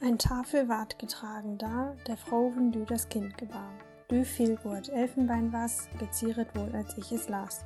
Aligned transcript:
Ein 0.00 0.16
Tafel 0.16 0.68
ward 0.68 0.96
getragen 1.00 1.58
da, 1.58 1.96
der 2.06 2.16
Froven 2.16 2.70
dü 2.70 2.84
das 2.84 3.08
Kind 3.08 3.36
gebar. 3.36 3.68
Dü 4.08 4.24
viel 4.24 4.54
Gurt 4.54 4.88
Elfenbein 4.90 5.52
was, 5.52 5.88
gezieret 5.98 6.54
wohl, 6.54 6.70
als 6.72 6.96
ich 6.96 7.10
es 7.10 7.28
las. 7.28 7.64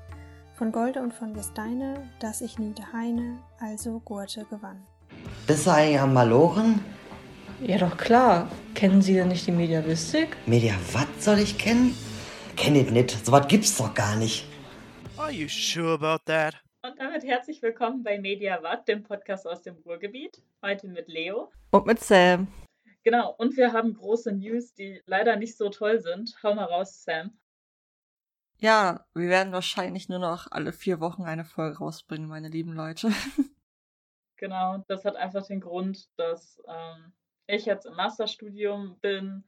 Von 0.54 0.72
Golde 0.72 1.02
und 1.02 1.12
von 1.12 1.34
Gesteine, 1.34 2.08
dass 2.20 2.40
ich 2.40 2.58
nie 2.58 2.74
Heine, 2.90 3.38
also 3.60 4.00
Gurte 4.00 4.46
gewann. 4.48 4.82
Bist 5.46 5.66
du 5.66 5.72
eigentlich 5.72 6.00
am 6.00 6.14
Malochen? 6.14 6.82
Ja, 7.60 7.76
doch 7.76 7.98
klar. 7.98 8.48
Kennen 8.74 9.02
Sie 9.02 9.12
denn 9.12 9.28
nicht 9.28 9.46
die 9.46 9.52
Mediavistik? 9.52 10.34
Media, 10.46 10.72
was 10.94 11.06
soll 11.22 11.38
ich 11.38 11.58
kennen? 11.58 11.94
Kenn 12.56 12.74
ich 12.76 12.90
nicht. 12.90 13.26
So 13.26 13.32
was 13.32 13.46
gibt's 13.46 13.76
doch 13.76 13.92
gar 13.92 14.16
nicht. 14.16 14.46
Are 15.18 15.30
you 15.30 15.48
sure 15.48 15.92
about 15.92 16.24
that? 16.24 16.54
Damit 17.02 17.24
herzlich 17.24 17.60
willkommen 17.62 18.04
bei 18.04 18.20
Media 18.20 18.62
Watt, 18.62 18.86
dem 18.86 19.02
Podcast 19.02 19.44
aus 19.44 19.60
dem 19.60 19.74
Ruhrgebiet. 19.78 20.40
Heute 20.64 20.86
mit 20.86 21.08
Leo. 21.08 21.50
Und 21.72 21.84
mit 21.84 21.98
Sam. 21.98 22.46
Genau, 23.02 23.34
und 23.38 23.56
wir 23.56 23.72
haben 23.72 23.94
große 23.94 24.30
News, 24.30 24.72
die 24.74 25.02
leider 25.04 25.34
nicht 25.34 25.56
so 25.56 25.68
toll 25.68 26.00
sind. 26.00 26.32
Hau 26.44 26.54
mal 26.54 26.66
raus, 26.66 27.02
Sam. 27.02 27.36
Ja, 28.58 29.04
wir 29.14 29.28
werden 29.28 29.52
wahrscheinlich 29.52 30.08
nur 30.08 30.20
noch 30.20 30.46
alle 30.52 30.72
vier 30.72 31.00
Wochen 31.00 31.24
eine 31.24 31.44
Folge 31.44 31.78
rausbringen, 31.78 32.28
meine 32.28 32.48
lieben 32.48 32.72
Leute. 32.72 33.10
Genau, 34.36 34.84
das 34.88 35.04
hat 35.04 35.14
einfach 35.14 35.46
den 35.46 35.60
Grund, 35.60 36.08
dass 36.16 36.60
ähm, 36.66 37.12
ich 37.46 37.64
jetzt 37.64 37.86
im 37.86 37.94
Masterstudium 37.94 38.98
bin, 39.00 39.44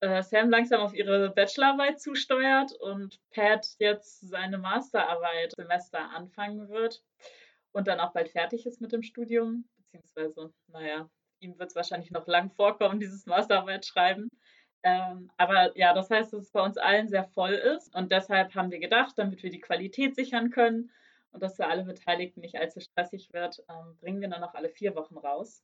äh, 0.00 0.22
Sam 0.22 0.50
langsam 0.50 0.80
auf 0.80 0.94
ihre 0.94 1.30
Bachelorarbeit 1.30 2.00
zusteuert 2.00 2.72
und 2.80 3.18
Pat 3.30 3.66
jetzt 3.78 4.20
seine 4.28 4.58
Masterarbeit 4.58 5.52
Semester 5.56 6.10
anfangen 6.10 6.68
wird 6.68 7.02
und 7.72 7.88
dann 7.88 8.00
auch 8.00 8.12
bald 8.12 8.28
fertig 8.28 8.66
ist 8.66 8.80
mit 8.80 8.92
dem 8.92 9.02
Studium, 9.02 9.68
beziehungsweise, 9.76 10.52
naja, 10.68 11.08
ihm 11.40 11.58
wird 11.58 11.70
es 11.70 11.76
wahrscheinlich 11.76 12.10
noch 12.10 12.26
lang 12.26 12.50
vorkommen, 12.50 13.00
dieses 13.00 13.26
Masterarbeit 13.26 13.84
schreiben. 13.86 14.28
Ähm, 14.82 15.30
aber 15.36 15.76
ja, 15.76 15.92
das 15.94 16.10
heißt, 16.10 16.32
dass 16.32 16.44
es 16.44 16.52
bei 16.52 16.62
uns 16.62 16.78
allen 16.78 17.08
sehr 17.08 17.24
voll 17.24 17.52
ist 17.52 17.94
und 17.94 18.12
deshalb 18.12 18.54
haben 18.54 18.70
wir 18.70 18.78
gedacht, 18.78 19.14
damit 19.16 19.42
wir 19.42 19.50
die 19.50 19.60
Qualität 19.60 20.14
sichern 20.14 20.50
können 20.50 20.90
und 21.32 21.42
dass 21.42 21.56
für 21.56 21.66
alle 21.66 21.84
Beteiligten 21.84 22.40
nicht 22.40 22.56
allzu 22.56 22.80
stressig 22.80 23.32
wird, 23.32 23.62
ähm, 23.68 23.96
bringen 24.00 24.20
wir 24.20 24.28
dann 24.28 24.40
noch 24.40 24.54
alle 24.54 24.68
vier 24.68 24.94
Wochen 24.94 25.16
raus. 25.16 25.62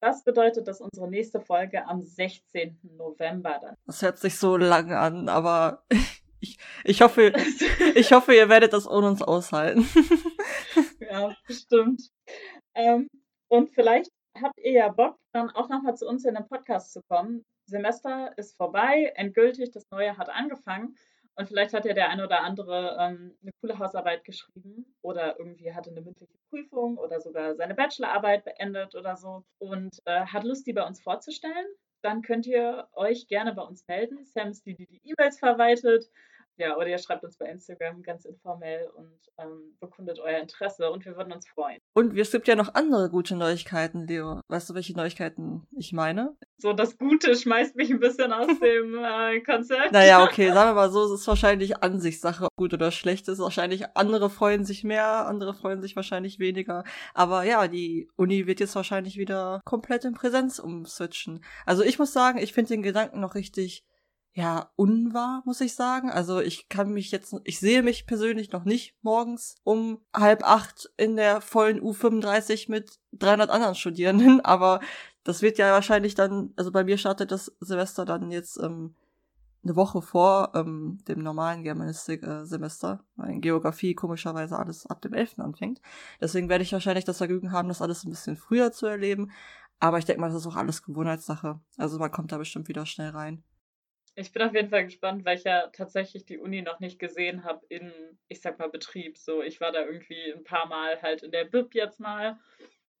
Das 0.00 0.24
bedeutet, 0.24 0.66
dass 0.66 0.80
unsere 0.80 1.08
nächste 1.08 1.40
Folge 1.40 1.86
am 1.86 2.02
16. 2.02 2.78
November 2.96 3.58
dann. 3.60 3.76
Das 3.86 4.00
hört 4.00 4.18
sich 4.18 4.38
so 4.38 4.56
lang 4.56 4.92
an, 4.92 5.28
aber 5.28 5.84
ich, 6.40 6.58
ich 6.84 7.02
hoffe, 7.02 7.32
ich 7.94 8.12
hoffe, 8.12 8.34
ihr 8.34 8.48
werdet 8.48 8.72
das 8.72 8.88
ohne 8.88 9.08
uns 9.08 9.22
aushalten. 9.22 9.86
ja, 11.00 11.34
bestimmt. 11.46 12.10
Ähm, 12.74 13.08
und 13.48 13.70
vielleicht 13.70 14.10
habt 14.40 14.58
ihr 14.58 14.72
ja 14.72 14.88
Bock, 14.88 15.16
dann 15.32 15.50
auch 15.50 15.68
nochmal 15.68 15.96
zu 15.96 16.06
uns 16.08 16.24
in 16.24 16.34
den 16.34 16.46
Podcast 16.46 16.92
zu 16.92 17.02
kommen. 17.08 17.44
Semester 17.66 18.36
ist 18.36 18.56
vorbei, 18.56 19.12
endgültig, 19.16 19.70
das 19.70 19.84
neue 19.90 20.16
hat 20.16 20.30
angefangen. 20.30 20.96
Und 21.40 21.46
vielleicht 21.46 21.72
hat 21.72 21.86
ja 21.86 21.94
der 21.94 22.10
eine 22.10 22.24
oder 22.26 22.42
andere 22.42 22.98
ähm, 23.00 23.34
eine 23.40 23.52
coole 23.62 23.78
Hausarbeit 23.78 24.24
geschrieben 24.24 24.84
oder 25.00 25.38
irgendwie 25.38 25.72
hatte 25.72 25.88
eine 25.90 26.02
mündliche 26.02 26.36
Prüfung 26.50 26.98
oder 26.98 27.18
sogar 27.18 27.54
seine 27.54 27.74
Bachelorarbeit 27.74 28.44
beendet 28.44 28.94
oder 28.94 29.16
so 29.16 29.42
und 29.58 30.02
äh, 30.04 30.26
hat 30.26 30.44
Lust, 30.44 30.66
die 30.66 30.74
bei 30.74 30.86
uns 30.86 31.00
vorzustellen. 31.00 31.66
Dann 32.02 32.20
könnt 32.20 32.46
ihr 32.46 32.88
euch 32.92 33.26
gerne 33.26 33.54
bei 33.54 33.62
uns 33.62 33.88
melden. 33.88 34.22
Sam 34.26 34.50
ist 34.50 34.66
die, 34.66 34.74
die 34.74 34.84
die 34.84 35.00
E-Mails 35.02 35.38
verwaltet 35.38 36.10
ja, 36.60 36.76
oder 36.76 36.88
ihr 36.88 36.98
schreibt 36.98 37.24
uns 37.24 37.36
bei 37.36 37.46
Instagram 37.46 38.02
ganz 38.02 38.24
informell 38.24 38.88
und 38.94 39.18
ähm, 39.38 39.76
bekundet 39.80 40.20
euer 40.20 40.38
Interesse 40.38 40.90
und 40.90 41.04
wir 41.04 41.16
würden 41.16 41.32
uns 41.32 41.48
freuen. 41.48 41.78
Und 41.94 42.16
es 42.16 42.30
gibt 42.30 42.46
ja 42.48 42.54
noch 42.54 42.74
andere 42.74 43.10
gute 43.10 43.34
Neuigkeiten, 43.34 44.06
Leo. 44.06 44.40
Weißt 44.48 44.68
du, 44.68 44.74
welche 44.74 44.94
Neuigkeiten 44.94 45.66
ich 45.76 45.92
meine? 45.92 46.36
So, 46.58 46.72
das 46.72 46.98
Gute 46.98 47.34
schmeißt 47.34 47.76
mich 47.76 47.90
ein 47.90 48.00
bisschen 48.00 48.32
aus 48.32 48.46
dem 48.60 48.98
äh, 49.02 49.40
Konzept. 49.40 49.92
Naja, 49.92 50.22
okay, 50.24 50.52
sagen 50.52 50.70
wir 50.70 50.74
mal 50.74 50.90
so, 50.90 51.04
es 51.04 51.20
ist 51.20 51.26
wahrscheinlich 51.26 51.82
Ansichtssache, 51.82 52.48
gut 52.56 52.74
oder 52.74 52.90
schlecht 52.90 53.28
ist. 53.28 53.38
Wahrscheinlich 53.38 53.96
andere 53.96 54.28
freuen 54.28 54.64
sich 54.64 54.84
mehr, 54.84 55.26
andere 55.26 55.54
freuen 55.54 55.80
sich 55.80 55.96
wahrscheinlich 55.96 56.38
weniger. 56.38 56.84
Aber 57.14 57.44
ja, 57.44 57.66
die 57.68 58.08
Uni 58.16 58.46
wird 58.46 58.60
jetzt 58.60 58.76
wahrscheinlich 58.76 59.16
wieder 59.16 59.60
komplett 59.64 60.04
in 60.04 60.14
Präsenz 60.14 60.58
umswitchen. 60.58 61.42
Also 61.64 61.82
ich 61.82 61.98
muss 61.98 62.12
sagen, 62.12 62.38
ich 62.38 62.52
finde 62.52 62.68
den 62.68 62.82
Gedanken 62.82 63.20
noch 63.20 63.34
richtig 63.34 63.84
ja, 64.32 64.70
unwahr, 64.76 65.42
muss 65.44 65.60
ich 65.60 65.74
sagen. 65.74 66.10
Also 66.10 66.40
ich 66.40 66.68
kann 66.68 66.92
mich 66.92 67.10
jetzt, 67.10 67.34
ich 67.44 67.58
sehe 67.58 67.82
mich 67.82 68.06
persönlich 68.06 68.52
noch 68.52 68.64
nicht 68.64 68.94
morgens 69.02 69.56
um 69.64 70.00
halb 70.14 70.44
acht 70.44 70.88
in 70.96 71.16
der 71.16 71.40
vollen 71.40 71.80
U35 71.80 72.70
mit 72.70 72.98
300 73.12 73.50
anderen 73.50 73.74
Studierenden, 73.74 74.40
aber 74.44 74.80
das 75.24 75.42
wird 75.42 75.58
ja 75.58 75.72
wahrscheinlich 75.72 76.14
dann, 76.14 76.52
also 76.56 76.70
bei 76.70 76.84
mir 76.84 76.96
startet 76.96 77.32
das 77.32 77.52
Semester 77.60 78.04
dann 78.04 78.30
jetzt 78.30 78.56
ähm, 78.62 78.94
eine 79.62 79.76
Woche 79.76 80.00
vor 80.00 80.52
ähm, 80.54 80.98
dem 81.06 81.22
normalen 81.22 81.62
Germanistik-Semester, 81.62 83.04
weil 83.16 83.30
in 83.30 83.40
Geografie 83.40 83.94
komischerweise 83.94 84.58
alles 84.58 84.86
ab 84.86 85.02
dem 85.02 85.12
11. 85.12 85.38
anfängt. 85.40 85.82
Deswegen 86.20 86.48
werde 86.48 86.64
ich 86.64 86.72
wahrscheinlich 86.72 87.04
das 87.04 87.18
Vergnügen 87.18 87.52
haben, 87.52 87.68
das 87.68 87.82
alles 87.82 88.04
ein 88.04 88.10
bisschen 88.10 88.36
früher 88.36 88.72
zu 88.72 88.86
erleben. 88.86 89.30
Aber 89.78 89.98
ich 89.98 90.04
denke 90.04 90.20
mal, 90.20 90.28
das 90.28 90.36
ist 90.36 90.46
auch 90.46 90.56
alles 90.56 90.82
Gewohnheitssache. 90.82 91.60
Also 91.76 91.98
man 91.98 92.10
kommt 92.10 92.32
da 92.32 92.38
bestimmt 92.38 92.68
wieder 92.68 92.86
schnell 92.86 93.10
rein. 93.10 93.42
Ich 94.20 94.32
bin 94.32 94.42
auf 94.42 94.54
jeden 94.54 94.68
Fall 94.68 94.84
gespannt, 94.84 95.24
weil 95.24 95.38
ich 95.38 95.44
ja 95.44 95.68
tatsächlich 95.68 96.26
die 96.26 96.38
Uni 96.38 96.62
noch 96.62 96.78
nicht 96.78 96.98
gesehen 96.98 97.44
habe 97.44 97.64
in, 97.68 97.92
ich 98.28 98.40
sag 98.40 98.58
mal, 98.58 98.68
Betrieb. 98.68 99.16
So, 99.16 99.42
ich 99.42 99.60
war 99.60 99.72
da 99.72 99.84
irgendwie 99.84 100.32
ein 100.32 100.44
paar 100.44 100.66
Mal 100.66 101.00
halt 101.00 101.22
in 101.22 101.30
der 101.30 101.44
BIP 101.44 101.74
jetzt 101.74 102.00
mal 102.00 102.38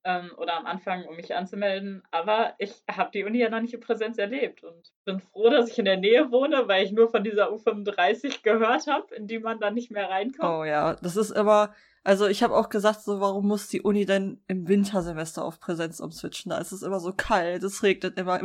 ähm, 0.04 0.30
oder 0.36 0.56
am 0.56 0.66
Anfang, 0.66 1.04
um 1.04 1.16
mich 1.16 1.34
anzumelden. 1.34 2.02
Aber 2.10 2.54
ich 2.58 2.82
habe 2.90 3.10
die 3.12 3.24
Uni 3.24 3.38
ja 3.38 3.50
noch 3.50 3.60
nicht 3.60 3.74
in 3.74 3.80
Präsenz 3.80 4.18
erlebt 4.18 4.64
und 4.64 4.92
bin 5.04 5.20
froh, 5.20 5.50
dass 5.50 5.70
ich 5.70 5.78
in 5.78 5.84
der 5.84 5.98
Nähe 5.98 6.30
wohne, 6.30 6.68
weil 6.68 6.84
ich 6.84 6.92
nur 6.92 7.10
von 7.10 7.22
dieser 7.22 7.52
U35 7.52 8.42
gehört 8.42 8.86
habe, 8.86 9.14
in 9.14 9.26
die 9.26 9.38
man 9.38 9.60
dann 9.60 9.74
nicht 9.74 9.90
mehr 9.90 10.08
reinkommt. 10.08 10.50
Oh 10.50 10.64
ja, 10.64 10.94
das 10.94 11.16
ist 11.16 11.30
immer, 11.30 11.74
also 12.02 12.26
ich 12.26 12.42
habe 12.42 12.56
auch 12.56 12.70
gesagt, 12.70 13.02
so 13.02 13.20
warum 13.20 13.46
muss 13.46 13.68
die 13.68 13.82
Uni 13.82 14.06
denn 14.06 14.42
im 14.46 14.68
Wintersemester 14.68 15.44
auf 15.44 15.60
Präsenz 15.60 16.00
umswitchen? 16.00 16.50
Da 16.50 16.58
ist 16.58 16.72
es 16.72 16.82
immer 16.82 16.98
so 16.98 17.12
kalt, 17.12 17.62
es 17.62 17.82
regnet 17.82 18.18
immer. 18.18 18.40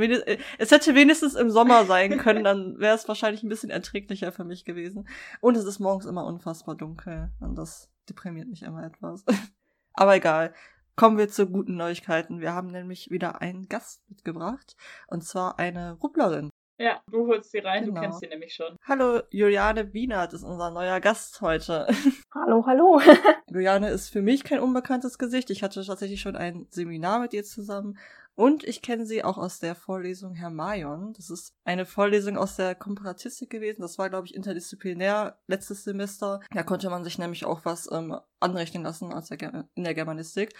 Es 0.58 0.72
hätte 0.72 0.94
wenigstens 0.94 1.36
im 1.36 1.50
Sommer 1.50 1.86
sein 1.86 2.18
können, 2.18 2.44
dann 2.44 2.80
wäre 2.80 2.96
es 2.96 3.08
wahrscheinlich 3.08 3.44
ein 3.44 3.50
bisschen 3.50 3.70
erträglicher 3.70 4.32
für 4.34 4.44
mich 4.44 4.66
gewesen. 4.66 5.08
Und 5.40 5.56
es 5.56 5.64
ist 5.64 5.80
morgens 5.80 6.06
immer 6.06 6.26
unfassbar 6.26 6.76
dunkel 6.76 7.32
und 7.40 7.56
das 7.56 7.90
deprimiert 8.10 8.50
mich 8.50 8.64
immer 8.64 8.84
etwas. 8.84 9.24
Aber 9.94 10.16
egal. 10.16 10.54
Kommen 10.98 11.18
wir 11.18 11.28
zu 11.28 11.48
guten 11.48 11.76
Neuigkeiten. 11.76 12.40
Wir 12.40 12.54
haben 12.54 12.72
nämlich 12.72 13.10
wieder 13.10 13.42
einen 13.42 13.68
Gast 13.68 14.10
mitgebracht 14.10 14.78
und 15.08 15.26
zwar 15.26 15.60
eine 15.60 15.94
Rubblerin. 15.94 16.50
Ja, 16.78 17.02
du 17.10 17.28
holst 17.28 17.52
sie 17.52 17.60
rein, 17.60 17.86
Genau. 17.86 17.96
du 17.96 18.02
kennst 18.02 18.20
sie 18.20 18.28
nämlich 18.28 18.54
schon. 18.54 18.76
Hallo, 18.86 19.22
Juliane 19.30 19.94
Wienert 19.94 20.34
ist 20.34 20.44
unser 20.44 20.72
neuer 20.72 21.00
Gast 21.00 21.40
heute. 21.42 21.88
Hallo, 22.34 22.66
hallo. 22.68 23.00
Juliane 23.50 23.90
ist 23.90 24.10
für 24.10 24.22
mich 24.22 24.44
kein 24.44 24.60
unbekanntes 24.60 25.18
Gesicht. 25.18 25.50
Ich 25.52 25.64
hatte 25.64 25.86
tatsächlich 25.86 26.20
schon 26.20 26.36
ein 26.36 26.68
Seminar 26.70 27.20
mit 27.20 27.34
ihr 27.34 27.46
zusammen. 27.46 27.98
Und 28.38 28.66
ich 28.66 28.82
kenne 28.82 29.06
sie 29.06 29.24
auch 29.24 29.38
aus 29.38 29.60
der 29.60 29.76
Vorlesung 29.76 30.34
Hermaion. 30.36 31.14
Das 31.14 31.30
ist 31.30 31.54
eine 31.64 31.86
Vorlesung 31.86 32.38
aus 32.38 32.58
der 32.58 32.76
Komparatistik 32.76 33.50
gewesen. 33.50 33.82
Das 33.82 33.98
war, 33.98 34.10
glaube 34.10 34.28
ich, 34.28 34.36
interdisziplinär 34.36 35.38
letztes 35.48 35.86
Semester. 35.86 36.42
Da 36.54 36.64
konnte 36.64 36.90
man 36.90 37.06
sich 37.06 37.18
nämlich 37.18 37.46
auch 37.46 37.64
was 37.64 37.90
ähm, 37.90 38.20
anrechnen 38.42 38.84
lassen 38.84 39.14
als 39.14 39.30
der 39.30 39.66
in 39.76 39.86
der 39.86 39.94
Germanistik. 39.94 40.54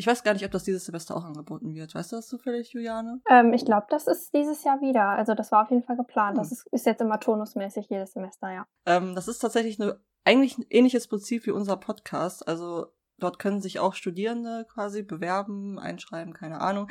Ich 0.00 0.06
weiß 0.06 0.22
gar 0.22 0.32
nicht, 0.32 0.44
ob 0.44 0.52
das 0.52 0.62
dieses 0.62 0.84
Semester 0.86 1.16
auch 1.16 1.24
angeboten 1.24 1.74
wird. 1.74 1.92
Weißt 1.92 2.12
du 2.12 2.16
das 2.16 2.28
zufällig, 2.28 2.72
Juliane? 2.72 3.20
Ähm, 3.28 3.52
ich 3.52 3.64
glaube, 3.64 3.86
das 3.90 4.06
ist 4.06 4.32
dieses 4.32 4.62
Jahr 4.62 4.80
wieder. 4.80 5.08
Also 5.08 5.34
das 5.34 5.50
war 5.50 5.64
auf 5.64 5.70
jeden 5.70 5.82
Fall 5.82 5.96
geplant. 5.96 6.38
Das 6.38 6.50
Hm. 6.50 6.52
ist, 6.56 6.66
ist 6.68 6.86
jetzt 6.86 7.00
immer 7.00 7.18
turnusmäßig 7.18 7.88
jedes 7.90 8.12
Semester, 8.12 8.48
ja. 8.52 8.64
Ähm, 8.86 9.16
das 9.16 9.26
ist 9.26 9.40
tatsächlich 9.40 9.80
eine, 9.82 9.98
eigentlich 10.24 10.56
ein 10.56 10.66
ähnliches 10.70 11.08
Prinzip 11.08 11.46
wie 11.46 11.50
unser 11.50 11.76
Podcast. 11.76 12.46
Also 12.46 12.86
dort 13.18 13.40
können 13.40 13.60
sich 13.60 13.80
auch 13.80 13.94
Studierende 13.94 14.66
quasi 14.72 15.02
bewerben, 15.02 15.80
einschreiben, 15.80 16.32
keine 16.32 16.60
Ahnung. 16.60 16.88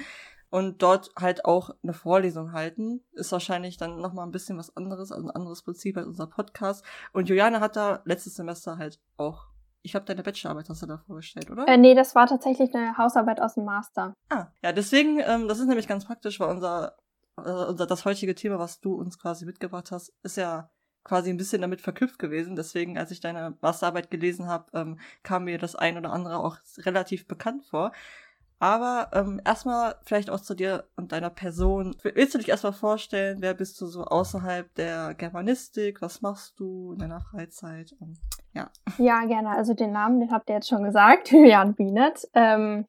Und 0.50 0.82
dort 0.82 1.12
halt 1.18 1.46
auch 1.46 1.70
eine 1.84 1.94
Vorlesung 1.94 2.52
halten. 2.52 3.06
Ist 3.14 3.32
wahrscheinlich 3.32 3.78
dann 3.78 4.02
nochmal 4.02 4.26
ein 4.26 4.32
bisschen 4.32 4.58
was 4.58 4.76
anderes, 4.76 5.14
also 5.14 5.28
ein 5.28 5.32
anderes 5.32 5.62
Prinzip 5.64 5.96
als 5.96 6.08
unser 6.08 6.28
Podcast. 6.28 6.84
Und 7.14 7.30
Juliane 7.30 7.62
hat 7.62 7.78
da 7.78 8.02
letztes 8.04 8.36
Semester 8.36 8.78
halt 8.78 9.00
auch. 9.16 9.48
Ich 9.88 9.96
habe 9.96 10.04
deine 10.04 10.22
Bachelorarbeit 10.22 10.68
hast 10.68 10.82
du 10.82 10.86
da 10.86 10.98
vorgestellt, 10.98 11.50
oder? 11.50 11.66
Äh, 11.66 11.78
nee, 11.78 11.96
das 11.96 12.14
war 12.14 12.28
tatsächlich 12.28 12.76
eine 12.76 12.98
Hausarbeit 12.98 13.40
aus 13.40 13.54
dem 13.54 13.64
Master. 13.64 14.14
Ah, 14.28 14.48
ja, 14.62 14.74
deswegen, 14.74 15.22
ähm, 15.22 15.48
das 15.48 15.60
ist 15.60 15.68
nämlich 15.68 15.88
ganz 15.88 16.04
praktisch, 16.04 16.42
weil 16.42 16.50
unser, 16.50 16.98
äh, 17.38 17.50
unser, 17.50 17.88
das 17.88 18.04
heutige 18.04 18.36
Thema, 18.36 18.60
was 18.60 18.82
du 18.82 18.96
uns 18.96 19.18
quasi 19.18 19.46
mitgebracht 19.46 19.92
hast, 19.92 20.12
ist 20.24 20.36
ja 20.36 20.70
quasi 21.06 21.30
ein 21.30 21.38
bisschen 21.38 21.62
damit 21.62 21.80
verknüpft 21.80 22.20
gewesen. 22.20 22.58
Deswegen, 22.58 22.98
als 22.98 23.12
ich 23.12 23.22
deine 23.22 23.58
Masterarbeit 23.62 24.12
gelesen 24.12 24.48
habe, 24.48 24.66
ähm, 24.74 25.00
kam 25.24 25.46
mir 25.46 25.58
das 25.58 25.78
ein 25.78 25.98
oder 25.98 26.12
andere 26.12 26.40
auch 26.40 26.58
relativ 26.80 27.26
bekannt 27.26 27.64
vor. 27.64 27.94
Aber 28.60 29.10
ähm, 29.14 29.40
erstmal 29.46 29.96
vielleicht 30.04 30.30
auch 30.30 30.40
zu 30.40 30.56
dir 30.56 30.86
und 30.96 31.12
deiner 31.12 31.30
Person. 31.30 31.96
Willst 32.02 32.34
du 32.34 32.40
dich 32.40 32.50
erstmal 32.50 32.74
vorstellen, 32.74 33.38
wer 33.40 33.54
bist 33.54 33.80
du 33.80 33.86
so 33.86 34.04
außerhalb 34.06 34.74
der 34.76 35.14
Germanistik? 35.14 36.02
Was 36.02 36.22
machst 36.22 36.60
du 36.60 36.94
in 36.94 37.00
deiner 37.00 37.22
Freizeit? 37.22 37.94
Und, 38.00 38.18
ja. 38.54 38.70
Ja, 38.98 39.26
gerne. 39.26 39.50
Also 39.50 39.74
den 39.76 39.92
Namen, 39.92 40.20
den 40.20 40.32
habt 40.32 40.50
ihr 40.50 40.56
jetzt 40.56 40.70
schon 40.70 40.84
gesagt, 40.84 41.32
Julian 41.32 41.76
Bienert. 41.76 42.28
Ähm, 42.34 42.86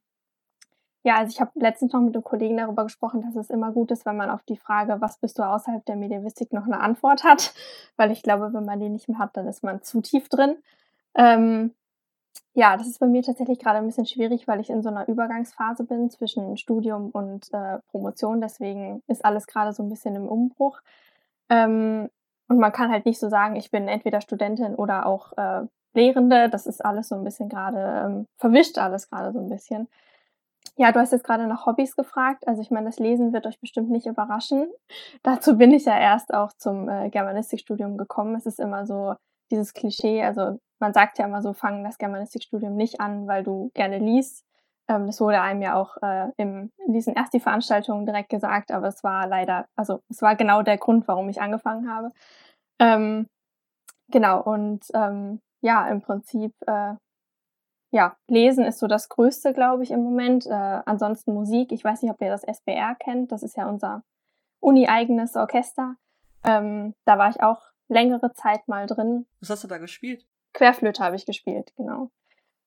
Ja, 1.05 1.17
also 1.19 1.31
ich 1.33 1.41
habe 1.41 1.53
letztens 1.55 1.93
noch 1.93 2.01
mit 2.01 2.15
einem 2.15 2.25
Kollegen 2.25 2.57
darüber 2.57 2.83
gesprochen, 2.85 3.23
dass 3.23 3.37
es 3.37 3.51
immer 3.51 3.73
gut 3.73 3.91
ist, 3.91 4.05
wenn 4.05 4.17
man 4.17 4.31
auf 4.31 4.43
die 4.43 4.57
Frage, 4.57 5.01
was 5.01 5.19
bist 5.19 5.39
du 5.39 5.43
außerhalb 5.43 5.85
der 5.87 5.97
Medievistik, 5.97 6.53
noch 6.53 6.65
eine 6.65 6.81
Antwort 6.81 7.25
hat. 7.25 7.55
Weil 7.97 8.11
ich 8.11 8.23
glaube, 8.23 8.53
wenn 8.53 8.65
man 8.65 8.81
die 8.81 8.89
nicht 8.89 9.09
mehr 9.09 9.19
hat, 9.19 9.37
dann 9.37 9.47
ist 9.47 9.63
man 9.63 9.83
zu 9.83 10.01
tief 10.01 10.29
drin. 10.29 10.57
Ähm, 11.15 11.75
ja, 12.59 12.77
das 12.77 12.89
ist 12.89 12.99
bei 12.99 13.07
mir 13.07 13.23
tatsächlich 13.23 13.61
gerade 13.61 13.79
ein 13.79 13.87
bisschen 13.87 14.05
schwierig, 14.05 14.49
weil 14.49 14.59
ich 14.59 14.69
in 14.69 14.83
so 14.83 14.89
einer 14.89 15.07
Übergangsphase 15.07 15.85
bin 15.85 16.11
zwischen 16.11 16.57
Studium 16.57 17.11
und 17.11 17.47
äh, 17.55 17.79
Promotion. 17.93 18.41
Deswegen 18.41 19.01
ist 19.07 19.25
alles 19.25 19.47
gerade 19.47 19.73
so 19.73 19.85
ein 19.85 19.89
bisschen 19.89 20.17
im 20.17 20.27
Umbruch. 20.27 20.81
Ähm, 21.49 22.11
und 22.49 22.59
man 22.59 22.73
kann 22.73 22.91
halt 22.91 23.07
nicht 23.07 23.21
so 23.21 23.29
sagen, 23.29 23.55
ich 23.55 23.71
bin 23.71 23.87
entweder 23.87 24.21
Studentin 24.21 24.75
oder 24.75 25.07
auch 25.07 25.39
äh, 25.39 25.67
Lehrende. 25.95 26.49
Das 26.49 26.67
ist 26.67 26.85
alles 26.85 27.11
so 27.11 27.15
ein 27.15 27.23
bisschen 27.23 27.49
gerade, 27.49 28.03
ähm, 28.05 28.27
verwischt 28.39 28.77
alles 28.77 29.09
gerade 29.09 29.31
so 29.31 29.39
ein 29.39 29.49
bisschen. 29.49 29.87
Ja, 30.77 30.91
du 30.91 30.99
hast 30.99 31.13
jetzt 31.13 31.25
gerade 31.25 31.47
nach 31.47 31.65
Hobbys 31.65 31.95
gefragt. 31.95 32.49
Also 32.49 32.61
ich 32.61 32.73
meine, 32.73 32.87
das 32.87 32.99
Lesen 32.99 33.33
wird 33.33 33.47
euch 33.47 33.61
bestimmt 33.61 33.91
nicht 33.91 34.07
überraschen. 34.07 34.67
Dazu 35.23 35.57
bin 35.57 35.71
ich 35.71 35.85
ja 35.85 35.97
erst 35.97 36.35
auch 36.35 36.53
zum 36.55 36.89
äh, 36.89 37.09
Germanistikstudium 37.09 37.97
gekommen. 37.97 38.35
Es 38.35 38.47
ist 38.47 38.59
immer 38.59 38.85
so 38.85 39.15
dieses 39.51 39.75
Klischee, 39.75 40.23
also 40.23 40.59
man 40.81 40.93
sagt 40.93 41.19
ja 41.19 41.27
immer 41.27 41.43
so, 41.43 41.53
fang 41.53 41.85
das 41.85 41.99
Germanistikstudium 41.99 42.77
nicht 42.77 43.01
an, 43.01 43.27
weil 43.27 43.43
du 43.43 43.71
gerne 43.75 43.99
liest. 43.99 44.45
Ähm, 44.89 45.07
das 45.07 45.21
wurde 45.21 45.41
einem 45.41 45.63
ja 45.63 45.75
auch 45.75 45.97
äh, 46.03 46.31
im, 46.37 46.71
in 46.87 46.93
diesen 46.93 47.15
ersten 47.17 47.41
Veranstaltungen 47.41 48.07
direkt 48.07 48.31
gesagt, 48.31 48.71
aber 48.71 48.89
es 48.89 49.03
war 49.05 49.27
leider, 49.27 49.67
also 49.77 50.01
es 50.09 50.23
war 50.23 50.37
genau 50.37 50.63
der 50.63 50.79
Grund, 50.79 51.09
warum 51.09 51.29
ich 51.29 51.41
angefangen 51.41 51.93
habe. 51.93 52.13
Ähm, 52.79 53.27
genau, 54.11 54.41
und 54.43 54.85
ähm, 54.95 55.41
ja, 55.61 55.89
im 55.89 56.01
Prinzip, 56.01 56.55
äh, 56.67 56.95
ja, 57.91 58.17
Lesen 58.29 58.65
ist 58.65 58.79
so 58.79 58.87
das 58.87 59.09
Größte, 59.09 59.53
glaube 59.55 59.83
ich, 59.83 59.91
im 59.91 60.03
Moment. 60.03 60.47
Äh, 60.47 60.53
ansonsten 60.53 61.35
Musik, 61.35 61.73
ich 61.73 61.83
weiß 61.83 62.03
nicht, 62.03 62.13
ob 62.13 62.21
ihr 62.21 62.31
das 62.31 62.45
SBR 62.45 62.95
kennt, 62.97 63.33
das 63.33 63.43
ist 63.43 63.57
ja 63.57 63.69
unser 63.69 64.03
uni-eigenes 64.61 65.37
Orchester. 65.37 65.97
Ähm, 66.45 66.95
da 67.07 67.19
war 67.19 67.31
ich 67.31 67.43
auch 67.43 67.63
längere 67.89 68.33
Zeit 68.35 68.67
mal 68.69 68.87
drin. 68.87 69.27
Was 69.41 69.51
hast 69.51 69.65
du 69.65 69.69
da 69.69 69.79
gespielt? 69.79 70.27
Querflöte 70.53 71.03
habe 71.03 71.17
ich 71.17 71.27
gespielt, 71.27 71.73
genau. 71.77 72.11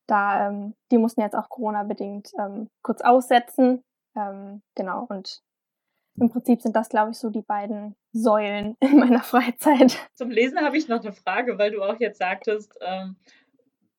Da, 0.07 0.47
ähm, 0.47 0.75
die 0.91 0.97
mussten 0.97 1.21
jetzt 1.21 1.35
auch 1.35 1.49
Corona-bedingt 1.49 2.31
ähm, 2.39 2.69
kurz 2.81 3.01
aussetzen. 3.01 3.83
Ähm, 4.15 4.61
genau, 4.75 5.05
und 5.09 5.41
im 6.19 6.29
Prinzip 6.29 6.61
sind 6.61 6.75
das, 6.75 6.89
glaube 6.89 7.11
ich, 7.11 7.17
so 7.17 7.29
die 7.29 7.41
beiden 7.41 7.95
Säulen 8.11 8.75
in 8.81 8.99
meiner 8.99 9.23
Freizeit. 9.23 9.97
Zum 10.15 10.29
Lesen 10.29 10.59
habe 10.59 10.77
ich 10.77 10.87
noch 10.87 11.01
eine 11.01 11.13
Frage, 11.13 11.57
weil 11.57 11.71
du 11.71 11.81
auch 11.81 11.99
jetzt 11.99 12.19
sagtest, 12.19 12.77
ähm, 12.81 13.15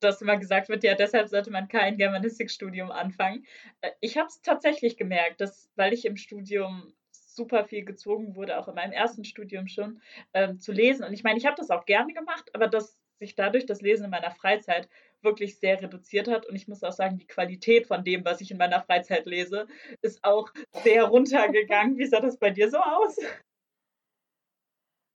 dass 0.00 0.20
immer 0.20 0.36
gesagt 0.36 0.68
wird, 0.68 0.82
ja, 0.84 0.94
deshalb 0.94 1.28
sollte 1.28 1.50
man 1.50 1.68
kein 1.68 1.96
Germanistikstudium 1.96 2.90
anfangen. 2.90 3.44
Äh, 3.80 3.92
ich 4.00 4.18
habe 4.18 4.28
es 4.28 4.42
tatsächlich 4.42 4.96
gemerkt, 4.96 5.40
dass, 5.40 5.70
weil 5.76 5.92
ich 5.92 6.04
im 6.04 6.16
Studium 6.16 6.92
super 7.34 7.64
viel 7.64 7.84
gezwungen 7.84 8.36
wurde, 8.36 8.58
auch 8.58 8.68
in 8.68 8.74
meinem 8.74 8.92
ersten 8.92 9.24
Studium 9.24 9.68
schon, 9.68 10.00
ähm, 10.34 10.58
zu 10.58 10.72
lesen. 10.72 11.04
Und 11.04 11.12
ich 11.12 11.24
meine, 11.24 11.38
ich 11.38 11.46
habe 11.46 11.56
das 11.56 11.70
auch 11.70 11.84
gerne 11.84 12.12
gemacht, 12.12 12.50
aber 12.54 12.68
dass 12.68 12.98
sich 13.18 13.34
dadurch 13.34 13.66
das 13.66 13.80
Lesen 13.80 14.04
in 14.04 14.10
meiner 14.10 14.32
Freizeit 14.32 14.88
wirklich 15.22 15.58
sehr 15.58 15.80
reduziert 15.80 16.28
hat. 16.28 16.46
Und 16.46 16.56
ich 16.56 16.66
muss 16.66 16.82
auch 16.82 16.92
sagen, 16.92 17.18
die 17.18 17.26
Qualität 17.26 17.86
von 17.86 18.02
dem, 18.04 18.24
was 18.24 18.40
ich 18.40 18.50
in 18.50 18.58
meiner 18.58 18.80
Freizeit 18.82 19.26
lese, 19.26 19.66
ist 20.00 20.24
auch 20.24 20.48
sehr 20.82 21.04
runtergegangen. 21.14 21.98
Wie 21.98 22.06
sah 22.06 22.20
das 22.20 22.36
bei 22.38 22.50
dir 22.50 22.68
so 22.70 22.78
aus? 22.78 23.16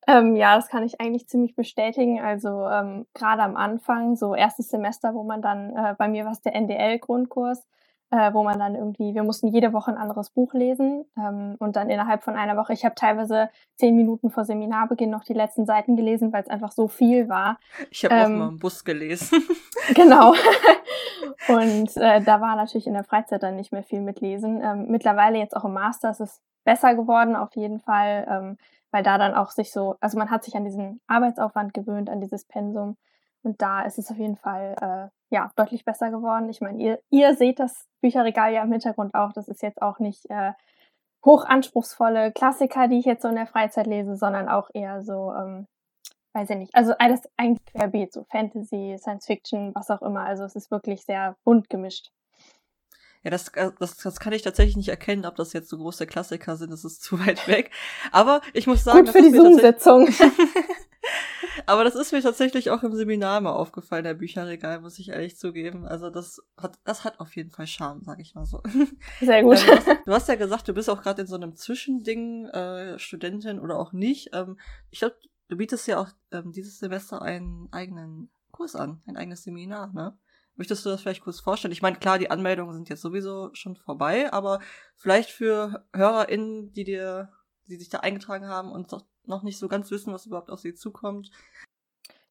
Ähm, 0.08 0.38
ja, 0.38 0.56
das 0.56 0.70
kann 0.70 0.84
ich 0.84 1.02
eigentlich 1.02 1.28
ziemlich 1.28 1.54
bestätigen. 1.54 2.22
Also 2.22 2.66
ähm, 2.70 3.06
gerade 3.14 3.44
am 3.44 3.58
Anfang, 3.58 4.16
so 4.16 4.34
erstes 4.36 4.70
Semester, 4.70 5.14
wo 5.14 5.24
man 5.24 5.42
dann, 5.42 5.76
äh, 5.76 5.96
bei 5.98 6.08
mir 6.08 6.24
war 6.24 6.32
es 6.32 6.42
der 6.42 6.56
NDL-Grundkurs, 6.56 7.68
äh, 8.10 8.34
wo 8.34 8.44
man 8.44 8.58
dann 8.58 8.76
irgendwie, 8.76 9.14
wir 9.14 9.24
mussten 9.24 9.48
jede 9.48 9.74
Woche 9.74 9.92
ein 9.92 9.98
anderes 9.98 10.30
Buch 10.30 10.54
lesen 10.54 11.06
ähm, 11.18 11.56
und 11.60 11.76
dann 11.76 11.90
innerhalb 11.90 12.24
von 12.24 12.36
einer 12.36 12.56
Woche, 12.56 12.72
ich 12.72 12.86
habe 12.86 12.96
teilweise 12.96 13.50
zehn 13.76 13.96
Minuten 13.96 14.30
vor 14.30 14.46
Seminarbeginn 14.46 15.10
noch 15.10 15.26
die 15.26 15.34
letzten 15.34 15.66
Seiten 15.66 15.98
gelesen, 15.98 16.32
weil 16.32 16.44
es 16.44 16.50
einfach 16.50 16.72
so 16.72 16.88
viel 16.88 17.28
war. 17.28 17.60
Ich 17.92 18.06
habe 18.06 18.16
ähm, 18.16 18.22
auch 18.22 18.30
mal 18.30 18.48
im 18.50 18.60
Bus 18.60 18.86
gelesen. 18.86 19.44
genau. 19.94 20.34
und 21.50 21.98
äh, 21.98 22.22
da 22.22 22.40
war 22.40 22.56
natürlich 22.56 22.88
in 22.88 22.94
der 22.94 23.04
Freizeit 23.04 23.44
dann 23.44 23.58
nicht 23.58 23.74
mehr 23.74 23.84
viel 23.84 24.02
mit 24.02 24.22
Lesen. 24.22 24.62
Ähm, 24.64 24.86
mittlerweile 24.88 25.38
jetzt 25.38 25.56
auch 25.56 25.66
im 25.66 25.74
Master 25.74 26.12
ist 26.12 26.22
es 26.22 26.42
besser 26.64 26.96
geworden 26.96 27.36
auf 27.36 27.56
jeden 27.56 27.80
Fall, 27.80 28.26
ähm, 28.30 28.58
weil 28.92 29.04
da 29.04 29.18
dann 29.18 29.34
auch 29.34 29.52
sich 29.52 29.72
so, 29.72 29.96
also 30.00 30.18
man 30.18 30.32
hat 30.32 30.46
sich 30.46 30.56
an 30.56 30.64
diesen 30.64 31.02
Arbeitsaufwand 31.08 31.74
gewöhnt, 31.74 32.10
an 32.10 32.22
dieses 32.22 32.46
Pensum. 32.46 32.96
Und 33.48 33.62
da 33.62 33.84
ist 33.84 33.98
es 33.98 34.12
auf 34.12 34.18
jeden 34.18 34.36
Fall 34.36 34.76
äh, 34.82 35.34
ja 35.34 35.50
deutlich 35.56 35.86
besser 35.86 36.12
geworden. 36.12 36.50
Ich 36.50 36.60
meine, 36.60 36.84
ihr, 36.84 37.00
ihr 37.10 37.34
seht 37.34 37.60
das 37.60 37.88
Bücherregal 38.02 38.52
ja 38.52 38.62
im 38.62 38.72
Hintergrund 38.74 39.16
auch. 39.16 39.32
Das 39.32 39.48
ist 39.48 39.62
jetzt 39.62 39.82
auch 39.82 40.00
nicht 40.00 40.30
äh, 40.30 40.52
hochanspruchsvolle 41.24 42.34
Klassiker, 42.34 42.90
die 42.90 43.00
ich 43.00 43.06
jetzt 43.06 43.22
so 43.22 43.30
in 43.30 43.36
der 43.36 43.48
Freizeit 43.48 43.88
lese, 43.88 44.18
sondern 44.18 44.50
auch 44.50 44.70
eher 44.74 45.02
so, 45.02 45.32
ähm, 45.32 45.66
weiß 46.34 46.50
ich 46.50 46.58
nicht, 46.58 46.76
also 46.76 46.92
alles 47.00 47.22
eigentlich 47.38 47.64
querbeet, 47.68 48.12
so 48.12 48.26
Fantasy, 48.30 48.98
Science 49.00 49.26
Fiction, 49.28 49.74
was 49.74 49.90
auch 49.92 50.02
immer. 50.02 50.26
Also 50.26 50.44
es 50.44 50.58
ist 50.58 50.70
wirklich 50.70 51.06
sehr 51.06 51.38
bunt 51.46 51.70
gemischt. 51.70 52.12
Ja, 53.24 53.32
das, 53.32 53.48
äh, 53.54 53.72
das, 53.80 53.96
das 53.96 54.20
kann 54.20 54.34
ich 54.34 54.42
tatsächlich 54.42 54.76
nicht 54.76 54.90
erkennen, 54.90 55.26
ob 55.26 55.38
das 55.38 55.54
jetzt 55.54 55.70
so 55.70 55.78
große 55.78 56.06
Klassiker 56.06 56.58
sind. 56.58 56.74
Das 56.74 56.84
ist 56.84 57.02
zu 57.02 57.26
weit 57.26 57.48
weg. 57.48 57.72
Aber 58.12 58.42
ich 58.52 58.68
muss 58.68 58.84
sagen, 58.84 59.06
Gut 59.06 59.10
für 59.12 59.22
die 59.22 59.32
Zoom-Sitzung. 59.32 60.10
Aber 61.68 61.84
das 61.84 61.96
ist 61.96 62.14
mir 62.14 62.22
tatsächlich 62.22 62.70
auch 62.70 62.82
im 62.84 62.96
Seminar 62.96 63.42
mal 63.42 63.52
aufgefallen, 63.52 64.06
der 64.06 64.14
Bücherregal, 64.14 64.80
muss 64.80 64.98
ich 65.00 65.10
ehrlich 65.10 65.36
zugeben. 65.36 65.86
Also 65.86 66.10
das 66.10 66.42
hat, 66.56 66.80
das 66.86 67.04
hat 67.04 67.20
auf 67.20 67.36
jeden 67.36 67.52
Fall 67.52 67.68
Charme, 67.68 68.04
sag 68.06 68.22
ich 68.22 68.36
mal 68.36 68.46
so. 68.46 68.64
Sehr 69.20 69.44
gut. 69.44 69.58
Ähm, 69.60 69.66
du, 69.68 69.76
hast, 69.76 69.88
du, 70.06 70.14
hast, 70.14 70.30
ja 70.30 70.36
gesagt, 70.36 70.68
du 70.70 70.74
bist 70.74 70.90
auch 70.90 71.02
gerade 71.02 71.24
in 71.24 71.28
so 71.28 71.36
einem 71.36 71.58
Zwischending, 71.58 72.46
äh, 72.48 72.98
Studentin 72.98 73.60
oder 73.60 73.78
auch 73.78 73.92
nicht. 73.92 74.30
Ähm, 74.32 74.58
ich 74.92 75.00
glaube, 75.00 75.18
du 75.50 75.58
bietest 75.58 75.86
ja 75.88 76.00
auch 76.00 76.08
ähm, 76.32 76.54
dieses 76.54 76.80
Semester 76.80 77.22
einen 77.22 77.68
eigenen 77.74 78.30
Kurs 78.52 78.78
an, 78.78 79.02
ein 79.06 79.18
eigenes 79.18 79.44
Seminar, 79.44 79.92
ne? 79.92 80.18
Möchtest 80.56 80.86
du 80.86 80.90
das 80.90 81.02
vielleicht 81.02 81.22
kurz 81.22 81.42
vorstellen? 81.42 81.74
Ich 81.74 81.82
meine, 81.82 81.98
klar, 81.98 82.18
die 82.18 82.32
Anmeldungen 82.32 82.74
sind 82.74 82.88
jetzt 82.88 83.02
sowieso 83.02 83.50
schon 83.54 83.76
vorbei, 83.76 84.32
aber 84.32 84.60
vielleicht 84.96 85.32
für 85.32 85.86
HörerInnen, 85.94 86.72
die 86.72 86.86
dir, 86.86 87.30
die 87.68 87.76
sich 87.76 87.90
da 87.90 88.00
eingetragen 88.00 88.48
haben 88.48 88.72
und 88.72 88.90
noch 89.28 89.44
nicht 89.44 89.60
so 89.60 89.68
ganz 89.68 89.92
wissen, 89.92 90.14
was 90.14 90.26
überhaupt 90.26 90.50
auf 90.50 90.60
sie 90.60 90.74
zukommt. 90.74 91.32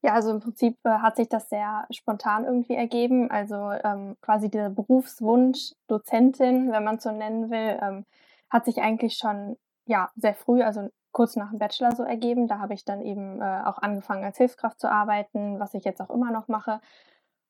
Ja, 0.03 0.13
also 0.13 0.31
im 0.31 0.41
Prinzip 0.41 0.77
äh, 0.85 0.91
hat 0.91 1.17
sich 1.17 1.29
das 1.29 1.49
sehr 1.49 1.87
spontan 1.91 2.45
irgendwie 2.45 2.75
ergeben. 2.75 3.31
Also 3.31 3.73
ähm, 3.83 4.17
quasi 4.21 4.51
dieser 4.51 4.71
Berufswunsch 4.71 5.73
Dozentin, 5.89 6.71
wenn 6.71 6.85
man 6.85 7.01
so 7.01 7.11
nennen 7.11 7.51
will, 7.51 7.79
ähm, 7.83 8.05
hat 8.51 8.67
sich 8.67 8.81
eigentlich 8.81 9.17
schon 9.17 9.57
ja 9.87 10.11
sehr 10.17 10.35
früh, 10.35 10.63
also 10.63 10.89
kurz 11.13 11.35
nach 11.35 11.51
dem 11.51 11.59
Bachelor 11.59 11.93
so 11.97 12.03
ergeben. 12.03 12.47
Da 12.47 12.59
habe 12.59 12.75
ich 12.75 12.85
dann 12.85 13.03
eben 13.03 13.41
äh, 13.41 13.63
auch 13.65 13.79
angefangen 13.79 14.25
als 14.25 14.37
Hilfskraft 14.37 14.79
zu 14.79 14.91
arbeiten, 14.91 15.59
was 15.59 15.75
ich 15.75 15.85
jetzt 15.85 16.01
auch 16.01 16.11
immer 16.11 16.31
noch 16.31 16.47
mache. 16.49 16.81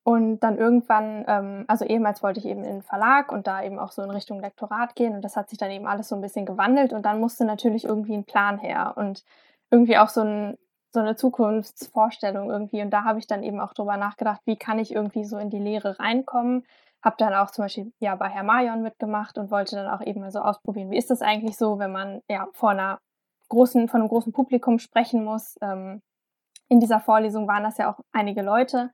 Und 0.07 0.39
dann 0.39 0.57
irgendwann, 0.57 1.25
ähm, 1.27 1.65
also 1.67 1.85
ehemals 1.85 2.23
wollte 2.23 2.39
ich 2.39 2.47
eben 2.47 2.63
in 2.63 2.75
den 2.75 2.83
Verlag 2.83 3.33
und 3.33 3.49
da 3.49 3.65
eben 3.65 3.81
auch 3.81 3.91
so 3.91 4.03
in 4.03 4.11
Richtung 4.13 4.39
Lektorat 4.39 4.95
gehen 4.95 5.17
und 5.17 5.23
das 5.23 5.35
hat 5.35 5.51
sich 5.51 5.59
dann 5.59 5.73
eben 5.73 5.89
alles 5.89 6.07
so 6.07 6.15
ein 6.15 6.21
bisschen 6.21 6.47
gewandelt 6.47 6.93
und 6.93 7.03
dann 7.05 7.19
musste 7.19 7.45
natürlich 7.45 7.87
irgendwie 7.87 8.15
ein 8.15 8.25
Plan 8.25 8.57
her 8.59 8.93
und 8.95 9.25
irgendwie 9.69 9.99
auch 9.99 10.09
so, 10.09 10.21
ein, 10.21 10.59
so 10.93 11.01
eine 11.01 11.17
Zukunftsvorstellung 11.17 12.51
irgendwie 12.51 12.83
und 12.83 12.91
da 12.91 13.03
habe 13.03 13.19
ich 13.19 13.27
dann 13.27 13.43
eben 13.43 13.59
auch 13.59 13.75
drüber 13.75 13.97
nachgedacht, 13.97 14.41
wie 14.45 14.55
kann 14.55 14.79
ich 14.79 14.95
irgendwie 14.95 15.25
so 15.25 15.39
in 15.39 15.51
die 15.51 15.59
Lehre 15.59 15.99
reinkommen. 15.99 16.65
Habe 17.03 17.17
dann 17.19 17.35
auch 17.35 17.51
zum 17.51 17.65
Beispiel 17.65 17.93
ja 17.99 18.15
bei 18.15 18.29
Herr 18.29 18.45
Marion 18.45 18.83
mitgemacht 18.83 19.39
und 19.39 19.51
wollte 19.51 19.75
dann 19.75 19.89
auch 19.89 20.07
eben 20.07 20.21
mal 20.21 20.31
so 20.31 20.39
ausprobieren, 20.39 20.93
wie 20.93 20.99
ist 20.99 21.11
das 21.11 21.21
eigentlich 21.21 21.57
so, 21.57 21.81
wenn 21.81 21.91
man 21.91 22.23
ja 22.31 22.47
vor 22.53 22.71
einer 22.71 23.01
großen, 23.49 23.89
von 23.89 24.03
einem 24.03 24.09
großen 24.09 24.33
Publikum 24.33 24.79
sprechen 24.79 25.25
muss. 25.25 25.57
Ähm, 25.63 26.01
in 26.69 26.79
dieser 26.79 27.01
Vorlesung 27.01 27.49
waren 27.49 27.65
das 27.65 27.79
ja 27.79 27.91
auch 27.91 27.99
einige 28.13 28.43
Leute 28.43 28.93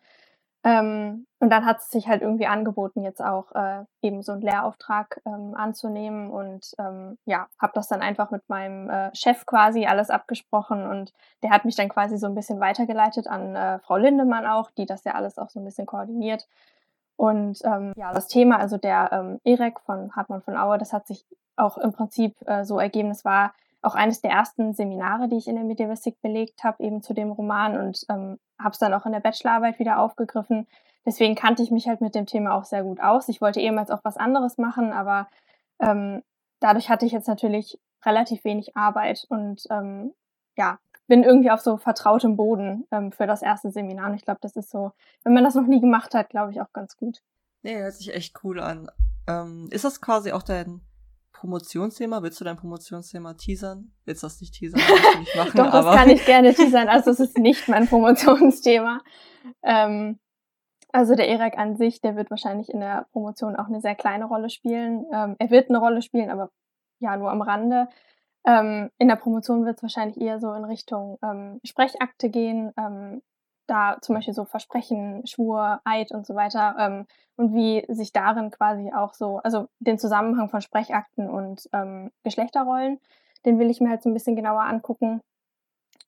ähm, 0.64 1.26
und 1.40 1.50
dann 1.50 1.66
hat 1.66 1.78
es 1.78 1.90
sich 1.90 2.06
halt 2.06 2.22
irgendwie 2.22 2.46
angeboten, 2.46 3.02
jetzt 3.02 3.20
auch 3.20 3.50
äh, 3.52 3.84
eben 4.00 4.22
so 4.22 4.30
einen 4.30 4.42
Lehrauftrag 4.42 5.20
ähm, 5.26 5.54
anzunehmen 5.56 6.30
und 6.30 6.72
ähm, 6.78 7.18
ja, 7.24 7.48
habe 7.58 7.72
das 7.74 7.88
dann 7.88 8.00
einfach 8.00 8.30
mit 8.30 8.48
meinem 8.48 8.88
äh, 8.88 9.10
Chef 9.12 9.44
quasi 9.44 9.86
alles 9.86 10.08
abgesprochen 10.08 10.86
und 10.86 11.12
der 11.42 11.50
hat 11.50 11.64
mich 11.64 11.74
dann 11.74 11.88
quasi 11.88 12.16
so 12.16 12.26
ein 12.26 12.36
bisschen 12.36 12.60
weitergeleitet 12.60 13.26
an 13.26 13.56
äh, 13.56 13.80
Frau 13.80 13.96
Lindemann 13.96 14.46
auch, 14.46 14.70
die 14.70 14.86
das 14.86 15.02
ja 15.02 15.14
alles 15.14 15.36
auch 15.36 15.50
so 15.50 15.58
ein 15.58 15.64
bisschen 15.64 15.86
koordiniert. 15.86 16.46
Und 17.16 17.58
ähm, 17.64 17.92
ja, 17.96 18.12
das 18.12 18.28
Thema, 18.28 18.58
also 18.58 18.78
der 18.78 19.10
ähm, 19.12 19.40
EREC 19.44 19.80
von 19.80 20.14
Hartmann 20.14 20.42
von 20.42 20.56
Auer, 20.56 20.78
das 20.78 20.92
hat 20.92 21.08
sich 21.08 21.26
auch 21.56 21.76
im 21.76 21.92
Prinzip 21.92 22.36
äh, 22.46 22.64
so 22.64 22.78
ergeben. 22.78 23.10
Es 23.10 23.24
war 23.24 23.52
auch 23.82 23.94
eines 23.94 24.20
der 24.20 24.30
ersten 24.30 24.72
Seminare, 24.74 25.28
die 25.28 25.36
ich 25.36 25.48
in 25.48 25.56
der 25.56 25.64
Medievistik 25.64 26.20
belegt 26.22 26.64
habe, 26.64 26.82
eben 26.82 27.02
zu 27.02 27.14
dem 27.14 27.32
Roman 27.32 27.78
und 27.78 28.04
ähm, 28.08 28.38
habe 28.58 28.72
es 28.72 28.78
dann 28.78 28.94
auch 28.94 29.06
in 29.06 29.12
der 29.12 29.20
Bachelorarbeit 29.20 29.78
wieder 29.78 29.98
aufgegriffen. 29.98 30.66
Deswegen 31.04 31.34
kannte 31.34 31.62
ich 31.62 31.72
mich 31.72 31.88
halt 31.88 32.00
mit 32.00 32.14
dem 32.14 32.26
Thema 32.26 32.54
auch 32.54 32.64
sehr 32.64 32.84
gut 32.84 33.00
aus. 33.00 33.28
Ich 33.28 33.40
wollte 33.40 33.60
ehemals 33.60 33.90
auch 33.90 34.00
was 34.04 34.16
anderes 34.16 34.56
machen, 34.56 34.92
aber 34.92 35.28
ähm, 35.80 36.22
dadurch 36.60 36.88
hatte 36.88 37.06
ich 37.06 37.12
jetzt 37.12 37.26
natürlich 37.26 37.78
relativ 38.04 38.44
wenig 38.44 38.76
Arbeit 38.76 39.26
und 39.28 39.64
ähm, 39.70 40.14
ja, 40.56 40.78
bin 41.08 41.24
irgendwie 41.24 41.50
auf 41.50 41.60
so 41.60 41.76
vertrautem 41.76 42.36
Boden 42.36 42.86
ähm, 42.92 43.10
für 43.10 43.26
das 43.26 43.42
erste 43.42 43.72
Seminar. 43.72 44.10
Und 44.10 44.14
ich 44.14 44.22
glaube, 44.22 44.40
das 44.40 44.54
ist 44.54 44.70
so, 44.70 44.92
wenn 45.24 45.34
man 45.34 45.44
das 45.44 45.54
noch 45.54 45.66
nie 45.66 45.80
gemacht 45.80 46.14
hat, 46.14 46.30
glaube 46.30 46.52
ich 46.52 46.60
auch 46.60 46.72
ganz 46.72 46.96
gut. 46.96 47.20
Nee, 47.62 47.78
hört 47.78 47.94
sich 47.94 48.14
echt 48.14 48.42
cool 48.44 48.60
an. 48.60 48.90
Ähm, 49.26 49.68
ist 49.70 49.84
das 49.84 50.00
quasi 50.00 50.32
auch 50.32 50.42
dein 50.42 50.80
Promotionsthema? 51.42 52.22
Willst 52.22 52.40
du 52.40 52.44
dein 52.44 52.56
Promotionsthema 52.56 53.34
teasern? 53.34 53.90
Willst 54.04 54.22
du 54.22 54.26
das 54.26 54.40
nicht 54.40 54.54
teasern? 54.54 54.80
Das 54.88 55.18
nicht 55.18 55.36
machen, 55.36 55.56
Doch, 55.56 55.72
das 55.72 55.96
kann 55.96 56.08
ich 56.08 56.24
gerne 56.24 56.54
teasern. 56.54 56.88
Also 56.88 57.10
es 57.10 57.18
ist 57.18 57.36
nicht 57.36 57.68
mein 57.68 57.88
Promotionsthema. 57.88 59.00
Ähm, 59.64 60.20
also 60.92 61.16
der 61.16 61.26
Erik 61.26 61.58
an 61.58 61.76
sich, 61.76 62.00
der 62.00 62.14
wird 62.14 62.30
wahrscheinlich 62.30 62.68
in 62.68 62.78
der 62.78 63.08
Promotion 63.10 63.56
auch 63.56 63.66
eine 63.66 63.80
sehr 63.80 63.96
kleine 63.96 64.26
Rolle 64.26 64.50
spielen. 64.50 65.04
Ähm, 65.12 65.34
er 65.40 65.50
wird 65.50 65.68
eine 65.68 65.78
Rolle 65.78 66.00
spielen, 66.00 66.30
aber 66.30 66.50
ja, 67.00 67.16
nur 67.16 67.32
am 67.32 67.42
Rande. 67.42 67.88
Ähm, 68.46 68.90
in 68.98 69.08
der 69.08 69.16
Promotion 69.16 69.64
wird 69.64 69.78
es 69.78 69.82
wahrscheinlich 69.82 70.20
eher 70.20 70.38
so 70.38 70.52
in 70.52 70.64
Richtung 70.64 71.18
ähm, 71.24 71.58
Sprechakte 71.64 72.30
gehen, 72.30 72.72
ähm, 72.78 73.20
da 73.66 73.98
zum 74.00 74.14
Beispiel 74.14 74.34
so 74.34 74.44
Versprechen, 74.44 75.26
Schwur, 75.26 75.80
Eid 75.84 76.12
und 76.12 76.26
so 76.26 76.34
weiter 76.34 76.76
ähm, 76.78 77.06
und 77.36 77.54
wie 77.54 77.84
sich 77.88 78.12
darin 78.12 78.50
quasi 78.50 78.92
auch 78.92 79.14
so, 79.14 79.38
also 79.38 79.68
den 79.78 79.98
Zusammenhang 79.98 80.48
von 80.48 80.60
Sprechakten 80.60 81.30
und 81.30 81.68
ähm, 81.72 82.10
Geschlechterrollen, 82.24 82.98
den 83.44 83.58
will 83.58 83.70
ich 83.70 83.80
mir 83.80 83.90
halt 83.90 84.02
so 84.02 84.10
ein 84.10 84.14
bisschen 84.14 84.36
genauer 84.36 84.62
angucken. 84.62 85.20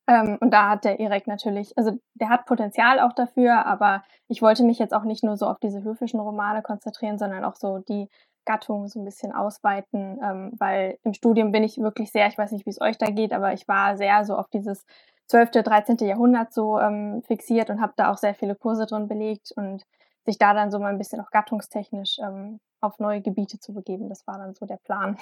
Ähm, 0.06 0.37
und 0.40 0.50
da 0.50 0.68
hat 0.68 0.84
der 0.84 1.00
Erik 1.00 1.26
natürlich, 1.26 1.76
also 1.78 1.99
der 2.14 2.28
hat 2.28 2.44
Potenzial 2.46 3.00
auch 3.00 3.12
dafür, 3.14 3.64
aber 3.64 4.04
ich 4.28 4.42
wollte 4.42 4.64
mich 4.64 4.78
jetzt 4.78 4.92
auch 4.92 5.04
nicht 5.04 5.25
nur 5.25 5.37
so 5.37 5.46
auf 5.46 5.58
diese 5.58 5.82
höfischen 5.82 6.20
Romane 6.20 6.62
konzentrieren, 6.62 7.18
sondern 7.18 7.44
auch 7.44 7.56
so 7.56 7.78
die 7.78 8.08
Gattung 8.44 8.88
so 8.88 9.00
ein 9.00 9.04
bisschen 9.04 9.32
ausweiten, 9.32 10.20
ähm, 10.23 10.52
weil 10.58 10.99
im 11.02 11.14
Studium 11.14 11.52
bin 11.52 11.64
ich 11.64 11.78
wirklich 11.78 12.12
sehr, 12.12 12.26
ich 12.26 12.37
weiß 12.37 12.52
nicht, 12.52 12.66
wie 12.66 12.70
es 12.70 12.80
euch 12.80 12.99
da 12.99 13.06
geht, 13.06 13.32
aber 13.32 13.54
ich 13.54 13.66
war 13.68 13.96
sehr 13.96 14.25
so 14.25 14.37
auf 14.37 14.49
dieses 14.49 14.84
12., 15.26 15.50
13. 15.62 15.97
Jahrhundert 15.99 16.52
so 16.52 16.78
ähm, 16.78 17.23
fixiert 17.26 17.71
und 17.71 17.81
habe 17.81 17.95
da 17.97 18.12
auch 18.12 18.19
sehr 18.19 18.35
viele 18.35 18.54
Kurse 18.54 18.87
drin 18.87 19.09
belegt 19.09 19.52
und 19.57 19.85
sich 20.25 20.38
da 20.38 20.54
dann 20.54 20.71
so 20.71 20.78
mal 20.78 20.93
ein 20.93 20.99
bisschen 20.99 21.21
auch 21.21 21.31
gattungstechnisch 21.31 22.19
ähm, 22.19 22.61
auf 22.81 22.99
neue 22.99 23.23
Gebiete 23.23 23.59
zu 23.59 23.73
begeben, 23.73 24.09
das 24.09 24.26
war 24.26 24.38
dann 24.38 24.54
so 24.54 24.66
der 24.66 24.76
Plan. 24.76 25.19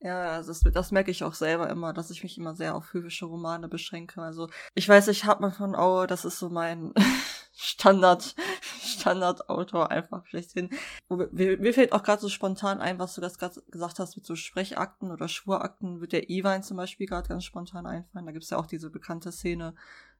Ja, 0.00 0.42
das, 0.42 0.60
das 0.60 0.92
merke 0.92 1.10
ich 1.10 1.24
auch 1.24 1.32
selber 1.32 1.70
immer, 1.70 1.94
dass 1.94 2.10
ich 2.10 2.22
mich 2.22 2.36
immer 2.36 2.54
sehr 2.54 2.76
auf 2.76 2.92
höfische 2.92 3.24
Romane 3.24 3.68
beschränke. 3.68 4.20
Also 4.20 4.48
ich 4.74 4.86
weiß, 4.88 5.08
ich 5.08 5.24
habe 5.24 5.40
mal 5.40 5.50
von 5.50 5.74
Aue, 5.74 6.06
das 6.06 6.24
ist 6.26 6.38
so 6.38 6.50
mein 6.50 6.92
Standard, 7.56 8.34
Standardautor 8.80 9.90
einfach 9.90 10.26
schlechthin. 10.26 10.70
Mir, 11.08 11.56
mir 11.58 11.72
fällt 11.72 11.92
auch 11.92 12.02
gerade 12.02 12.20
so 12.20 12.28
spontan 12.28 12.80
ein, 12.80 12.98
was 12.98 13.14
du 13.14 13.20
das 13.20 13.38
gerade 13.38 13.62
gesagt 13.70 13.98
hast 13.98 14.16
mit 14.16 14.26
so 14.26 14.34
Sprechakten 14.34 15.12
oder 15.12 15.28
Schwurakten, 15.28 16.00
wird 16.00 16.12
der 16.12 16.28
Iwein 16.28 16.62
zum 16.62 16.76
Beispiel 16.76 17.06
gerade 17.06 17.28
ganz 17.28 17.44
spontan 17.44 17.86
einfallen. 17.86 18.26
Da 18.26 18.32
gibt's 18.32 18.50
ja 18.50 18.58
auch 18.58 18.66
diese 18.66 18.90
bekannte 18.90 19.30
Szene, 19.30 19.74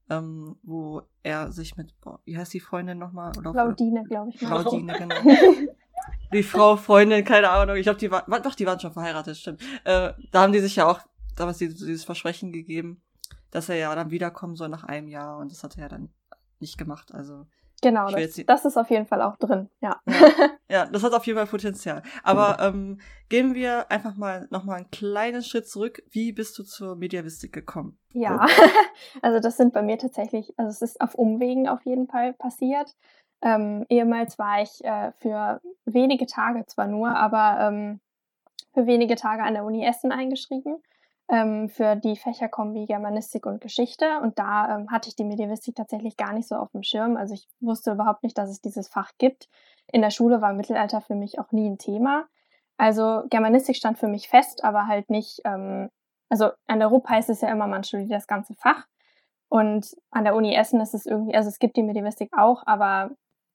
ähm, 0.09 0.57
wo 0.63 1.03
er 1.23 1.51
sich 1.51 1.77
mit, 1.77 1.99
boah, 2.01 2.21
wie 2.25 2.39
heißt 2.39 2.55
die 2.55 2.61
Freundin 2.61 2.99
nochmal? 2.99 3.33
Claudine, 3.33 4.05
glaube 4.05 4.31
ich. 4.31 4.41
Mal. 4.41 4.63
Claudine, 4.63 4.93
genau. 4.99 5.15
die 6.33 6.43
Frau, 6.43 6.77
Freundin, 6.77 7.25
keine 7.25 7.51
Ahnung. 7.51 7.77
Ich 7.77 7.85
glaube, 7.85 7.99
die 7.99 8.11
waren, 8.11 8.43
doch, 8.43 8.55
die 8.55 8.67
waren 8.67 8.79
schon 8.79 8.93
verheiratet, 8.93 9.37
stimmt. 9.37 9.61
Äh, 9.85 10.13
da 10.31 10.43
haben 10.43 10.53
die 10.53 10.61
sich 10.61 10.77
ja 10.77 10.87
auch 10.87 11.01
damals 11.35 11.59
dieses 11.59 12.05
Versprechen 12.05 12.53
gegeben, 12.53 13.03
dass 13.51 13.69
er 13.69 13.77
ja 13.77 13.95
dann 13.95 14.11
wiederkommen 14.11 14.55
soll 14.55 14.69
nach 14.69 14.85
einem 14.85 15.09
Jahr 15.09 15.39
und 15.39 15.51
das 15.51 15.65
hat 15.65 15.77
er 15.77 15.83
ja 15.85 15.89
dann 15.89 16.11
nicht 16.65 16.79
gemacht. 16.79 17.13
Also 17.13 17.47
Genau, 17.85 18.09
das, 18.09 18.41
das, 18.47 18.65
ist 18.65 18.79
auf 18.79 18.89
jeden 18.89 19.05
Fall 19.05 19.21
auch 19.21 19.37
drin, 19.37 19.69
ja. 19.83 20.01
ja. 20.07 20.31
ja. 20.71 20.87
das 20.87 21.03
hat 21.03 21.13
auf 21.13 21.27
jeden 21.27 21.37
Fall 21.37 21.47
Potenzial. 21.47 22.03
Aber 22.23 22.57
ähm, 22.59 22.99
gehen 23.29 23.55
wir 23.55 23.91
einfach 23.91 24.17
mal 24.17 24.49
nochmal 24.51 24.77
einen 24.77 24.91
kleinen 24.91 25.43
Schritt 25.43 25.69
zurück. 25.69 26.03
Wie 26.11 26.33
bist 26.33 26.59
du 26.59 26.63
zur 26.63 26.97
Mediavistik 26.97 27.53
gekommen? 27.53 27.99
Ja, 28.15 28.47
also 29.23 29.39
das 29.39 29.59
sind 29.59 29.75
bei 29.75 29.83
mir 29.83 29.99
tatsächlich, 29.99 30.55
also 30.57 30.71
es 30.71 30.81
ist 30.81 31.01
auf 31.03 31.15
Umwegen 31.15 31.69
auf 31.69 31.85
jeden 31.85 32.07
Fall 32.07 32.33
passiert. 32.33 32.97
Ähm, 33.43 33.85
ehemals 33.91 34.39
war 34.39 34.63
ich 34.63 34.83
äh, 34.83 35.13
für 35.19 35.61
wenige 35.85 36.25
Tage 36.25 36.65
zwar 36.65 36.87
nur, 36.87 37.15
aber 37.15 37.59
ähm, 37.69 38.01
für 38.73 38.87
wenige 38.87 39.17
Tage 39.17 39.43
an 39.43 39.53
der 39.53 39.65
Uni 39.65 39.85
Essen 39.85 40.11
eingeschrieben 40.11 40.79
ähm, 41.29 41.69
für 41.69 41.97
die 41.97 42.17
Fächerkombi 42.17 42.87
Germanistik 42.87 43.47
und 43.47 43.61
Geschichte. 43.61 44.21
Und 44.23 44.39
da 44.39 44.77
ähm, 44.77 44.91
hatte 44.91 45.09
ich 45.09 45.17
die 45.17 45.25
Medievistik 45.25 45.75
tatsächlich 45.75 46.17
gar 46.17 46.33
nicht 46.33 46.49
so 46.49 46.57
auf 46.57 46.71
dem 46.73 46.83
Schirm. 46.83 47.17
Also 47.17 47.35
ich 47.35 47.49
wusste 47.61 47.93
überhaupt 47.93 48.23
nicht, 48.23 48.37
dass 48.37 48.51
es 48.51 48.61
dieses 48.61 48.89
Fach 48.89 49.13
gibt. 49.19 49.49
In 49.93 50.03
der 50.03 50.11
Schule 50.11 50.41
war 50.41 50.53
Mittelalter 50.53 51.01
für 51.01 51.15
mich 51.15 51.39
auch 51.39 51.53
nie 51.53 51.69
ein 51.69 51.79
Thema. 51.79 52.27
Also 52.77 53.23
Germanistik 53.31 53.77
stand 53.77 53.99
für 53.99 54.09
mich 54.09 54.29
fest, 54.29 54.65
aber 54.65 54.87
halt 54.87 55.09
nicht, 55.09 55.41
ähm, 55.45 55.91
also 56.29 56.51
an 56.67 56.81
der 56.81 56.89
RUP 56.89 57.09
heißt 57.09 57.31
es 57.31 57.41
ja 57.41 57.49
immer, 57.51 57.67
man 57.67 57.85
studiert 57.85 58.11
das 58.11 58.27
ganze 58.27 58.55
Fach. 58.55 58.87
Und 59.49 59.95
an 60.11 60.25
der 60.25 60.35
Uni 60.35 60.55
Essen 60.55 60.81
ist 60.81 60.95
es 60.95 61.07
irgendwie, 61.07 61.37
also 61.37 61.49
es 61.49 61.59
gibt 61.59 61.77
die 61.77 61.83
Medievistik 61.85 62.31
auch, 62.37 62.67
aber 62.67 63.11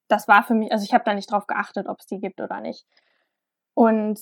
das 0.07 0.27
war 0.27 0.43
für 0.43 0.53
mich, 0.53 0.71
also 0.71 0.83
ich 0.85 0.93
habe 0.93 1.03
da 1.03 1.13
nicht 1.13 1.31
drauf 1.31 1.45
geachtet, 1.45 1.87
ob 1.87 1.99
es 1.99 2.05
die 2.05 2.19
gibt 2.19 2.39
oder 2.39 2.61
nicht. 2.61 2.85
Und 3.73 4.21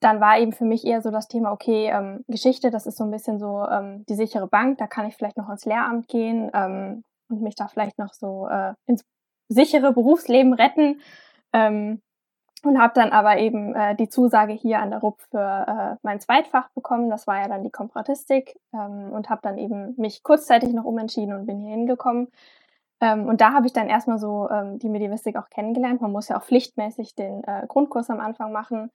dann 0.00 0.20
war 0.20 0.38
eben 0.38 0.52
für 0.52 0.64
mich 0.64 0.84
eher 0.84 1.00
so 1.02 1.10
das 1.10 1.28
Thema, 1.28 1.52
okay, 1.52 1.88
ähm, 1.88 2.24
Geschichte, 2.28 2.70
das 2.70 2.86
ist 2.86 2.98
so 2.98 3.04
ein 3.04 3.10
bisschen 3.10 3.38
so 3.38 3.66
ähm, 3.66 4.04
die 4.08 4.14
sichere 4.14 4.46
Bank, 4.46 4.78
da 4.78 4.86
kann 4.86 5.06
ich 5.06 5.16
vielleicht 5.16 5.36
noch 5.36 5.48
ins 5.48 5.64
Lehramt 5.64 6.08
gehen 6.08 6.50
ähm, 6.54 7.04
und 7.28 7.42
mich 7.42 7.54
da 7.54 7.68
vielleicht 7.68 7.98
noch 7.98 8.12
so 8.12 8.46
äh, 8.48 8.74
ins 8.86 9.04
sichere 9.48 9.92
Berufsleben 9.92 10.52
retten. 10.52 11.00
Ähm, 11.52 12.02
und 12.62 12.78
habe 12.78 12.94
dann 12.94 13.10
aber 13.10 13.38
eben 13.38 13.74
äh, 13.74 13.94
die 13.94 14.08
Zusage 14.08 14.52
hier 14.52 14.80
an 14.80 14.90
der 14.90 15.00
RUP 15.00 15.20
für 15.30 15.66
äh, 15.68 15.96
mein 16.02 16.20
Zweitfach 16.20 16.68
bekommen. 16.70 17.10
Das 17.10 17.26
war 17.26 17.40
ja 17.40 17.48
dann 17.48 17.62
die 17.62 17.70
Komparatistik 17.70 18.58
ähm, 18.72 19.12
und 19.12 19.30
habe 19.30 19.40
dann 19.42 19.58
eben 19.58 19.94
mich 19.96 20.22
kurzzeitig 20.22 20.72
noch 20.72 20.84
umentschieden 20.84 21.34
und 21.34 21.46
bin 21.46 21.60
hier 21.60 21.70
hingekommen. 21.70 22.28
Ähm, 23.00 23.26
und 23.26 23.40
da 23.40 23.52
habe 23.52 23.66
ich 23.66 23.72
dann 23.72 23.88
erstmal 23.88 24.18
so 24.18 24.48
ähm, 24.50 24.78
die 24.78 24.88
Medievistik 24.88 25.36
auch 25.36 25.48
kennengelernt. 25.50 26.00
Man 26.00 26.12
muss 26.12 26.28
ja 26.28 26.38
auch 26.38 26.44
pflichtmäßig 26.44 27.14
den 27.14 27.44
äh, 27.44 27.66
Grundkurs 27.68 28.10
am 28.10 28.20
Anfang 28.20 28.52
machen. 28.52 28.90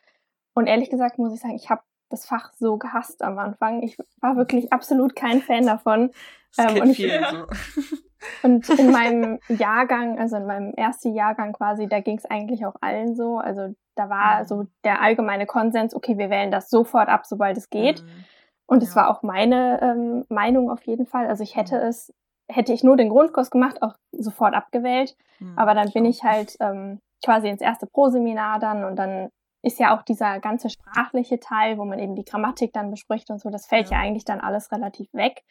Und 0.54 0.68
ehrlich 0.68 0.90
gesagt 0.90 1.18
muss 1.18 1.34
ich 1.34 1.40
sagen, 1.40 1.56
ich 1.56 1.70
habe 1.70 1.82
das 2.10 2.26
Fach 2.26 2.52
so 2.54 2.78
gehasst 2.78 3.24
am 3.24 3.40
Anfang. 3.40 3.84
Ich 3.84 3.98
war 4.20 4.36
wirklich 4.36 4.72
absolut 4.72 5.16
kein 5.16 5.42
Fan 5.42 5.66
davon. 5.66 6.12
Das 6.56 6.76
ähm, 6.76 6.82
und, 6.82 6.90
ich, 6.90 6.98
so. 6.98 7.98
und 8.44 8.70
in 8.70 8.92
meinem 8.92 9.40
Jahrgang, 9.48 10.20
also 10.20 10.36
in 10.36 10.46
meinem 10.46 10.74
ersten 10.74 11.14
Jahrgang 11.14 11.54
quasi, 11.54 11.88
da 11.88 12.02
ging 12.02 12.18
es 12.18 12.26
eigentlich 12.26 12.66
auch 12.66 12.76
allen 12.82 13.16
so. 13.16 13.38
Also 13.38 13.74
da 13.96 14.10
war 14.10 14.42
mhm. 14.42 14.48
so 14.48 14.68
der 14.84 15.02
allgemeine 15.02 15.46
Konsens, 15.46 15.96
okay, 15.96 16.18
wir 16.18 16.30
wählen 16.30 16.52
das 16.52 16.70
sofort 16.70 17.10
ab, 17.10 17.26
sobald 17.26 17.58
es 17.58 17.70
geht. 17.70 18.04
Mhm. 18.04 18.26
Und 18.68 18.84
es 18.84 18.96
ja. 18.96 19.02
war 19.02 19.10
auch 19.10 19.24
meine 19.24 19.82
ähm, 19.82 20.26
Meinung 20.30 20.70
auf 20.70 20.84
jeden 20.84 21.06
Fall. 21.06 21.28
Also 21.28 21.44
ich 21.44 21.56
hätte 21.56 21.78
mhm. 21.78 21.88
es, 21.88 22.14
hätte 22.50 22.74
ich 22.74 22.84
nur 22.84 22.98
den 22.98 23.10
Grundkurs 23.10 23.52
gemacht, 23.52 23.82
auch 23.82 23.96
sofort 24.12 24.54
abgewählt. 24.54 25.16
Mhm, 25.40 25.58
Aber 25.58 25.74
dann 25.74 25.92
bin 25.92 26.06
ich 26.06 26.24
halt 26.24 26.58
ähm, 26.60 27.00
quasi 27.24 27.48
ins 27.50 27.62
erste 27.62 27.88
Pro-Seminar 27.88 28.60
dann 28.60 28.84
und 28.84 28.98
dann 28.98 29.30
ist 29.62 29.80
ja 29.80 29.96
auch 29.96 30.02
dieser 30.02 30.40
ganze 30.40 30.70
sprachliche 30.70 31.40
Teil, 31.40 31.78
wo 31.78 31.86
man 31.86 32.00
eben 32.00 32.16
die 32.16 32.26
Grammatik 32.26 32.74
dann 32.74 32.92
bespricht 32.92 33.30
und 33.30 33.40
so, 33.40 33.50
das 33.50 33.68
fällt 33.68 33.90
ja, 33.90 33.98
ja 33.98 34.04
eigentlich 34.04 34.26
dann 34.26 34.40
alles 34.40 34.72
relativ 34.72 35.14
weg. 35.14 35.44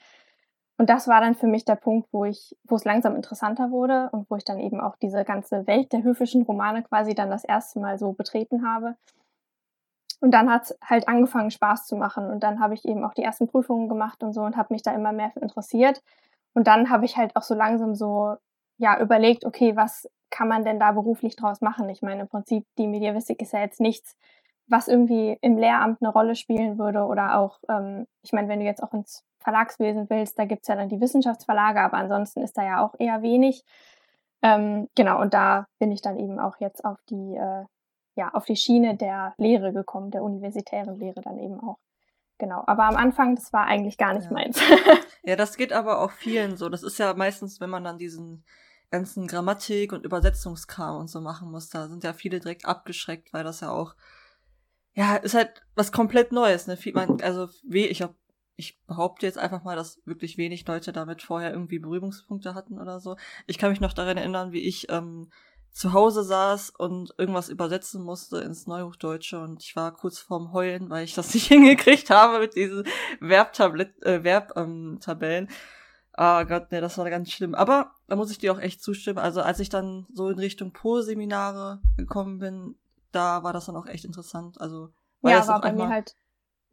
Und 0.78 0.88
das 0.88 1.08
war 1.08 1.20
dann 1.20 1.34
für 1.34 1.46
mich 1.46 1.66
der 1.66 1.76
Punkt, 1.76 2.08
wo 2.10 2.24
ich, 2.24 2.56
wo 2.64 2.74
es 2.74 2.84
langsam 2.84 3.14
interessanter 3.14 3.70
wurde 3.70 4.08
und 4.12 4.30
wo 4.30 4.36
ich 4.36 4.44
dann 4.44 4.58
eben 4.58 4.80
auch 4.80 4.96
diese 4.96 5.24
ganze 5.24 5.66
Welt 5.66 5.92
der 5.92 6.02
höfischen 6.02 6.42
Romane 6.42 6.82
quasi 6.82 7.14
dann 7.14 7.28
das 7.28 7.44
erste 7.44 7.80
Mal 7.80 7.98
so 7.98 8.12
betreten 8.12 8.66
habe. 8.66 8.96
Und 10.20 10.32
dann 10.32 10.50
hat 10.50 10.62
es 10.64 10.78
halt 10.82 11.06
angefangen, 11.06 11.50
Spaß 11.50 11.86
zu 11.86 11.96
machen. 11.96 12.30
Und 12.30 12.42
dann 12.42 12.60
habe 12.60 12.72
ich 12.72 12.86
eben 12.86 13.04
auch 13.04 13.12
die 13.12 13.22
ersten 13.22 13.46
Prüfungen 13.46 13.88
gemacht 13.90 14.22
und 14.22 14.32
so 14.32 14.40
und 14.40 14.56
habe 14.56 14.72
mich 14.72 14.82
da 14.82 14.94
immer 14.94 15.12
mehr 15.12 15.30
für 15.30 15.40
interessiert. 15.40 16.02
Und 16.54 16.66
dann 16.66 16.88
habe 16.88 17.04
ich 17.04 17.16
halt 17.18 17.36
auch 17.36 17.42
so 17.42 17.54
langsam 17.54 17.94
so, 17.94 18.36
ja, 18.78 18.98
überlegt, 19.00 19.44
okay, 19.44 19.76
was 19.76 20.08
kann 20.30 20.48
man 20.48 20.64
denn 20.64 20.80
da 20.80 20.92
beruflich 20.92 21.36
draus 21.36 21.60
machen? 21.60 21.88
Ich 21.88 22.02
meine, 22.02 22.22
im 22.22 22.28
Prinzip, 22.28 22.64
die 22.78 22.86
Mediavistik 22.86 23.42
ist 23.42 23.52
ja 23.52 23.60
jetzt 23.60 23.80
nichts, 23.80 24.16
was 24.66 24.88
irgendwie 24.88 25.36
im 25.40 25.58
Lehramt 25.58 25.98
eine 26.00 26.12
Rolle 26.12 26.36
spielen 26.36 26.78
würde 26.78 27.04
oder 27.04 27.38
auch, 27.38 27.58
ähm, 27.68 28.06
ich 28.22 28.32
meine, 28.32 28.48
wenn 28.48 28.60
du 28.60 28.64
jetzt 28.64 28.82
auch 28.82 28.92
ins 28.94 29.24
Verlagswesen 29.40 30.08
willst, 30.08 30.38
da 30.38 30.44
gibt's 30.44 30.68
ja 30.68 30.76
dann 30.76 30.88
die 30.88 31.00
Wissenschaftsverlage, 31.00 31.80
aber 31.80 31.96
ansonsten 31.96 32.42
ist 32.42 32.56
da 32.56 32.64
ja 32.64 32.84
auch 32.84 32.94
eher 32.98 33.22
wenig. 33.22 33.64
Ähm, 34.42 34.88
genau, 34.94 35.20
und 35.20 35.34
da 35.34 35.66
bin 35.78 35.90
ich 35.90 36.02
dann 36.02 36.18
eben 36.18 36.38
auch 36.38 36.56
jetzt 36.60 36.84
auf 36.84 36.98
die, 37.10 37.34
äh, 37.34 37.64
ja, 38.14 38.30
auf 38.32 38.44
die 38.44 38.56
Schiene 38.56 38.96
der 38.96 39.34
Lehre 39.38 39.72
gekommen, 39.72 40.10
der 40.10 40.22
universitären 40.22 40.96
Lehre 40.96 41.20
dann 41.20 41.38
eben 41.38 41.60
auch. 41.60 41.78
Genau, 42.38 42.62
aber 42.66 42.84
am 42.84 42.96
Anfang, 42.96 43.34
das 43.34 43.52
war 43.52 43.66
eigentlich 43.66 43.98
gar 43.98 44.14
nicht 44.14 44.26
ja. 44.26 44.32
meins. 44.32 44.60
ja, 45.24 45.36
das 45.36 45.56
geht 45.56 45.72
aber 45.72 46.00
auch 46.00 46.10
vielen 46.10 46.56
so. 46.56 46.68
Das 46.68 46.82
ist 46.82 46.98
ja 46.98 47.12
meistens, 47.14 47.60
wenn 47.60 47.68
man 47.68 47.84
dann 47.84 47.98
diesen 47.98 48.44
ganzen 48.90 49.26
Grammatik 49.26 49.92
und 49.92 50.04
Übersetzungskram 50.04 50.96
und 50.96 51.08
so 51.08 51.20
machen 51.20 51.50
muss, 51.50 51.68
da 51.68 51.88
sind 51.88 52.04
ja 52.04 52.12
viele 52.12 52.40
direkt 52.40 52.64
abgeschreckt, 52.64 53.32
weil 53.32 53.44
das 53.44 53.60
ja 53.60 53.70
auch, 53.70 53.94
ja, 54.94 55.16
ist 55.16 55.34
halt 55.34 55.62
was 55.74 55.92
komplett 55.92 56.32
Neues, 56.32 56.66
ne? 56.66 56.76
Man, 56.92 57.20
also, 57.20 57.48
wie, 57.64 57.86
ich 57.86 58.02
hab, 58.02 58.14
ich 58.56 58.80
behaupte 58.86 59.26
jetzt 59.26 59.38
einfach 59.38 59.62
mal, 59.62 59.76
dass 59.76 60.00
wirklich 60.04 60.36
wenig 60.36 60.66
Leute 60.66 60.92
damit 60.92 61.22
vorher 61.22 61.52
irgendwie 61.52 61.78
Berührungspunkte 61.78 62.54
hatten 62.54 62.80
oder 62.80 63.00
so. 63.00 63.16
Ich 63.46 63.58
kann 63.58 63.70
mich 63.70 63.80
noch 63.80 63.92
daran 63.92 64.16
erinnern, 64.16 64.52
wie 64.52 64.60
ich 64.60 64.90
ähm, 64.90 65.30
zu 65.72 65.92
Hause 65.92 66.24
saß 66.24 66.70
und 66.70 67.14
irgendwas 67.16 67.48
übersetzen 67.48 68.02
musste 68.02 68.38
ins 68.38 68.66
Neuhochdeutsche 68.66 69.38
und 69.38 69.62
ich 69.62 69.76
war 69.76 69.94
kurz 69.94 70.18
vorm 70.18 70.52
Heulen, 70.52 70.90
weil 70.90 71.04
ich 71.04 71.14
das 71.14 71.32
nicht 71.34 71.46
hingekriegt 71.46 72.10
habe 72.10 72.40
mit 72.40 72.56
diesen 72.56 72.84
Verbtabellen. 73.20 73.94
Äh, 74.02 74.24
Verb, 74.24 74.52
ähm, 74.56 74.98
Tabellen. 75.00 75.48
Ah 76.12 76.44
Gott, 76.44 76.68
nee, 76.70 76.80
das 76.80 76.98
war 76.98 77.08
ganz 77.08 77.30
schlimm. 77.30 77.54
Aber 77.54 77.92
da 78.08 78.16
muss 78.16 78.30
ich 78.30 78.38
dir 78.38 78.52
auch 78.52 78.60
echt 78.60 78.82
zustimmen. 78.82 79.18
Also 79.18 79.42
als 79.42 79.60
ich 79.60 79.68
dann 79.68 80.06
so 80.12 80.28
in 80.28 80.38
Richtung 80.38 80.72
Pro-Seminare 80.72 81.80
gekommen 81.96 82.38
bin, 82.38 82.76
da 83.12 83.42
war 83.42 83.52
das 83.52 83.66
dann 83.66 83.76
auch 83.76 83.86
echt 83.86 84.04
interessant. 84.04 84.60
Also, 84.60 84.92
weil 85.20 85.32
ja, 85.32 85.46
war 85.46 85.60
bei 85.60 85.68
einmal, 85.68 85.88
mir 85.88 85.94
halt. 85.94 86.16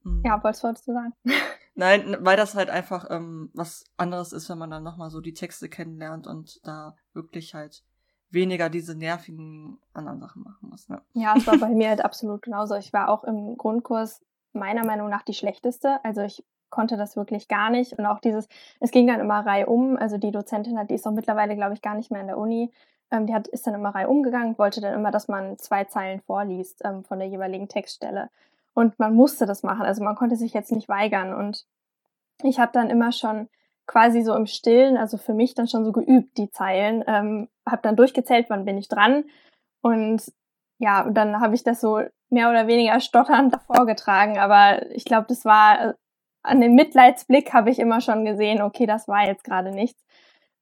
Mh, 0.03 0.21
ja, 0.25 0.43
was 0.43 0.63
wolltest 0.63 0.87
du 0.87 0.93
sagen? 0.93 1.13
Nein, 1.75 2.17
weil 2.21 2.37
das 2.37 2.55
halt 2.55 2.71
einfach 2.71 3.05
ähm, 3.11 3.51
was 3.53 3.85
anderes 3.97 4.33
ist, 4.33 4.49
wenn 4.49 4.57
man 4.57 4.71
dann 4.71 4.83
nochmal 4.83 5.11
so 5.11 5.21
die 5.21 5.33
Texte 5.33 5.69
kennenlernt 5.69 6.25
und 6.25 6.59
da 6.65 6.95
wirklich 7.13 7.53
halt 7.53 7.83
weniger 8.29 8.69
diese 8.69 8.95
nervigen 8.95 9.79
anderen 9.93 10.19
Sachen 10.19 10.43
machen 10.43 10.69
muss. 10.69 10.89
Ne? 10.89 11.01
Ja, 11.13 11.35
es 11.37 11.45
war 11.45 11.57
bei 11.59 11.69
mir 11.69 11.89
halt 11.89 12.03
absolut 12.03 12.41
genauso. 12.41 12.75
Ich 12.75 12.93
war 12.93 13.09
auch 13.09 13.23
im 13.23 13.57
Grundkurs 13.57 14.21
meiner 14.53 14.85
Meinung 14.85 15.09
nach 15.09 15.21
die 15.21 15.35
schlechteste. 15.35 16.03
Also 16.03 16.21
ich 16.21 16.43
konnte 16.69 16.97
das 16.97 17.15
wirklich 17.15 17.47
gar 17.47 17.69
nicht. 17.69 17.93
Und 17.93 18.05
auch 18.05 18.19
dieses, 18.19 18.47
es 18.79 18.91
ging 18.91 19.07
dann 19.07 19.19
immer 19.19 19.45
reihum. 19.45 19.97
Also 19.97 20.17
die 20.17 20.31
Dozentin 20.31 20.77
hat, 20.77 20.89
die 20.89 20.95
ist 20.95 21.07
auch 21.07 21.11
mittlerweile, 21.11 21.55
glaube 21.55 21.73
ich, 21.73 21.81
gar 21.81 21.95
nicht 21.95 22.11
mehr 22.11 22.21
in 22.21 22.27
der 22.27 22.37
Uni. 22.37 22.71
Ähm, 23.11 23.25
die 23.25 23.33
hat, 23.33 23.47
ist 23.47 23.65
dann 23.67 23.73
immer 23.73 23.89
reihum 23.89 24.23
gegangen, 24.23 24.57
wollte 24.57 24.81
dann 24.81 24.93
immer, 24.93 25.11
dass 25.11 25.27
man 25.27 25.57
zwei 25.57 25.85
Zeilen 25.85 26.21
vorliest 26.21 26.81
ähm, 26.83 27.03
von 27.03 27.19
der 27.19 27.27
jeweiligen 27.27 27.69
Textstelle. 27.69 28.29
Und 28.73 28.99
man 28.99 29.15
musste 29.15 29.45
das 29.45 29.63
machen. 29.63 29.85
Also 29.85 30.03
man 30.03 30.15
konnte 30.15 30.35
sich 30.35 30.53
jetzt 30.53 30.71
nicht 30.71 30.89
weigern. 30.89 31.33
Und 31.33 31.65
ich 32.43 32.59
habe 32.59 32.71
dann 32.73 32.89
immer 32.89 33.11
schon 33.11 33.49
quasi 33.87 34.21
so 34.21 34.35
im 34.35 34.45
Stillen, 34.45 34.97
also 34.97 35.17
für 35.17 35.33
mich 35.33 35.55
dann 35.55 35.67
schon 35.67 35.85
so 35.85 35.91
geübt, 35.91 36.37
die 36.37 36.51
Zeilen. 36.51 37.03
Ähm, 37.07 37.47
habe 37.65 37.81
dann 37.81 37.95
durchgezählt, 37.95 38.47
wann 38.49 38.65
bin 38.65 38.77
ich 38.77 38.87
dran. 38.89 39.23
Und 39.81 40.31
ja, 40.77 41.01
und 41.03 41.15
dann 41.15 41.39
habe 41.39 41.55
ich 41.55 41.63
das 41.63 41.81
so 41.81 42.01
mehr 42.29 42.49
oder 42.49 42.67
weniger 42.67 42.99
stotternd 42.99 43.53
davor 43.69 43.85
getragen. 43.85 44.37
Aber 44.37 44.91
ich 44.91 45.05
glaube, 45.05 45.27
das 45.29 45.45
war 45.45 45.95
an 46.47 46.61
dem 46.61 46.75
Mitleidsblick 46.75 47.53
habe 47.53 47.69
ich 47.69 47.79
immer 47.79 48.01
schon 48.01 48.25
gesehen, 48.25 48.61
okay, 48.61 48.85
das 48.85 49.07
war 49.07 49.25
jetzt 49.25 49.43
gerade 49.43 49.71
nichts. 49.71 50.03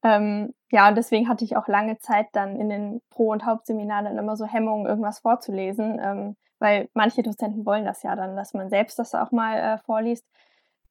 Ähm, 0.02 0.54
ja, 0.70 0.88
und 0.88 0.96
deswegen 0.96 1.28
hatte 1.28 1.44
ich 1.44 1.56
auch 1.56 1.68
lange 1.68 1.98
Zeit 1.98 2.26
dann 2.32 2.56
in 2.56 2.68
den 2.68 3.00
Pro- 3.10 3.30
und 3.32 3.46
Hauptseminaren 3.46 4.18
immer 4.18 4.36
so 4.36 4.46
Hemmungen, 4.46 4.86
irgendwas 4.86 5.20
vorzulesen. 5.20 5.98
Ähm, 6.02 6.36
weil 6.58 6.88
manche 6.94 7.22
Dozenten 7.22 7.66
wollen 7.66 7.84
das 7.84 8.02
ja 8.02 8.16
dann, 8.16 8.36
dass 8.36 8.54
man 8.54 8.70
selbst 8.70 8.98
das 8.98 9.14
auch 9.14 9.30
mal 9.30 9.58
äh, 9.58 9.78
vorliest. 9.78 10.26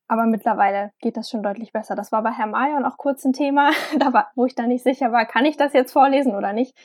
Aber 0.08 0.26
mittlerweile 0.26 0.92
geht 1.00 1.18
das 1.18 1.30
schon 1.30 1.42
deutlich 1.42 1.72
besser. 1.72 1.96
Das 1.96 2.12
war 2.12 2.22
bei 2.22 2.32
Herrn 2.32 2.52
Mayon 2.52 2.86
auch 2.86 2.98
kurz 2.98 3.26
ein 3.26 3.34
Thema, 3.34 3.72
da 4.00 4.14
war, 4.14 4.32
wo 4.36 4.46
ich 4.46 4.56
dann 4.56 4.68
nicht 4.68 4.84
sicher 4.84 5.12
war, 5.12 5.26
kann 5.26 5.46
ich 5.46 5.58
das 5.58 5.74
jetzt 5.74 5.94
vorlesen 5.94 6.36
oder 6.36 6.54
nicht. 6.54 6.76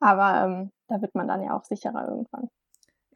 Aber 0.00 0.44
ähm, 0.44 0.72
da 0.88 1.00
wird 1.00 1.14
man 1.14 1.28
dann 1.28 1.42
ja 1.42 1.56
auch 1.56 1.64
sicherer 1.64 2.08
irgendwann. 2.08 2.48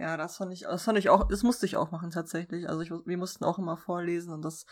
Ja, 0.01 0.17
das 0.17 0.39
fand 0.39 0.51
ich, 0.55 0.63
das 0.63 0.85
fand 0.85 0.97
ich 0.97 1.11
auch, 1.11 1.29
das 1.29 1.43
musste 1.43 1.67
ich 1.67 1.77
auch 1.77 1.91
machen 1.91 2.11
tatsächlich. 2.11 2.67
Also 2.71 2.81
ich, 2.81 2.91
wir 2.91 3.19
mussten 3.19 3.45
auch 3.45 3.59
immer 3.59 3.77
vorlesen 3.77 4.33
und 4.33 4.43
das 4.43 4.65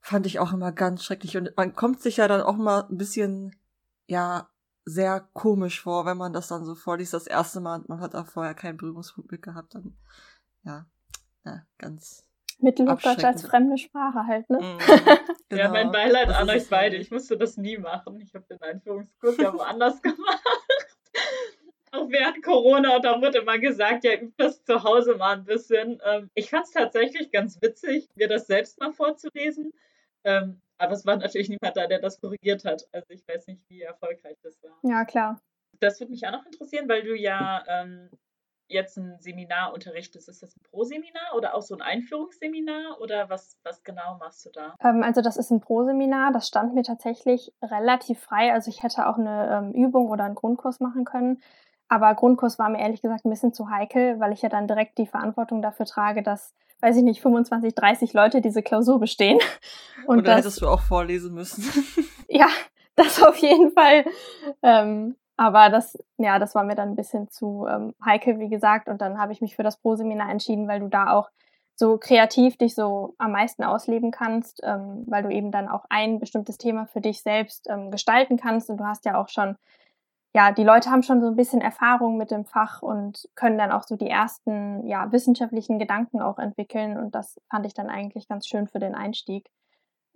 fand 0.00 0.26
ich 0.26 0.40
auch 0.40 0.52
immer 0.52 0.72
ganz 0.72 1.04
schrecklich. 1.04 1.36
Und 1.36 1.56
man 1.56 1.72
kommt 1.76 2.00
sich 2.00 2.16
ja 2.16 2.26
dann 2.26 2.40
auch 2.40 2.56
mal 2.56 2.84
ein 2.90 2.98
bisschen, 2.98 3.54
ja, 4.06 4.48
sehr 4.84 5.20
komisch 5.34 5.80
vor, 5.80 6.04
wenn 6.04 6.16
man 6.16 6.32
das 6.32 6.48
dann 6.48 6.64
so 6.64 6.74
vorliest, 6.74 7.14
das 7.14 7.28
erste 7.28 7.60
Mal, 7.60 7.84
man 7.86 8.00
hat 8.00 8.14
da 8.14 8.24
vorher 8.24 8.54
keinen 8.54 8.76
Berührungspunkt 8.76 9.30
mit 9.30 9.40
gehabt, 9.40 9.76
dann, 9.76 9.96
ja, 10.64 10.84
ja 11.44 11.62
ganz. 11.78 12.26
Mittelhochdeutsch 12.58 13.22
als 13.22 13.46
fremde 13.46 13.78
Sprache 13.78 14.26
halt, 14.26 14.50
ne? 14.50 14.58
Mm, 14.58 14.78
genau. 15.48 15.62
Ja, 15.62 15.68
mein 15.68 15.92
Beileid 15.92 16.30
an 16.30 16.50
euch 16.50 16.68
beide. 16.68 16.96
Ich 16.96 17.12
musste 17.12 17.38
das 17.38 17.56
nie 17.56 17.78
machen. 17.78 18.20
Ich 18.20 18.34
habe 18.34 18.44
den 18.50 18.60
Einführungskurs 18.60 19.36
ja 19.36 19.54
woanders 19.54 20.02
gemacht. 20.02 20.42
Auch 21.94 22.10
während 22.10 22.42
Corona, 22.42 22.98
da 22.98 23.20
wurde 23.20 23.38
immer 23.38 23.58
gesagt, 23.58 24.04
ja, 24.04 24.14
übt 24.14 24.34
das 24.36 24.64
zu 24.64 24.82
Hause 24.82 25.14
mal 25.14 25.36
ein 25.36 25.44
bisschen. 25.44 26.00
Ähm, 26.04 26.28
ich 26.34 26.50
fand 26.50 26.64
es 26.64 26.72
tatsächlich 26.72 27.30
ganz 27.30 27.62
witzig, 27.62 28.08
mir 28.16 28.26
das 28.28 28.46
selbst 28.46 28.80
mal 28.80 28.92
vorzulesen. 28.92 29.72
Ähm, 30.24 30.60
aber 30.76 30.92
es 30.92 31.06
war 31.06 31.16
natürlich 31.16 31.48
niemand 31.48 31.76
da, 31.76 31.86
der 31.86 32.00
das 32.00 32.20
korrigiert 32.20 32.64
hat. 32.64 32.88
Also 32.92 33.10
ich 33.10 33.26
weiß 33.28 33.46
nicht, 33.46 33.62
wie 33.68 33.82
erfolgreich 33.82 34.36
das 34.42 34.60
war. 34.62 34.76
Ja, 34.82 35.04
klar. 35.04 35.40
Das 35.80 36.00
würde 36.00 36.10
mich 36.10 36.26
auch 36.26 36.32
noch 36.32 36.46
interessieren, 36.46 36.88
weil 36.88 37.02
du 37.02 37.14
ja 37.14 37.64
ähm, 37.68 38.10
jetzt 38.68 38.96
ein 38.96 39.18
Seminar 39.20 39.72
unterrichtest. 39.72 40.28
Ist 40.28 40.42
das 40.42 40.56
ein 40.56 40.62
Pro-Seminar 40.70 41.36
oder 41.36 41.54
auch 41.54 41.62
so 41.62 41.74
ein 41.74 41.82
Einführungsseminar 41.82 43.00
oder 43.00 43.28
was, 43.30 43.56
was 43.62 43.82
genau 43.84 44.16
machst 44.18 44.46
du 44.46 44.50
da? 44.50 44.74
Ähm, 44.82 45.02
also 45.02 45.20
das 45.20 45.36
ist 45.36 45.50
ein 45.50 45.60
Pro-Seminar. 45.60 46.32
Das 46.32 46.48
stand 46.48 46.74
mir 46.74 46.82
tatsächlich 46.82 47.52
relativ 47.62 48.20
frei. 48.20 48.52
Also 48.52 48.70
ich 48.70 48.82
hätte 48.82 49.06
auch 49.06 49.18
eine 49.18 49.48
ähm, 49.50 49.72
Übung 49.72 50.08
oder 50.08 50.24
einen 50.24 50.34
Grundkurs 50.34 50.80
machen 50.80 51.04
können. 51.04 51.40
Aber 51.88 52.14
Grundkurs 52.14 52.58
war 52.58 52.68
mir 52.68 52.80
ehrlich 52.80 53.02
gesagt 53.02 53.24
ein 53.24 53.30
bisschen 53.30 53.52
zu 53.52 53.68
heikel, 53.70 54.18
weil 54.20 54.32
ich 54.32 54.42
ja 54.42 54.48
dann 54.48 54.66
direkt 54.66 54.98
die 54.98 55.06
Verantwortung 55.06 55.62
dafür 55.62 55.86
trage, 55.86 56.22
dass 56.22 56.54
weiß 56.84 56.98
ich 56.98 57.02
nicht, 57.02 57.22
25, 57.22 57.74
30 57.74 58.12
Leute 58.12 58.40
diese 58.42 58.62
Klausur 58.62 59.00
bestehen. 59.00 59.38
Und 60.06 60.18
Oder 60.18 60.34
das, 60.34 60.38
hättest 60.38 60.60
du 60.60 60.68
auch 60.68 60.82
vorlesen 60.82 61.34
müssen. 61.34 61.64
ja, 62.28 62.48
das 62.94 63.22
auf 63.22 63.36
jeden 63.36 63.72
Fall. 63.72 64.04
Ähm, 64.62 65.16
aber 65.36 65.70
das, 65.70 65.98
ja, 66.18 66.38
das 66.38 66.54
war 66.54 66.62
mir 66.62 66.74
dann 66.74 66.90
ein 66.90 66.96
bisschen 66.96 67.30
zu 67.30 67.66
ähm, 67.68 67.94
heikel, 68.04 68.38
wie 68.38 68.50
gesagt. 68.50 68.88
Und 68.88 69.00
dann 69.00 69.18
habe 69.18 69.32
ich 69.32 69.40
mich 69.40 69.56
für 69.56 69.62
das 69.62 69.78
Pro-Seminar 69.78 70.30
entschieden, 70.30 70.68
weil 70.68 70.80
du 70.80 70.88
da 70.88 71.10
auch 71.12 71.30
so 71.74 71.96
kreativ 71.96 72.58
dich 72.58 72.74
so 72.74 73.14
am 73.18 73.32
meisten 73.32 73.64
ausleben 73.64 74.10
kannst, 74.10 74.60
ähm, 74.62 75.04
weil 75.06 75.22
du 75.22 75.30
eben 75.30 75.50
dann 75.50 75.68
auch 75.68 75.86
ein 75.88 76.20
bestimmtes 76.20 76.58
Thema 76.58 76.86
für 76.86 77.00
dich 77.00 77.22
selbst 77.22 77.66
ähm, 77.68 77.90
gestalten 77.90 78.36
kannst. 78.36 78.68
Und 78.68 78.76
du 78.76 78.84
hast 78.84 79.06
ja 79.06 79.18
auch 79.20 79.28
schon 79.28 79.56
ja, 80.34 80.50
die 80.50 80.64
Leute 80.64 80.90
haben 80.90 81.04
schon 81.04 81.20
so 81.20 81.28
ein 81.28 81.36
bisschen 81.36 81.60
Erfahrung 81.60 82.16
mit 82.16 82.32
dem 82.32 82.44
Fach 82.44 82.82
und 82.82 83.28
können 83.36 83.56
dann 83.56 83.70
auch 83.70 83.84
so 83.84 83.96
die 83.96 84.10
ersten, 84.10 84.84
ja, 84.86 85.12
wissenschaftlichen 85.12 85.78
Gedanken 85.78 86.20
auch 86.20 86.38
entwickeln. 86.38 86.98
Und 86.98 87.14
das 87.14 87.40
fand 87.48 87.66
ich 87.66 87.74
dann 87.74 87.88
eigentlich 87.88 88.26
ganz 88.26 88.48
schön 88.48 88.66
für 88.66 88.80
den 88.80 88.96
Einstieg. 88.96 89.48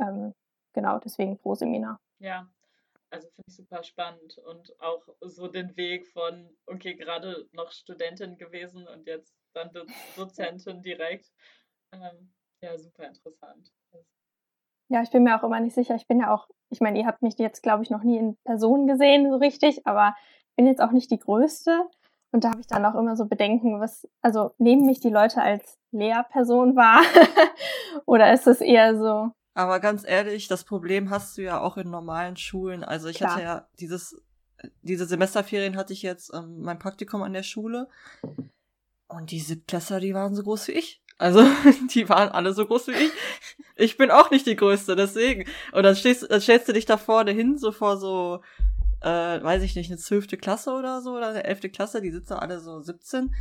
Ähm, 0.01 0.35
genau, 0.73 0.99
deswegen 0.99 1.39
pro 1.39 1.55
Seminar. 1.55 2.01
Ja, 2.19 2.49
also 3.11 3.29
finde 3.29 3.45
ich 3.47 3.57
super 3.57 3.85
spannend 3.85 4.39
und 4.39 4.81
auch 4.81 5.07
so 5.21 5.47
den 5.47 5.77
Weg 5.77 6.09
von, 6.09 6.51
okay, 6.67 6.95
gerade 6.95 7.49
noch 7.53 7.71
Studentin 7.71 8.37
gewesen 8.37 8.89
und 8.89 9.07
jetzt 9.07 9.37
dann 9.55 9.71
Dozentin 10.17 10.83
direkt. 10.83 11.31
Ähm, 11.93 12.35
ja, 12.61 12.77
super 12.77 13.07
interessant. 13.07 13.73
Ja, 14.89 15.03
ich 15.03 15.11
bin 15.11 15.23
mir 15.23 15.39
auch 15.39 15.45
immer 15.45 15.61
nicht 15.61 15.75
sicher. 15.75 15.95
Ich 15.95 16.07
bin 16.07 16.21
ja 16.21 16.33
auch, 16.35 16.49
ich 16.71 16.81
meine, 16.81 16.99
ihr 16.99 17.07
habt 17.07 17.23
mich 17.23 17.39
jetzt, 17.39 17.63
glaube 17.63 17.83
ich, 17.83 17.91
noch 17.91 18.03
nie 18.03 18.19
in 18.19 18.37
Person 18.45 18.87
gesehen, 18.87 19.31
so 19.31 19.37
richtig, 19.37 19.87
aber 19.87 20.15
ich 20.51 20.57
bin 20.57 20.67
jetzt 20.67 20.81
auch 20.81 20.93
nicht 20.93 21.11
die 21.11 21.19
Größte. 21.19 21.83
Und 22.31 22.45
da 22.45 22.51
habe 22.51 22.61
ich 22.61 22.67
dann 22.67 22.85
auch 22.85 22.95
immer 22.95 23.17
so 23.17 23.27
Bedenken, 23.27 23.81
was, 23.81 24.07
also 24.23 24.53
nehmen 24.59 24.85
mich 24.85 25.01
die 25.01 25.11
Leute 25.11 25.43
als 25.43 25.79
Lehrperson 25.93 26.77
wahr? 26.77 27.01
Oder 28.07 28.33
ist 28.33 28.47
es 28.47 28.61
eher 28.61 28.99
so? 28.99 29.31
Aber 29.55 29.81
ganz 29.81 30.05
ehrlich, 30.07 30.47
das 30.47 30.65
Problem 30.65 31.11
hast 31.11 31.37
du 31.37 31.43
ja 31.43 31.61
auch 31.61 31.79
in 31.79 31.91
normalen 31.91 32.37
Schulen. 32.37 32.85
Also 32.85 33.09
ich 33.09 33.17
Klar. 33.17 33.33
hatte 33.33 33.43
ja 33.43 33.69
dieses, 33.81 34.23
diese 34.83 35.07
Semesterferien 35.07 35.77
hatte 35.77 35.93
ich 35.93 36.03
jetzt 36.03 36.33
ähm, 36.35 36.61
mein 36.61 36.79
Praktikum 36.79 37.23
an 37.23 37.33
der 37.33 37.43
Schule. 37.43 37.89
Und 39.09 39.31
diese 39.31 39.49
Siebtklässler, 39.49 40.01
die 40.01 40.15
waren 40.15 40.35
so 40.35 40.43
groß 40.43 40.69
wie 40.69 40.73
ich. 40.73 41.03
Also, 41.19 41.45
die 41.95 42.09
waren 42.09 42.29
alle 42.29 42.53
so 42.53 42.65
groß 42.67 42.89
wie 42.89 42.93
ich. 42.93 43.13
Ich 43.77 43.97
bin 43.97 44.11
auch 44.11 44.31
nicht 44.31 44.47
die 44.47 44.57
Größte, 44.57 44.97
deswegen. 44.97 45.45
Und 45.73 45.83
dann, 45.83 45.97
stehst, 45.97 46.31
dann 46.31 46.41
stellst 46.41 46.69
du 46.69 46.73
dich 46.73 46.87
da 46.87 46.97
vorne 46.97 47.33
hin, 47.33 47.59
so 47.59 47.73
vor 47.73 47.97
so, 47.99 48.41
äh, 49.01 49.43
weiß 49.43 49.63
ich 49.63 49.75
nicht, 49.77 49.91
eine 49.91 49.99
zwölfte 49.99 50.37
Klasse 50.37 50.73
oder 50.73 51.03
so, 51.03 51.17
oder 51.17 51.29
eine 51.29 51.45
elfte 51.45 51.69
Klasse, 51.69 52.01
die 52.01 52.11
sitzen 52.11 52.35
alle 52.35 52.61
so 52.61 52.81
17. 52.81 53.35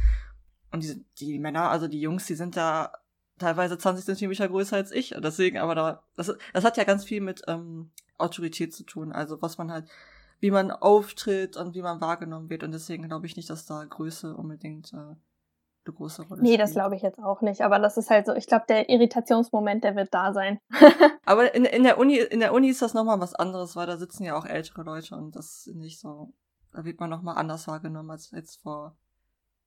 Und 0.71 0.83
die, 0.83 1.05
die 1.19 1.39
Männer, 1.39 1.69
also 1.69 1.87
die 1.87 2.01
Jungs, 2.01 2.25
die 2.25 2.35
sind 2.35 2.57
da 2.57 2.91
teilweise 3.37 3.77
20 3.77 4.05
Zentimeter 4.05 4.47
größer 4.47 4.75
als 4.75 4.91
ich. 4.91 5.15
Und 5.15 5.23
deswegen, 5.23 5.57
aber 5.57 5.75
da, 5.75 6.03
das, 6.15 6.33
das 6.53 6.63
hat 6.63 6.77
ja 6.77 6.83
ganz 6.83 7.05
viel 7.05 7.21
mit 7.21 7.43
ähm, 7.47 7.91
Autorität 8.17 8.73
zu 8.73 8.83
tun. 8.83 9.11
Also 9.11 9.41
was 9.41 9.57
man 9.57 9.71
halt, 9.71 9.87
wie 10.39 10.51
man 10.51 10.71
auftritt 10.71 11.57
und 11.57 11.75
wie 11.75 11.81
man 11.81 12.01
wahrgenommen 12.01 12.49
wird. 12.49 12.63
Und 12.63 12.71
deswegen 12.71 13.07
glaube 13.07 13.27
ich 13.27 13.35
nicht, 13.35 13.49
dass 13.49 13.65
da 13.65 13.83
Größe 13.83 14.35
unbedingt 14.35 14.93
äh, 14.93 15.15
eine 15.88 15.95
große 15.95 16.23
Rolle 16.23 16.41
Nee, 16.41 16.58
das 16.58 16.73
glaube 16.73 16.95
ich 16.95 17.02
jetzt 17.02 17.19
auch 17.19 17.41
nicht. 17.41 17.62
Aber 17.62 17.80
das 17.80 17.97
ist 17.97 18.10
halt 18.10 18.26
so, 18.26 18.34
ich 18.34 18.47
glaube, 18.47 18.65
der 18.67 18.89
Irritationsmoment, 18.89 19.84
der 19.84 19.95
wird 19.95 20.13
da 20.13 20.34
sein. 20.34 20.60
aber 21.26 21.54
in, 21.56 21.65
in 21.65 21.84
der 21.84 21.97
Uni, 21.97 22.17
in 22.17 22.39
der 22.39 22.54
Uni 22.54 22.69
ist 22.69 22.82
das 22.82 22.93
nochmal 22.93 23.19
was 23.19 23.34
anderes, 23.34 23.76
weil 23.76 23.88
da 23.88 23.97
sitzen 23.97 24.23
ja 24.23 24.38
auch 24.38 24.45
ältere 24.45 24.84
Leute 24.84 25.15
und 25.15 25.36
das 25.36 25.69
nicht 25.73 26.00
so, 26.00 26.34
da 26.73 26.86
wird 26.86 27.00
man 27.00 27.10
nochmal 27.10 27.38
anders 27.38 27.67
wahrgenommen, 27.67 28.12
als 28.12 28.32
jetzt 28.32 28.62
vor 28.62 28.95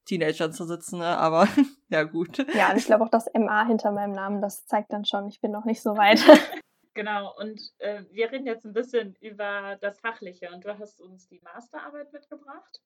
Teenagern 0.05 0.53
zu 0.53 0.65
sitzen, 0.65 0.99
ne? 0.99 1.19
aber 1.19 1.47
ja 1.89 2.03
gut. 2.05 2.39
Ja, 2.55 2.71
und 2.71 2.77
ich 2.77 2.87
glaube 2.87 3.05
auch 3.05 3.11
das 3.11 3.27
MA 3.33 3.67
hinter 3.67 3.93
meinem 3.93 4.13
Namen, 4.13 4.43
das 4.43 4.67
zeigt 4.67 4.93
dann 4.93 5.05
schon, 5.05 5.29
ich 5.29 5.41
bin 5.41 5.51
noch 5.51 5.65
nicht 5.65 5.83
so 5.83 5.97
weit. 5.97 6.21
Genau, 6.93 7.33
und 7.39 7.61
äh, 7.79 8.03
wir 8.11 8.33
reden 8.33 8.47
jetzt 8.47 8.65
ein 8.65 8.73
bisschen 8.73 9.15
über 9.21 9.79
das 9.81 10.01
Fachliche 10.01 10.51
und 10.53 10.65
du 10.65 10.77
hast 10.77 11.01
uns 11.01 11.29
die 11.29 11.41
Masterarbeit 11.41 12.13
mitgebracht. 12.13 12.81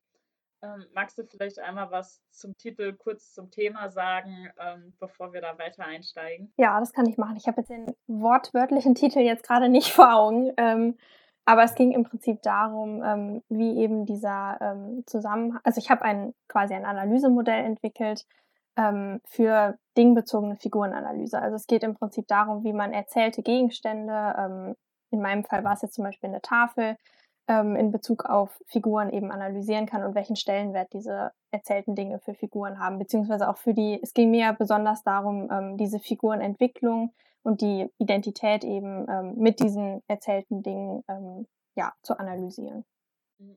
Ähm, 0.65 0.87
magst 0.95 1.19
du 1.19 1.25
vielleicht 1.25 1.59
einmal 1.59 1.91
was 1.91 2.23
zum 2.31 2.57
Titel, 2.57 2.95
kurz 2.95 3.35
zum 3.35 3.51
Thema 3.51 3.91
sagen, 3.91 4.49
ähm, 4.59 4.95
bevor 4.99 5.33
wir 5.33 5.43
da 5.43 5.59
weiter 5.59 5.85
einsteigen? 5.85 6.53
Ja, 6.57 6.81
das 6.81 6.93
kann 6.93 7.07
ich 7.07 7.19
machen. 7.19 7.37
Ich 7.37 7.47
habe 7.47 7.61
jetzt 7.61 7.71
den 7.71 7.95
wortwörtlichen 8.07 8.95
Titel 8.95 9.19
jetzt 9.19 9.47
gerade 9.47 9.69
nicht 9.69 9.93
vor 9.93 10.15
Augen. 10.15 10.53
Ähm, 10.57 10.97
aber 11.45 11.65
es 11.65 11.75
ging 11.75 11.93
im 11.93 12.05
Prinzip 12.05 12.41
darum, 12.41 13.03
ähm, 13.03 13.43
wie 13.51 13.79
eben 13.79 14.07
dieser 14.07 14.59
ähm, 14.63 15.05
Zusammenhang, 15.07 15.61
also 15.63 15.79
ich 15.79 15.91
habe 15.91 16.03
ein 16.03 16.35
quasi 16.49 16.73
ein 16.73 16.87
Analysemodell 16.87 17.65
entwickelt 17.65 18.25
ähm, 18.79 19.21
für 19.27 19.79
dingbezogene 19.99 20.57
Figurenanalyse. 20.57 21.39
Also 21.39 21.57
es 21.57 21.67
geht 21.67 21.83
im 21.83 21.95
Prinzip 21.95 22.27
darum, 22.29 22.65
wie 22.65 22.73
man 22.73 22.95
erzählte 22.95 23.43
Gegenstände, 23.43 24.75
in 25.11 25.23
meinem 25.23 25.45
Fall 25.45 25.63
war 25.63 25.75
es 25.75 25.83
jetzt 25.83 25.95
zum 25.95 26.05
Beispiel 26.05 26.31
eine 26.31 26.43
Tafel, 26.43 26.97
ähm, 27.49 27.77
in 27.77 27.91
Bezug 27.91 28.25
auf 28.25 28.61
Figuren 28.67 29.11
eben 29.11 29.31
analysieren 29.31 29.87
kann 29.87 30.05
und 30.05 30.15
welchen 30.15 30.37
Stellenwert 30.37 30.93
diese 30.93 31.33
erzählten 31.51 31.95
Dinge 31.95 32.19
für 32.19 32.35
Figuren 32.35 32.79
haben, 32.79 32.99
beziehungsweise 32.99 33.49
auch 33.49 33.59
für 33.59 33.75
die, 33.75 34.01
es 34.03 34.15
ging 34.15 34.31
mir 34.31 34.55
besonders 34.59 35.03
darum, 35.03 35.51
ähm, 35.51 35.77
diese 35.77 35.99
Figurenentwicklung 35.99 37.13
und 37.43 37.61
die 37.61 37.89
Identität 37.99 38.65
eben 38.65 39.07
ähm, 39.09 39.35
mit 39.37 39.61
diesen 39.61 40.03
erzählten 40.09 40.63
Dingen 40.63 41.05
ähm, 41.09 41.47
ja, 41.77 41.93
zu 42.03 42.19
analysieren. 42.19 42.85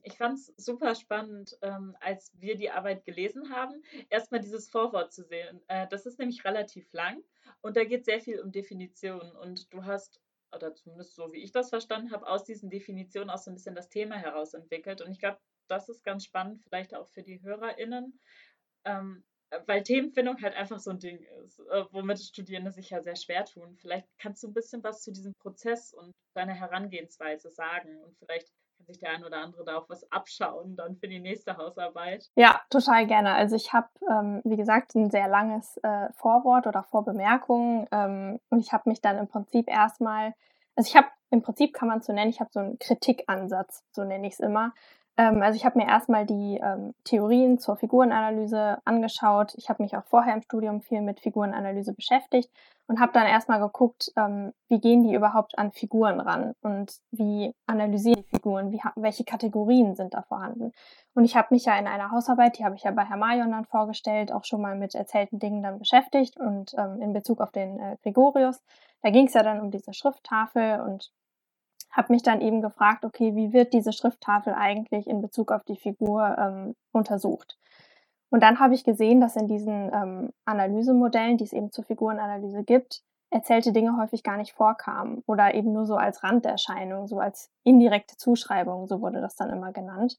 Ich 0.03 0.17
fand 0.17 0.37
es 0.39 0.53
super 0.57 0.95
spannend, 0.95 1.57
ähm, 1.61 1.95
als 2.01 2.31
wir 2.35 2.57
die 2.57 2.71
Arbeit 2.71 3.05
gelesen 3.05 3.51
haben, 3.51 3.83
erstmal 4.09 4.41
dieses 4.41 4.69
Vorwort 4.69 5.13
zu 5.13 5.23
sehen. 5.23 5.61
Äh, 5.67 5.87
das 5.87 6.05
ist 6.05 6.19
nämlich 6.19 6.43
relativ 6.43 6.91
lang 6.93 7.23
und 7.61 7.77
da 7.77 7.83
geht 7.83 8.05
sehr 8.05 8.19
viel 8.19 8.41
um 8.41 8.51
Definitionen. 8.51 9.31
Und 9.35 9.71
du 9.73 9.85
hast, 9.85 10.19
oder 10.53 10.73
zumindest 10.73 11.15
so 11.15 11.31
wie 11.31 11.43
ich 11.43 11.51
das 11.51 11.69
verstanden 11.69 12.11
habe, 12.11 12.27
aus 12.27 12.43
diesen 12.43 12.69
Definitionen 12.69 13.29
auch 13.29 13.37
so 13.37 13.51
ein 13.51 13.55
bisschen 13.55 13.75
das 13.75 13.89
Thema 13.89 14.15
heraus 14.15 14.53
entwickelt. 14.53 15.01
Und 15.01 15.11
ich 15.11 15.19
glaube, 15.19 15.39
das 15.67 15.89
ist 15.89 16.03
ganz 16.03 16.23
spannend, 16.23 16.61
vielleicht 16.63 16.95
auch 16.95 17.07
für 17.09 17.23
die 17.23 17.41
HörerInnen, 17.41 18.19
ähm, 18.85 19.23
weil 19.65 19.83
Themenfindung 19.83 20.41
halt 20.41 20.55
einfach 20.55 20.79
so 20.79 20.91
ein 20.91 20.99
Ding 20.99 21.19
ist, 21.43 21.59
äh, 21.59 21.85
womit 21.91 22.19
Studierende 22.19 22.71
sich 22.71 22.89
ja 22.89 23.01
sehr 23.01 23.15
schwer 23.15 23.45
tun. 23.45 23.77
Vielleicht 23.77 24.07
kannst 24.17 24.43
du 24.43 24.47
ein 24.47 24.53
bisschen 24.53 24.83
was 24.83 25.03
zu 25.03 25.11
diesem 25.11 25.33
Prozess 25.39 25.93
und 25.93 26.13
deiner 26.33 26.53
Herangehensweise 26.53 27.49
sagen 27.49 28.01
und 28.03 28.17
vielleicht 28.17 28.51
kann 28.77 28.85
sich 28.85 28.99
der 28.99 29.11
ein 29.11 29.23
oder 29.23 29.37
andere 29.41 29.63
da 29.65 29.77
auch 29.77 29.89
was 29.89 30.09
abschauen 30.11 30.75
dann 30.75 30.95
für 30.97 31.07
die 31.07 31.19
nächste 31.19 31.57
Hausarbeit. 31.57 32.29
Ja, 32.35 32.61
total 32.69 33.07
gerne. 33.07 33.33
Also 33.33 33.55
ich 33.55 33.73
habe, 33.73 33.89
ähm, 34.09 34.41
wie 34.43 34.57
gesagt, 34.57 34.95
ein 34.95 35.09
sehr 35.09 35.27
langes 35.27 35.77
äh, 35.83 36.11
Vorwort 36.13 36.67
oder 36.67 36.83
Vorbemerkung 36.83 37.87
ähm, 37.91 38.39
und 38.49 38.59
ich 38.59 38.71
habe 38.73 38.89
mich 38.89 39.01
dann 39.01 39.17
im 39.17 39.27
Prinzip 39.27 39.67
erstmal, 39.67 40.33
also 40.75 40.89
ich 40.89 40.95
habe 40.95 41.07
im 41.29 41.41
Prinzip 41.41 41.73
kann 41.73 41.89
man 41.89 41.99
es 41.99 42.05
so 42.05 42.13
nennen, 42.13 42.29
ich 42.29 42.39
habe 42.39 42.51
so 42.53 42.59
einen 42.59 42.79
Kritikansatz, 42.79 43.83
so 43.91 44.03
nenne 44.03 44.27
ich 44.27 44.33
es 44.33 44.39
immer. 44.39 44.73
Ähm, 45.17 45.41
also 45.41 45.57
ich 45.57 45.65
habe 45.65 45.79
mir 45.79 45.87
erstmal 45.87 46.25
die 46.25 46.59
ähm, 46.61 46.93
Theorien 47.03 47.57
zur 47.59 47.75
Figurenanalyse 47.75 48.77
angeschaut. 48.85 49.53
Ich 49.57 49.69
habe 49.69 49.83
mich 49.83 49.97
auch 49.97 50.05
vorher 50.05 50.35
im 50.35 50.43
Studium 50.43 50.81
viel 50.81 51.01
mit 51.01 51.19
Figurenanalyse 51.19 51.93
beschäftigt 51.93 52.51
und 52.87 52.99
habe 52.99 53.11
dann 53.11 53.25
erstmal 53.25 53.59
geguckt, 53.59 54.11
ähm, 54.15 54.53
wie 54.69 54.79
gehen 54.79 55.03
die 55.03 55.15
überhaupt 55.15 55.57
an 55.57 55.71
Figuren 55.71 56.19
ran 56.19 56.53
und 56.61 56.93
wie 57.11 57.53
analysieren 57.65 58.23
die 58.23 58.35
Figuren, 58.35 58.71
wie, 58.71 58.79
welche 58.95 59.25
Kategorien 59.25 59.95
sind 59.95 60.13
da 60.13 60.21
vorhanden. 60.21 60.71
Und 61.15 61.25
ich 61.25 61.35
habe 61.35 61.47
mich 61.51 61.65
ja 61.65 61.77
in 61.77 61.87
einer 61.87 62.11
Hausarbeit, 62.11 62.57
die 62.59 62.63
habe 62.63 62.75
ich 62.75 62.83
ja 62.83 62.91
bei 62.91 63.03
Herr 63.03 63.17
Marion 63.17 63.51
dann 63.51 63.65
vorgestellt, 63.65 64.31
auch 64.31 64.45
schon 64.45 64.61
mal 64.61 64.75
mit 64.75 64.93
erzählten 64.93 65.39
Dingen 65.39 65.63
dann 65.63 65.79
beschäftigt 65.79 66.37
und 66.39 66.73
ähm, 66.77 67.01
in 67.01 67.13
Bezug 67.13 67.41
auf 67.41 67.51
den 67.51 67.79
äh, 67.79 67.97
Gregorius. 68.03 68.61
Da 69.01 69.09
ging 69.09 69.27
es 69.27 69.33
ja 69.33 69.43
dann 69.43 69.61
um 69.61 69.71
diese 69.71 69.93
Schrifttafel 69.93 70.79
und 70.81 71.11
habe 71.91 72.13
mich 72.13 72.23
dann 72.23 72.41
eben 72.41 72.61
gefragt, 72.61 73.05
okay, 73.05 73.35
wie 73.35 73.53
wird 73.53 73.73
diese 73.73 73.93
Schrifttafel 73.93 74.53
eigentlich 74.53 75.07
in 75.07 75.21
Bezug 75.21 75.51
auf 75.51 75.63
die 75.63 75.77
Figur 75.77 76.35
ähm, 76.37 76.75
untersucht? 76.91 77.57
Und 78.29 78.43
dann 78.43 78.59
habe 78.59 78.73
ich 78.73 78.83
gesehen, 78.83 79.21
dass 79.21 79.35
in 79.35 79.47
diesen 79.47 79.91
ähm, 79.93 80.33
Analysemodellen, 80.45 81.37
die 81.37 81.45
es 81.45 81.53
eben 81.53 81.71
zur 81.71 81.85
Figurenanalyse 81.85 82.63
gibt, 82.63 83.01
erzählte 83.29 83.71
Dinge 83.71 83.97
häufig 83.97 84.23
gar 84.23 84.37
nicht 84.37 84.53
vorkamen 84.53 85.23
oder 85.25 85.53
eben 85.53 85.73
nur 85.73 85.85
so 85.85 85.95
als 85.95 86.23
Randerscheinung, 86.23 87.07
so 87.07 87.19
als 87.19 87.49
indirekte 87.63 88.17
Zuschreibung, 88.17 88.87
so 88.87 89.01
wurde 89.01 89.21
das 89.21 89.35
dann 89.35 89.49
immer 89.49 89.71
genannt. 89.71 90.17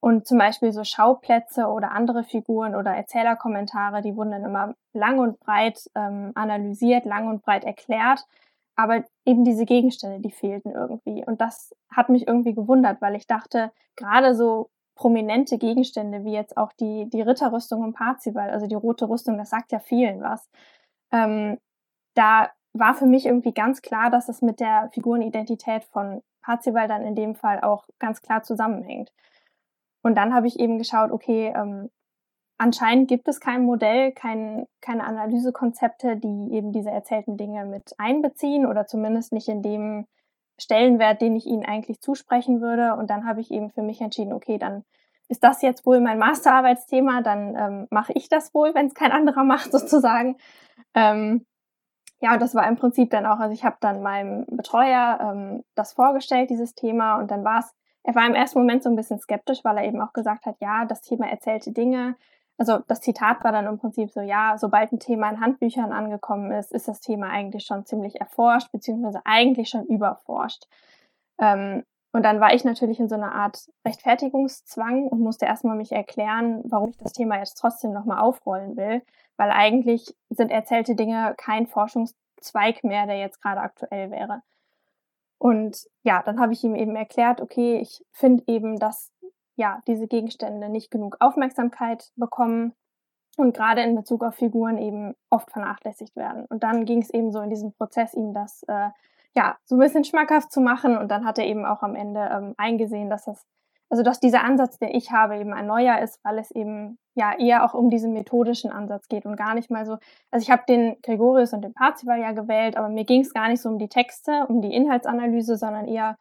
Und 0.00 0.26
zum 0.26 0.38
Beispiel 0.38 0.72
so 0.72 0.84
Schauplätze 0.84 1.66
oder 1.66 1.92
andere 1.92 2.24
Figuren 2.24 2.74
oder 2.74 2.90
Erzählerkommentare, 2.90 4.02
die 4.02 4.14
wurden 4.16 4.32
dann 4.32 4.44
immer 4.44 4.74
lang 4.92 5.18
und 5.18 5.40
breit 5.40 5.90
ähm, 5.94 6.32
analysiert, 6.34 7.06
lang 7.06 7.28
und 7.28 7.42
breit 7.42 7.64
erklärt 7.64 8.26
aber 8.76 9.04
eben 9.24 9.44
diese 9.44 9.64
Gegenstände, 9.64 10.20
die 10.20 10.32
fehlten 10.32 10.72
irgendwie. 10.72 11.24
Und 11.24 11.40
das 11.40 11.74
hat 11.90 12.08
mich 12.08 12.26
irgendwie 12.26 12.54
gewundert, 12.54 13.00
weil 13.00 13.14
ich 13.14 13.26
dachte, 13.26 13.72
gerade 13.96 14.34
so 14.34 14.70
prominente 14.96 15.58
Gegenstände, 15.58 16.24
wie 16.24 16.32
jetzt 16.32 16.56
auch 16.56 16.72
die, 16.72 17.08
die 17.10 17.22
Ritterrüstung 17.22 17.84
im 17.84 17.92
Parzival, 17.92 18.50
also 18.50 18.66
die 18.66 18.74
rote 18.74 19.08
Rüstung, 19.08 19.38
das 19.38 19.50
sagt 19.50 19.72
ja 19.72 19.78
vielen 19.78 20.20
was. 20.22 20.48
Ähm, 21.12 21.58
da 22.14 22.50
war 22.72 22.94
für 22.94 23.06
mich 23.06 23.26
irgendwie 23.26 23.52
ganz 23.52 23.82
klar, 23.82 24.10
dass 24.10 24.28
es 24.28 24.42
mit 24.42 24.60
der 24.60 24.90
Figurenidentität 24.92 25.84
von 25.84 26.22
Parzival 26.42 26.88
dann 26.88 27.04
in 27.04 27.14
dem 27.14 27.34
Fall 27.34 27.60
auch 27.60 27.86
ganz 27.98 28.20
klar 28.22 28.42
zusammenhängt. 28.42 29.12
Und 30.02 30.16
dann 30.16 30.34
habe 30.34 30.46
ich 30.46 30.58
eben 30.60 30.78
geschaut, 30.78 31.10
okay, 31.10 31.52
ähm, 31.56 31.90
anscheinend 32.64 33.08
gibt 33.08 33.28
es 33.28 33.40
kein 33.40 33.62
Modell, 33.62 34.12
kein, 34.12 34.66
keine 34.80 35.04
Analysekonzepte, 35.04 36.16
die 36.16 36.52
eben 36.52 36.72
diese 36.72 36.90
erzählten 36.90 37.36
Dinge 37.36 37.66
mit 37.66 37.94
einbeziehen 37.98 38.64
oder 38.64 38.86
zumindest 38.86 39.34
nicht 39.34 39.48
in 39.48 39.62
dem 39.62 40.06
Stellenwert, 40.58 41.20
den 41.20 41.36
ich 41.36 41.44
ihnen 41.44 41.66
eigentlich 41.66 42.00
zusprechen 42.00 42.62
würde. 42.62 42.94
Und 42.94 43.10
dann 43.10 43.26
habe 43.26 43.42
ich 43.42 43.50
eben 43.50 43.70
für 43.70 43.82
mich 43.82 44.00
entschieden, 44.00 44.32
okay, 44.32 44.56
dann 44.56 44.82
ist 45.28 45.44
das 45.44 45.60
jetzt 45.60 45.84
wohl 45.84 46.00
mein 46.00 46.18
Masterarbeitsthema, 46.18 47.20
dann 47.20 47.54
ähm, 47.54 47.86
mache 47.90 48.14
ich 48.14 48.30
das 48.30 48.54
wohl, 48.54 48.74
wenn 48.74 48.86
es 48.86 48.94
kein 48.94 49.12
anderer 49.12 49.44
macht 49.54 49.70
sozusagen. 49.70 50.36
Ähm, 50.94 51.44
ja, 52.20 52.32
und 52.32 52.40
das 52.40 52.54
war 52.54 52.66
im 52.66 52.76
Prinzip 52.76 53.10
dann 53.10 53.26
auch, 53.26 53.40
also 53.40 53.52
ich 53.52 53.64
habe 53.64 53.76
dann 53.80 54.00
meinem 54.00 54.46
Betreuer 54.46 55.18
ähm, 55.20 55.64
das 55.74 55.92
vorgestellt, 55.92 56.48
dieses 56.48 56.74
Thema, 56.74 57.16
und 57.18 57.30
dann 57.30 57.44
war 57.44 57.58
es, 57.58 57.74
er 58.04 58.14
war 58.14 58.26
im 58.26 58.34
ersten 58.34 58.58
Moment 58.58 58.82
so 58.82 58.88
ein 58.88 58.96
bisschen 58.96 59.18
skeptisch, 59.18 59.64
weil 59.64 59.76
er 59.76 59.84
eben 59.84 60.00
auch 60.00 60.14
gesagt 60.14 60.46
hat, 60.46 60.56
ja, 60.60 60.86
das 60.86 61.02
Thema 61.02 61.26
erzählte 61.26 61.72
Dinge, 61.72 62.16
also 62.56 62.78
das 62.86 63.00
Zitat 63.00 63.42
war 63.42 63.52
dann 63.52 63.66
im 63.66 63.78
Prinzip 63.78 64.10
so, 64.10 64.20
ja, 64.20 64.56
sobald 64.58 64.92
ein 64.92 65.00
Thema 65.00 65.30
in 65.30 65.40
Handbüchern 65.40 65.92
angekommen 65.92 66.52
ist, 66.52 66.72
ist 66.72 66.88
das 66.88 67.00
Thema 67.00 67.28
eigentlich 67.28 67.64
schon 67.64 67.84
ziemlich 67.84 68.20
erforscht, 68.20 68.70
beziehungsweise 68.72 69.20
eigentlich 69.24 69.68
schon 69.68 69.86
überforscht. 69.86 70.64
Ähm, 71.38 71.84
und 72.12 72.22
dann 72.22 72.40
war 72.40 72.54
ich 72.54 72.64
natürlich 72.64 73.00
in 73.00 73.08
so 73.08 73.16
einer 73.16 73.32
Art 73.34 73.68
Rechtfertigungszwang 73.84 75.08
und 75.08 75.18
musste 75.18 75.46
erstmal 75.46 75.76
mich 75.76 75.90
erklären, 75.90 76.62
warum 76.64 76.90
ich 76.90 76.96
das 76.96 77.12
Thema 77.12 77.38
jetzt 77.38 77.54
trotzdem 77.54 77.92
nochmal 77.92 78.20
aufrollen 78.20 78.76
will, 78.76 79.02
weil 79.36 79.50
eigentlich 79.50 80.14
sind 80.30 80.52
erzählte 80.52 80.94
Dinge 80.94 81.34
kein 81.36 81.66
Forschungszweig 81.66 82.84
mehr, 82.84 83.06
der 83.06 83.18
jetzt 83.18 83.42
gerade 83.42 83.60
aktuell 83.60 84.12
wäre. 84.12 84.42
Und 85.38 85.88
ja, 86.04 86.22
dann 86.22 86.38
habe 86.38 86.52
ich 86.52 86.62
ihm 86.62 86.76
eben 86.76 86.94
erklärt, 86.94 87.40
okay, 87.40 87.78
ich 87.80 88.04
finde 88.12 88.44
eben, 88.46 88.78
dass 88.78 89.10
ja, 89.56 89.82
diese 89.86 90.06
Gegenstände 90.06 90.68
nicht 90.68 90.90
genug 90.90 91.16
Aufmerksamkeit 91.20 92.10
bekommen 92.16 92.72
und 93.36 93.54
gerade 93.54 93.82
in 93.82 93.94
Bezug 93.94 94.22
auf 94.24 94.34
Figuren 94.34 94.78
eben 94.78 95.14
oft 95.30 95.50
vernachlässigt 95.50 96.16
werden. 96.16 96.44
Und 96.46 96.62
dann 96.62 96.84
ging 96.84 97.02
es 97.02 97.10
eben 97.10 97.32
so 97.32 97.40
in 97.40 97.50
diesem 97.50 97.72
Prozess, 97.72 98.14
ihm 98.14 98.32
das 98.32 98.62
äh, 98.68 98.90
ja 99.34 99.56
so 99.64 99.76
ein 99.76 99.80
bisschen 99.80 100.04
schmackhaft 100.04 100.52
zu 100.52 100.60
machen. 100.60 100.96
Und 100.96 101.10
dann 101.10 101.24
hat 101.24 101.38
er 101.38 101.46
eben 101.46 101.64
auch 101.64 101.82
am 101.82 101.94
Ende 101.94 102.28
ähm, 102.32 102.54
eingesehen, 102.56 103.10
dass 103.10 103.24
das, 103.24 103.44
also 103.90 104.02
dass 104.02 104.20
dieser 104.20 104.44
Ansatz, 104.44 104.78
den 104.78 104.90
ich 104.90 105.10
habe, 105.10 105.36
eben 105.36 105.52
ein 105.52 105.66
neuer 105.66 105.98
ist, 105.98 106.20
weil 106.24 106.38
es 106.38 106.50
eben 106.50 106.98
ja 107.14 107.36
eher 107.38 107.64
auch 107.64 107.74
um 107.74 107.90
diesen 107.90 108.12
methodischen 108.12 108.70
Ansatz 108.70 109.08
geht 109.08 109.26
und 109.26 109.36
gar 109.36 109.54
nicht 109.54 109.70
mal 109.70 109.86
so. 109.86 109.98
Also 110.30 110.42
ich 110.42 110.50
habe 110.50 110.62
den 110.68 110.96
Gregorius 111.02 111.52
und 111.52 111.62
den 111.62 111.74
Parzival 111.74 112.20
ja 112.20 112.32
gewählt, 112.32 112.76
aber 112.76 112.88
mir 112.88 113.04
ging 113.04 113.22
es 113.22 113.32
gar 113.32 113.48
nicht 113.48 113.62
so 113.62 113.68
um 113.68 113.78
die 113.78 113.88
Texte, 113.88 114.46
um 114.48 114.62
die 114.62 114.74
Inhaltsanalyse, 114.74 115.56
sondern 115.56 115.86
eher 115.86 116.16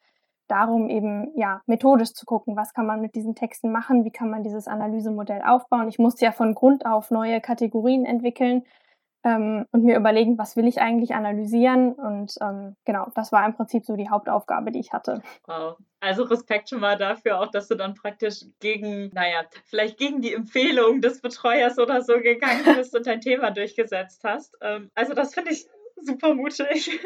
darum, 0.48 0.90
eben 0.90 1.32
ja 1.36 1.62
methodisch 1.66 2.14
zu 2.14 2.26
gucken, 2.26 2.56
was 2.56 2.74
kann 2.74 2.86
man 2.86 3.02
mit 3.02 3.16
diesen 3.16 3.36
Texten 3.36 3.72
machen, 3.72 4.06
wie 4.06 4.12
kann 4.12 4.30
man 4.30 4.44
dieses 4.44 4.68
Analysemodell 4.68 5.42
aufbauen. 5.42 5.88
Ich 5.88 6.00
musste 6.00 6.26
ja 6.26 6.32
von 6.32 6.54
Grund 6.54 6.86
auf 6.86 7.12
neue 7.12 7.42
Kategorien 7.42 8.06
entwickeln 8.06 8.64
ähm, 9.24 9.66
und 9.72 9.84
mir 9.84 9.96
überlegen, 9.96 10.38
was 10.38 10.56
will 10.58 10.68
ich 10.68 10.82
eigentlich 10.82 11.16
analysieren. 11.16 11.94
Und 11.94 12.36
ähm, 12.42 12.76
genau, 12.86 13.08
das 13.16 13.32
war 13.32 13.46
im 13.46 13.54
Prinzip 13.54 13.86
so 13.86 13.96
die 13.96 14.10
Hauptaufgabe, 14.10 14.72
die 14.72 14.80
ich 14.80 14.92
hatte. 14.92 15.22
Wow. 15.46 15.78
Also 16.02 16.24
Respekt 16.24 16.70
schon 16.70 16.82
mal 16.82 16.98
dafür 16.98 17.40
auch, 17.40 17.48
dass 17.48 17.70
du 17.70 17.76
dann 17.76 17.94
praktisch 17.94 18.46
gegen, 18.60 19.10
naja, 19.14 19.44
vielleicht 19.66 19.98
gegen 19.98 20.22
die 20.22 20.34
Empfehlung 20.34 21.02
des 21.02 21.22
Betreuers 21.22 21.80
oder 21.80 22.02
so 22.02 22.20
gegangen 22.20 22.64
bist 22.76 22.96
und 22.96 23.08
dein 23.08 23.22
Thema 23.22 23.52
durchgesetzt 23.52 24.24
hast. 24.24 24.58
Ähm, 24.62 24.92
also 24.94 25.14
das 25.14 25.34
finde 25.34 25.52
ich 25.52 25.66
super 26.02 26.34
mutig. 26.34 27.00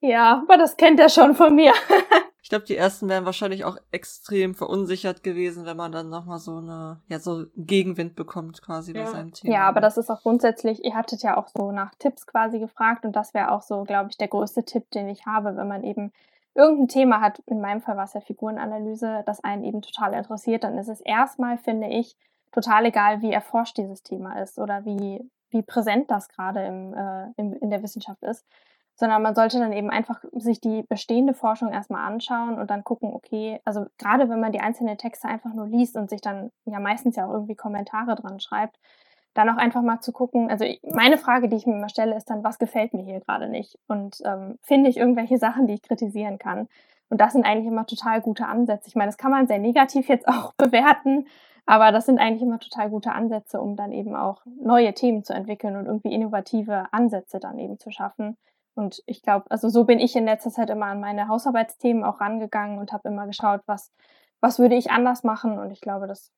Ja, 0.00 0.42
aber 0.42 0.58
das 0.58 0.76
kennt 0.76 1.00
er 1.00 1.08
schon 1.08 1.34
von 1.34 1.54
mir. 1.54 1.72
Ich 2.44 2.50
glaube, 2.50 2.66
die 2.66 2.76
ersten 2.76 3.08
wären 3.08 3.24
wahrscheinlich 3.24 3.64
auch 3.64 3.78
extrem 3.90 4.54
verunsichert 4.54 5.22
gewesen, 5.22 5.64
wenn 5.64 5.78
man 5.78 5.92
dann 5.92 6.10
nochmal 6.10 6.38
so 6.38 6.58
eine, 6.58 7.00
ja, 7.08 7.18
so 7.18 7.46
Gegenwind 7.56 8.16
bekommt 8.16 8.60
quasi 8.60 8.92
ja. 8.92 9.02
bei 9.02 9.10
seinem 9.10 9.32
Thema. 9.32 9.54
Ja, 9.54 9.66
aber 9.66 9.80
das 9.80 9.96
ist 9.96 10.10
auch 10.10 10.20
grundsätzlich, 10.20 10.84
ihr 10.84 10.94
hattet 10.94 11.22
ja 11.22 11.38
auch 11.38 11.48
so 11.48 11.72
nach 11.72 11.94
Tipps 11.94 12.26
quasi 12.26 12.58
gefragt 12.58 13.06
und 13.06 13.16
das 13.16 13.32
wäre 13.32 13.50
auch 13.50 13.62
so, 13.62 13.84
glaube 13.84 14.10
ich, 14.10 14.18
der 14.18 14.28
größte 14.28 14.62
Tipp, 14.62 14.90
den 14.90 15.08
ich 15.08 15.24
habe, 15.24 15.56
wenn 15.56 15.66
man 15.66 15.84
eben 15.84 16.12
irgendein 16.54 16.88
Thema 16.88 17.22
hat, 17.22 17.38
in 17.46 17.62
meinem 17.62 17.80
Fall 17.80 17.96
war 17.96 18.04
es 18.04 18.12
ja 18.12 18.20
Figurenanalyse, 18.20 19.22
das 19.24 19.42
einen 19.42 19.64
eben 19.64 19.80
total 19.80 20.12
interessiert, 20.12 20.64
dann 20.64 20.76
ist 20.76 20.88
es 20.88 21.00
erstmal, 21.00 21.56
finde 21.56 21.86
ich, 21.86 22.14
total 22.52 22.84
egal, 22.84 23.22
wie 23.22 23.32
erforscht 23.32 23.78
dieses 23.78 24.02
Thema 24.02 24.38
ist 24.42 24.58
oder 24.58 24.84
wie, 24.84 25.26
wie 25.48 25.62
präsent 25.62 26.10
das 26.10 26.28
gerade 26.28 26.62
im, 26.66 26.92
äh, 26.92 27.32
im, 27.38 27.54
in 27.54 27.70
der 27.70 27.82
Wissenschaft 27.82 28.22
ist 28.22 28.44
sondern 28.96 29.22
man 29.22 29.34
sollte 29.34 29.58
dann 29.58 29.72
eben 29.72 29.90
einfach 29.90 30.24
sich 30.32 30.60
die 30.60 30.82
bestehende 30.88 31.34
Forschung 31.34 31.72
erstmal 31.72 32.06
anschauen 32.06 32.58
und 32.58 32.70
dann 32.70 32.84
gucken, 32.84 33.12
okay, 33.12 33.60
also 33.64 33.86
gerade 33.98 34.28
wenn 34.28 34.40
man 34.40 34.52
die 34.52 34.60
einzelnen 34.60 34.98
Texte 34.98 35.28
einfach 35.28 35.52
nur 35.52 35.66
liest 35.66 35.96
und 35.96 36.10
sich 36.10 36.20
dann 36.20 36.50
ja 36.64 36.78
meistens 36.78 37.16
ja 37.16 37.26
auch 37.26 37.32
irgendwie 37.32 37.56
Kommentare 37.56 38.14
dran 38.14 38.40
schreibt, 38.40 38.78
dann 39.34 39.50
auch 39.50 39.56
einfach 39.56 39.82
mal 39.82 40.00
zu 40.00 40.12
gucken, 40.12 40.48
also 40.48 40.64
meine 40.82 41.18
Frage, 41.18 41.48
die 41.48 41.56
ich 41.56 41.66
mir 41.66 41.76
immer 41.76 41.88
stelle, 41.88 42.16
ist 42.16 42.30
dann, 42.30 42.44
was 42.44 42.58
gefällt 42.58 42.94
mir 42.94 43.02
hier 43.02 43.20
gerade 43.20 43.48
nicht? 43.48 43.78
Und 43.88 44.18
ähm, 44.24 44.58
finde 44.62 44.88
ich 44.88 44.96
irgendwelche 44.96 45.38
Sachen, 45.38 45.66
die 45.66 45.74
ich 45.74 45.82
kritisieren 45.82 46.38
kann? 46.38 46.68
Und 47.10 47.20
das 47.20 47.32
sind 47.32 47.44
eigentlich 47.44 47.66
immer 47.66 47.86
total 47.86 48.20
gute 48.20 48.46
Ansätze. 48.46 48.88
Ich 48.88 48.94
meine, 48.94 49.08
das 49.08 49.18
kann 49.18 49.32
man 49.32 49.46
sehr 49.46 49.58
negativ 49.58 50.08
jetzt 50.08 50.28
auch 50.28 50.52
bewerten, 50.56 51.26
aber 51.66 51.90
das 51.90 52.06
sind 52.06 52.18
eigentlich 52.18 52.42
immer 52.42 52.60
total 52.60 52.90
gute 52.90 53.12
Ansätze, 53.12 53.60
um 53.60 53.74
dann 53.74 53.90
eben 53.90 54.14
auch 54.14 54.42
neue 54.46 54.94
Themen 54.94 55.24
zu 55.24 55.32
entwickeln 55.32 55.76
und 55.76 55.86
irgendwie 55.86 56.12
innovative 56.12 56.86
Ansätze 56.92 57.40
dann 57.40 57.58
eben 57.58 57.78
zu 57.78 57.90
schaffen. 57.90 58.36
Und 58.74 59.02
ich 59.06 59.22
glaube, 59.22 59.50
also 59.50 59.68
so 59.68 59.84
bin 59.84 60.00
ich 60.00 60.16
in 60.16 60.24
letzter 60.24 60.50
Zeit 60.50 60.70
immer 60.70 60.86
an 60.86 61.00
meine 61.00 61.28
Hausarbeitsthemen 61.28 62.04
auch 62.04 62.20
rangegangen 62.20 62.78
und 62.78 62.92
habe 62.92 63.08
immer 63.08 63.26
geschaut, 63.26 63.62
was, 63.66 63.92
was 64.40 64.58
würde 64.58 64.74
ich 64.74 64.90
anders 64.90 65.22
machen. 65.22 65.58
Und 65.58 65.70
ich 65.70 65.80
glaube, 65.80 66.06
das 66.06 66.32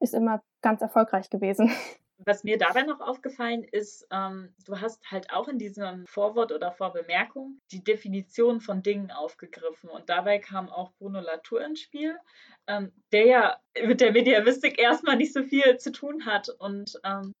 ist 0.00 0.14
immer 0.14 0.42
ganz 0.62 0.82
erfolgreich 0.82 1.30
gewesen. 1.30 1.70
Was 2.26 2.44
mir 2.44 2.58
dabei 2.58 2.82
noch 2.82 3.00
aufgefallen 3.00 3.64
ist, 3.64 4.06
ähm, 4.10 4.52
du 4.66 4.78
hast 4.78 5.10
halt 5.10 5.32
auch 5.32 5.48
in 5.48 5.58
diesem 5.58 6.06
Vorwort 6.06 6.52
oder 6.52 6.70
Vorbemerkung 6.70 7.58
die 7.72 7.82
Definition 7.82 8.60
von 8.60 8.82
Dingen 8.82 9.10
aufgegriffen. 9.10 9.88
Und 9.88 10.10
dabei 10.10 10.38
kam 10.38 10.68
auch 10.68 10.92
Bruno 10.98 11.20
Latour 11.20 11.64
ins 11.64 11.80
Spiel, 11.80 12.18
ähm, 12.66 12.92
der 13.12 13.24
ja 13.24 13.56
mit 13.86 14.02
der 14.02 14.12
Mediavistik 14.12 14.78
erstmal 14.78 15.16
nicht 15.16 15.32
so 15.32 15.42
viel 15.42 15.78
zu 15.78 15.92
tun 15.92 16.26
hat. 16.26 16.50
Und 16.50 17.00
ähm, 17.04 17.32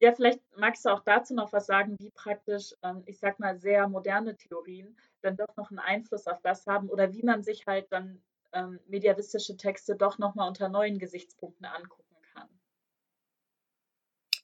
ja, 0.00 0.12
vielleicht 0.12 0.40
magst 0.56 0.84
du 0.84 0.90
auch 0.90 1.00
dazu 1.00 1.34
noch 1.34 1.52
was 1.52 1.66
sagen, 1.66 1.96
wie 1.98 2.10
praktisch, 2.10 2.74
ähm, 2.82 3.02
ich 3.06 3.18
sag 3.18 3.38
mal, 3.40 3.58
sehr 3.58 3.88
moderne 3.88 4.36
Theorien 4.36 4.96
dann 5.22 5.36
doch 5.36 5.56
noch 5.56 5.70
einen 5.70 5.80
Einfluss 5.80 6.26
auf 6.26 6.40
das 6.42 6.66
haben 6.66 6.88
oder 6.88 7.12
wie 7.12 7.22
man 7.22 7.42
sich 7.42 7.66
halt 7.66 7.90
dann 7.90 8.22
ähm, 8.52 8.78
mediavistische 8.86 9.56
Texte 9.56 9.96
doch 9.96 10.18
nochmal 10.18 10.48
unter 10.48 10.68
neuen 10.68 10.98
Gesichtspunkten 10.98 11.66
angucken 11.66 12.16
kann. 12.32 12.48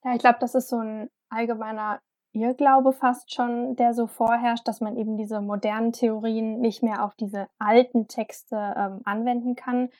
Ja, 0.04 0.14
ich 0.14 0.20
glaube, 0.20 0.38
das 0.40 0.54
ist 0.54 0.68
so 0.68 0.78
ein 0.78 1.10
allgemeiner 1.28 2.00
Irrglaube 2.32 2.92
fast 2.92 3.32
schon, 3.32 3.76
der 3.76 3.94
so 3.94 4.08
vorherrscht, 4.08 4.66
dass 4.66 4.80
man 4.80 4.96
eben 4.96 5.16
diese 5.16 5.40
modernen 5.40 5.92
Theorien 5.92 6.60
nicht 6.60 6.82
mehr 6.82 7.04
auf 7.04 7.14
diese 7.14 7.48
alten 7.58 8.08
Texte 8.08 8.56
ähm, 8.76 9.00
anwenden 9.04 9.54
kann, 9.54 9.90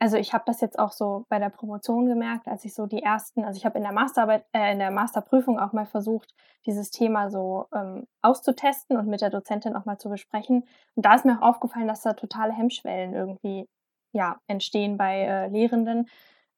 also 0.00 0.16
ich 0.16 0.32
habe 0.32 0.44
das 0.46 0.60
jetzt 0.60 0.78
auch 0.78 0.92
so 0.92 1.26
bei 1.28 1.38
der 1.38 1.48
Promotion 1.48 2.06
gemerkt, 2.06 2.46
als 2.46 2.64
ich 2.64 2.74
so 2.74 2.86
die 2.86 3.02
ersten, 3.02 3.44
also 3.44 3.56
ich 3.56 3.64
habe 3.64 3.78
in 3.78 3.84
der 3.84 3.92
Masterarbeit, 3.92 4.44
äh, 4.52 4.72
in 4.72 4.78
der 4.78 4.92
Masterprüfung 4.92 5.58
auch 5.58 5.72
mal 5.72 5.86
versucht, 5.86 6.34
dieses 6.66 6.90
Thema 6.90 7.30
so 7.30 7.66
ähm, 7.74 8.06
auszutesten 8.22 8.96
und 8.96 9.08
mit 9.08 9.20
der 9.20 9.30
Dozentin 9.30 9.74
auch 9.74 9.84
mal 9.86 9.98
zu 9.98 10.08
besprechen. 10.08 10.64
Und 10.94 11.04
da 11.04 11.14
ist 11.14 11.24
mir 11.24 11.38
auch 11.38 11.48
aufgefallen, 11.48 11.88
dass 11.88 12.02
da 12.02 12.12
totale 12.12 12.52
Hemmschwellen 12.52 13.12
irgendwie 13.12 13.68
ja 14.12 14.38
entstehen 14.46 14.96
bei 14.98 15.22
äh, 15.22 15.48
Lehrenden. 15.48 16.08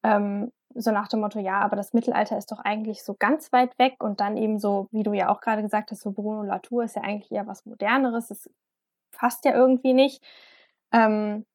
Ähm, 0.03 0.51
so 0.73 0.91
nach 0.91 1.07
dem 1.07 1.19
Motto, 1.19 1.39
ja, 1.39 1.59
aber 1.59 1.75
das 1.75 1.93
Mittelalter 1.93 2.37
ist 2.37 2.51
doch 2.51 2.59
eigentlich 2.59 3.03
so 3.03 3.15
ganz 3.17 3.51
weit 3.51 3.77
weg 3.77 4.03
und 4.03 4.19
dann 4.21 4.37
eben 4.37 4.57
so, 4.59 4.87
wie 4.91 5.03
du 5.03 5.13
ja 5.13 5.29
auch 5.29 5.41
gerade 5.41 5.61
gesagt 5.61 5.91
hast, 5.91 6.01
so 6.01 6.11
Bruno 6.11 6.43
Latour 6.43 6.83
ist 6.83 6.95
ja 6.95 7.01
eigentlich 7.01 7.31
eher 7.31 7.47
was 7.47 7.65
Moderneres, 7.65 8.27
das 8.27 8.49
passt 9.11 9.43
ja 9.45 9.53
irgendwie 9.53 9.93
nicht. 9.93 10.23
Ähm, 10.93 11.45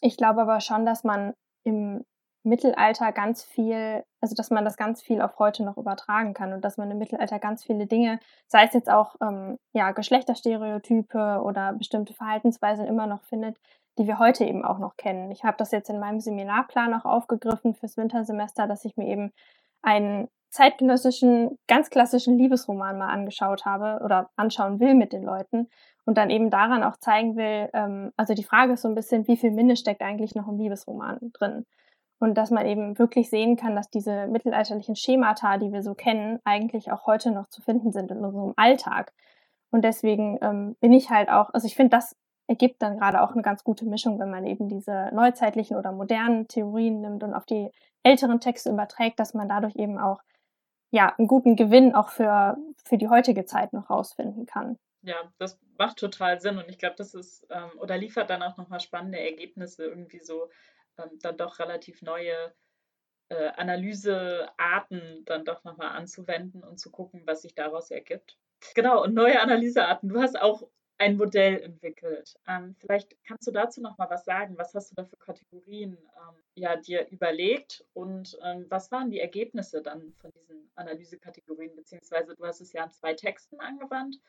ich 0.00 0.16
glaube 0.16 0.42
aber 0.42 0.60
schon, 0.60 0.86
dass 0.86 1.04
man 1.04 1.34
im 1.64 2.04
Mittelalter 2.42 3.12
ganz 3.12 3.42
viel, 3.42 4.02
also 4.20 4.34
dass 4.34 4.50
man 4.50 4.64
das 4.64 4.76
ganz 4.76 5.02
viel 5.02 5.20
auf 5.20 5.38
heute 5.38 5.62
noch 5.62 5.76
übertragen 5.76 6.32
kann 6.32 6.54
und 6.54 6.64
dass 6.64 6.78
man 6.78 6.90
im 6.90 6.98
Mittelalter 6.98 7.38
ganz 7.38 7.64
viele 7.64 7.86
Dinge, 7.86 8.18
sei 8.46 8.64
es 8.64 8.72
jetzt 8.72 8.90
auch 8.90 9.16
ähm, 9.20 9.58
ja 9.74 9.92
Geschlechterstereotype 9.92 11.42
oder 11.44 11.74
bestimmte 11.74 12.14
Verhaltensweisen 12.14 12.86
immer 12.86 13.06
noch 13.06 13.22
findet, 13.24 13.58
die 13.98 14.06
wir 14.06 14.18
heute 14.18 14.44
eben 14.44 14.64
auch 14.64 14.78
noch 14.78 14.96
kennen. 14.96 15.30
Ich 15.30 15.44
habe 15.44 15.58
das 15.58 15.70
jetzt 15.70 15.90
in 15.90 15.98
meinem 15.98 16.20
Seminarplan 16.20 16.94
auch 16.94 17.04
aufgegriffen 17.04 17.74
fürs 17.74 17.98
Wintersemester, 17.98 18.66
dass 18.66 18.86
ich 18.86 18.96
mir 18.96 19.08
eben 19.08 19.32
einen 19.82 20.28
zeitgenössischen, 20.50 21.58
ganz 21.68 21.90
klassischen 21.90 22.36
Liebesroman 22.36 22.98
mal 22.98 23.08
angeschaut 23.08 23.64
habe 23.64 24.02
oder 24.04 24.30
anschauen 24.36 24.80
will 24.80 24.94
mit 24.94 25.12
den 25.12 25.22
Leuten 25.22 25.68
und 26.04 26.18
dann 26.18 26.30
eben 26.30 26.50
daran 26.50 26.82
auch 26.82 26.96
zeigen 26.96 27.36
will, 27.36 27.70
ähm, 27.72 28.12
also 28.16 28.34
die 28.34 28.44
Frage 28.44 28.72
ist 28.72 28.82
so 28.82 28.88
ein 28.88 28.94
bisschen, 28.94 29.28
wie 29.28 29.36
viel 29.36 29.52
Minne 29.52 29.76
steckt 29.76 30.02
eigentlich 30.02 30.34
noch 30.34 30.48
im 30.48 30.58
Liebesroman 30.58 31.18
drin? 31.32 31.66
Und 32.18 32.34
dass 32.36 32.50
man 32.50 32.66
eben 32.66 32.98
wirklich 32.98 33.30
sehen 33.30 33.56
kann, 33.56 33.74
dass 33.76 33.88
diese 33.88 34.26
mittelalterlichen 34.26 34.94
Schemata, 34.94 35.56
die 35.56 35.72
wir 35.72 35.82
so 35.82 35.94
kennen, 35.94 36.38
eigentlich 36.44 36.92
auch 36.92 37.06
heute 37.06 37.30
noch 37.30 37.48
zu 37.48 37.62
finden 37.62 37.92
sind 37.92 38.10
in 38.10 38.24
unserem 38.24 38.52
Alltag. 38.56 39.12
Und 39.70 39.84
deswegen 39.84 40.38
ähm, 40.42 40.76
bin 40.80 40.92
ich 40.92 41.10
halt 41.10 41.30
auch, 41.30 41.54
also 41.54 41.66
ich 41.66 41.76
finde, 41.76 41.96
das 41.96 42.16
ergibt 42.50 42.82
dann 42.82 42.98
gerade 42.98 43.22
auch 43.22 43.30
eine 43.30 43.42
ganz 43.42 43.62
gute 43.62 43.86
Mischung, 43.86 44.18
wenn 44.18 44.28
man 44.28 44.44
eben 44.44 44.68
diese 44.68 45.08
neuzeitlichen 45.12 45.76
oder 45.76 45.92
modernen 45.92 46.48
Theorien 46.48 47.00
nimmt 47.00 47.22
und 47.22 47.32
auf 47.32 47.46
die 47.46 47.70
älteren 48.02 48.40
Texte 48.40 48.70
überträgt, 48.70 49.20
dass 49.20 49.34
man 49.34 49.48
dadurch 49.48 49.76
eben 49.76 49.98
auch 49.98 50.20
ja 50.90 51.14
einen 51.16 51.28
guten 51.28 51.54
Gewinn 51.54 51.94
auch 51.94 52.08
für, 52.08 52.56
für 52.84 52.98
die 52.98 53.08
heutige 53.08 53.44
Zeit 53.44 53.72
noch 53.72 53.88
rausfinden 53.88 54.46
kann. 54.46 54.76
Ja, 55.02 55.32
das 55.38 55.60
macht 55.78 55.98
total 55.98 56.40
Sinn 56.40 56.58
und 56.58 56.68
ich 56.68 56.78
glaube, 56.78 56.96
das 56.98 57.14
ist 57.14 57.46
ähm, 57.50 57.70
oder 57.78 57.96
liefert 57.96 58.28
dann 58.28 58.42
auch 58.42 58.56
nochmal 58.56 58.80
spannende 58.80 59.20
Ergebnisse, 59.20 59.84
irgendwie 59.84 60.18
so 60.18 60.50
ähm, 60.98 61.20
dann 61.22 61.36
doch 61.36 61.60
relativ 61.60 62.02
neue 62.02 62.52
äh, 63.28 63.50
Analysearten 63.50 65.22
dann 65.24 65.44
doch 65.44 65.62
nochmal 65.62 65.90
anzuwenden 65.90 66.64
und 66.64 66.80
zu 66.80 66.90
gucken, 66.90 67.22
was 67.26 67.42
sich 67.42 67.54
daraus 67.54 67.92
ergibt. 67.92 68.38
Genau, 68.74 69.04
und 69.04 69.14
neue 69.14 69.40
Analysearten. 69.40 70.08
Du 70.08 70.20
hast 70.20 70.38
auch 70.38 70.64
ein 71.00 71.16
Modell 71.16 71.62
entwickelt. 71.62 72.34
Ähm, 72.46 72.76
vielleicht 72.78 73.16
kannst 73.24 73.46
du 73.46 73.52
dazu 73.52 73.80
noch 73.80 73.96
mal 73.96 74.10
was 74.10 74.26
sagen. 74.26 74.58
Was 74.58 74.74
hast 74.74 74.90
du 74.90 74.94
da 74.94 75.04
für 75.04 75.16
Kategorien 75.16 75.96
ähm, 75.96 76.36
ja, 76.54 76.76
dir 76.76 77.08
überlegt 77.08 77.82
und 77.94 78.38
ähm, 78.44 78.66
was 78.68 78.92
waren 78.92 79.10
die 79.10 79.18
Ergebnisse 79.18 79.80
dann 79.80 80.12
von 80.20 80.30
diesen 80.32 80.70
Analysekategorien? 80.74 81.74
Beziehungsweise 81.74 82.34
du 82.36 82.44
hast 82.44 82.60
es 82.60 82.74
ja 82.74 82.84
an 82.84 82.92
zwei 82.92 83.14
Texten 83.14 83.58
angewandt. 83.60 84.20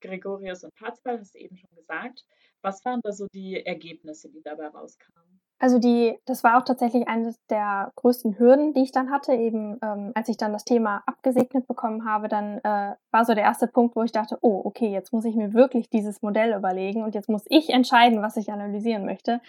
Gregorius 0.00 0.64
und 0.64 0.74
Parzival, 0.74 1.18
hast 1.18 1.34
du 1.34 1.38
eben 1.38 1.56
schon 1.56 1.74
gesagt. 1.74 2.26
Was 2.60 2.84
waren 2.84 3.00
da 3.02 3.10
so 3.10 3.26
die 3.32 3.64
Ergebnisse, 3.64 4.28
die 4.28 4.42
dabei 4.42 4.66
rauskamen? 4.66 5.27
Also 5.60 5.78
die, 5.78 6.16
das 6.24 6.44
war 6.44 6.56
auch 6.58 6.64
tatsächlich 6.64 7.08
eine 7.08 7.34
der 7.50 7.92
größten 7.96 8.38
Hürden, 8.38 8.74
die 8.74 8.82
ich 8.82 8.92
dann 8.92 9.10
hatte. 9.10 9.32
Eben 9.32 9.78
ähm, 9.82 10.12
als 10.14 10.28
ich 10.28 10.36
dann 10.36 10.52
das 10.52 10.64
Thema 10.64 11.02
abgesegnet 11.06 11.66
bekommen 11.66 12.04
habe, 12.04 12.28
dann 12.28 12.58
äh, 12.58 12.94
war 13.10 13.24
so 13.24 13.34
der 13.34 13.44
erste 13.44 13.66
Punkt, 13.66 13.96
wo 13.96 14.02
ich 14.02 14.12
dachte, 14.12 14.38
oh, 14.40 14.60
okay, 14.64 14.88
jetzt 14.88 15.12
muss 15.12 15.24
ich 15.24 15.34
mir 15.34 15.54
wirklich 15.54 15.90
dieses 15.90 16.22
Modell 16.22 16.54
überlegen 16.54 17.02
und 17.02 17.14
jetzt 17.14 17.28
muss 17.28 17.44
ich 17.48 17.70
entscheiden, 17.70 18.22
was 18.22 18.36
ich 18.36 18.52
analysieren 18.52 19.04
möchte. 19.04 19.40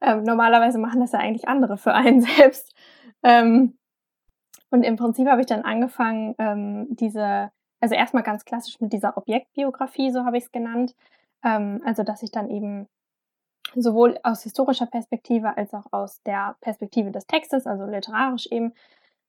Ähm, 0.00 0.22
normalerweise 0.22 0.78
machen 0.78 1.00
das 1.00 1.12
ja 1.12 1.18
eigentlich 1.18 1.48
andere 1.48 1.78
für 1.78 1.94
einen 1.94 2.20
selbst. 2.36 2.74
Ähm, 3.24 3.76
und 4.70 4.84
im 4.84 4.96
Prinzip 4.96 5.26
habe 5.28 5.40
ich 5.40 5.46
dann 5.46 5.62
angefangen, 5.62 6.34
ähm, 6.38 6.86
diese 6.90 7.50
also 7.80 7.94
erstmal 7.94 8.22
ganz 8.22 8.44
klassisch 8.44 8.80
mit 8.80 8.92
dieser 8.92 9.16
Objektbiografie, 9.16 10.10
so 10.10 10.24
habe 10.24 10.38
ich 10.38 10.44
es 10.44 10.52
genannt. 10.52 10.94
Ähm, 11.44 11.82
also 11.84 12.02
dass 12.02 12.22
ich 12.22 12.30
dann 12.30 12.50
eben 12.50 12.88
sowohl 13.74 14.18
aus 14.22 14.42
historischer 14.42 14.86
Perspektive 14.86 15.56
als 15.56 15.74
auch 15.74 15.86
aus 15.90 16.22
der 16.22 16.56
Perspektive 16.60 17.10
des 17.10 17.26
Textes, 17.26 17.66
also 17.66 17.84
literarisch 17.84 18.46
eben, 18.46 18.72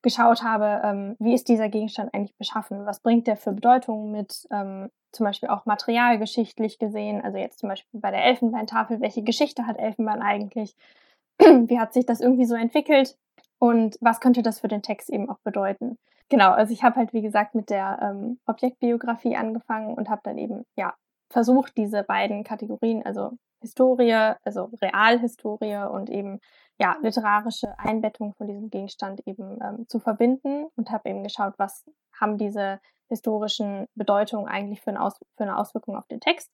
geschaut 0.04 0.43
habe, 0.43 0.82
ähm, 0.84 1.15
wie 1.19 1.34
ist 1.34 1.50
dieser 1.50 1.69
Gegenstand 1.69 2.13
eigentlich 2.13 2.36
beschaffen? 2.38 2.86
Was 2.86 3.00
bringt 3.00 3.28
der 3.28 3.36
für 3.36 3.52
Bedeutungen 3.52 4.12
mit? 4.12 4.47
Ähm, 4.52 4.89
zum 5.12 5.26
Beispiel 5.26 5.50
auch 5.50 5.65
materialgeschichtlich 5.65 6.80
gesehen, 6.80 7.21
also 7.21 7.38
jetzt 7.38 7.60
zum 7.60 7.69
Beispiel 7.69 8.00
bei 8.00 8.12
der 8.12 8.23
Elfenbeintafel, 8.26 9.02
welche 9.02 9.23
Geschichte 9.23 9.65
hat 9.65 9.80
Elfenbein 9.80 10.21
eigentlich? 10.21 10.76
wie 11.39 11.80
hat 11.80 11.93
sich 11.93 12.06
das 12.06 12.21
irgendwie 12.21 12.45
so 12.45 12.56
entwickelt? 12.56 13.17
Und 13.60 13.97
was 14.02 14.19
könnte 14.19 14.43
das 14.43 14.60
für 14.60 14.67
den 14.67 14.84
Text 14.84 15.10
eben 15.10 15.30
auch 15.30 15.39
bedeuten? 15.39 15.97
Genau, 16.30 16.52
also 16.52 16.73
ich 16.73 16.84
habe 16.84 16.97
halt, 16.97 17.13
wie 17.13 17.21
gesagt, 17.21 17.56
mit 17.56 17.69
der 17.69 18.00
ähm, 18.02 18.39
Objektbiografie 18.45 19.36
angefangen 19.36 19.95
und 19.95 20.10
habe 20.10 20.21
dann 20.23 20.38
eben, 20.38 20.65
ja, 20.76 20.93
versucht, 21.30 21.78
diese 21.78 22.04
beiden 22.04 22.44
Kategorien, 22.44 23.06
also 23.06 23.32
Historie, 23.62 24.34
also 24.44 24.70
Realhistorie 24.82 25.88
und 25.90 26.10
eben 26.10 26.40
ja 26.80 26.96
literarische 27.02 27.78
Einbettung 27.80 28.34
von 28.36 28.48
diesem 28.48 28.70
Gegenstand 28.70 29.22
eben 29.26 29.60
ähm, 29.62 29.88
zu 29.88 30.00
verbinden 30.00 30.68
und 30.76 30.92
habe 30.92 31.10
eben 31.10 31.24
geschaut, 31.24 31.54
was 31.58 31.86
haben 32.20 32.38
diese 32.38 32.80
historischen 33.10 33.88
Bedeutungen 33.96 34.48
eigentlich 34.48 34.82
für 34.82 34.92
eine, 34.92 35.02
Aus 35.02 35.18
für 35.36 35.44
eine 35.44 35.58
Auswirkung 35.58 35.96
auf 35.96 36.08
den 36.08 36.20
Text. 36.20 36.52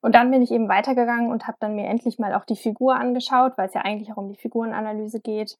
Und 0.00 0.14
dann 0.14 0.30
bin 0.30 0.42
ich 0.42 0.50
eben 0.50 0.68
weitergegangen 0.68 1.30
und 1.30 1.46
habe 1.46 1.56
dann 1.60 1.74
mir 1.74 1.86
endlich 1.86 2.18
mal 2.18 2.34
auch 2.34 2.44
die 2.44 2.56
Figur 2.56 2.96
angeschaut, 2.96 3.56
weil 3.56 3.68
es 3.68 3.74
ja 3.74 3.82
eigentlich 3.82 4.12
auch 4.12 4.18
um 4.18 4.28
die 4.28 4.36
Figurenanalyse 4.36 5.20
geht 5.20 5.56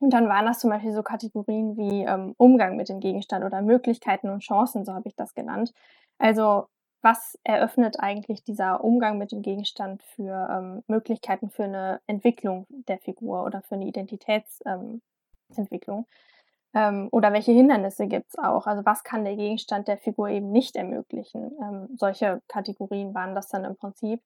und 0.00 0.14
dann 0.14 0.28
waren 0.28 0.46
das 0.46 0.58
zum 0.58 0.70
Beispiel 0.70 0.92
so 0.92 1.02
Kategorien 1.02 1.76
wie 1.76 2.04
ähm, 2.04 2.34
Umgang 2.38 2.76
mit 2.76 2.88
dem 2.88 3.00
Gegenstand 3.00 3.44
oder 3.44 3.60
Möglichkeiten 3.60 4.30
und 4.30 4.40
Chancen, 4.40 4.84
so 4.84 4.94
habe 4.94 5.06
ich 5.08 5.14
das 5.14 5.34
genannt. 5.34 5.72
Also 6.18 6.66
was 7.02 7.38
eröffnet 7.44 7.98
eigentlich 7.98 8.44
dieser 8.44 8.84
Umgang 8.84 9.18
mit 9.18 9.32
dem 9.32 9.42
Gegenstand 9.42 10.02
für 10.02 10.48
ähm, 10.50 10.82
Möglichkeiten 10.86 11.50
für 11.50 11.64
eine 11.64 12.00
Entwicklung 12.06 12.66
der 12.68 12.98
Figur 12.98 13.44
oder 13.44 13.62
für 13.62 13.76
eine 13.76 13.86
Identitätsentwicklung? 13.86 15.00
Ähm, 15.98 16.04
ähm, 16.72 17.08
oder 17.10 17.32
welche 17.32 17.52
Hindernisse 17.52 18.06
gibt 18.06 18.28
es 18.28 18.38
auch? 18.38 18.66
Also 18.66 18.84
was 18.84 19.02
kann 19.02 19.24
der 19.24 19.36
Gegenstand 19.36 19.88
der 19.88 19.98
Figur 19.98 20.28
eben 20.28 20.52
nicht 20.52 20.76
ermöglichen? 20.76 21.52
Ähm, 21.60 21.88
solche 21.96 22.42
Kategorien 22.48 23.14
waren 23.14 23.34
das 23.34 23.48
dann 23.48 23.64
im 23.64 23.76
Prinzip. 23.76 24.22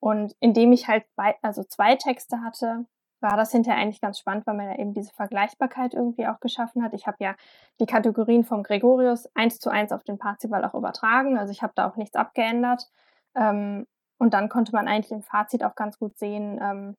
Und 0.00 0.34
indem 0.40 0.72
ich 0.72 0.88
halt 0.88 1.04
bei, 1.16 1.36
also 1.42 1.64
zwei 1.64 1.96
Texte 1.96 2.40
hatte, 2.42 2.86
war 3.20 3.36
das 3.36 3.52
hinterher 3.52 3.80
eigentlich 3.80 4.00
ganz 4.00 4.18
spannend, 4.18 4.46
weil 4.46 4.56
man 4.56 4.66
ja 4.66 4.78
eben 4.78 4.92
diese 4.92 5.12
Vergleichbarkeit 5.12 5.94
irgendwie 5.94 6.26
auch 6.26 6.40
geschaffen 6.40 6.82
hat. 6.82 6.92
Ich 6.94 7.06
habe 7.06 7.16
ja 7.20 7.34
die 7.80 7.86
Kategorien 7.86 8.44
vom 8.44 8.62
Gregorius 8.62 9.28
eins 9.34 9.58
zu 9.58 9.70
eins 9.70 9.92
auf 9.92 10.04
den 10.04 10.18
Parzival 10.18 10.64
auch 10.64 10.74
übertragen. 10.74 11.38
Also 11.38 11.50
ich 11.52 11.62
habe 11.62 11.72
da 11.74 11.88
auch 11.88 11.96
nichts 11.96 12.16
abgeändert. 12.16 12.88
Ähm, 13.34 13.86
und 14.18 14.34
dann 14.34 14.48
konnte 14.48 14.72
man 14.72 14.88
eigentlich 14.88 15.12
im 15.12 15.22
Fazit 15.22 15.64
auch 15.64 15.74
ganz 15.74 15.98
gut 15.98 16.18
sehen, 16.18 16.58
ähm, 16.62 16.96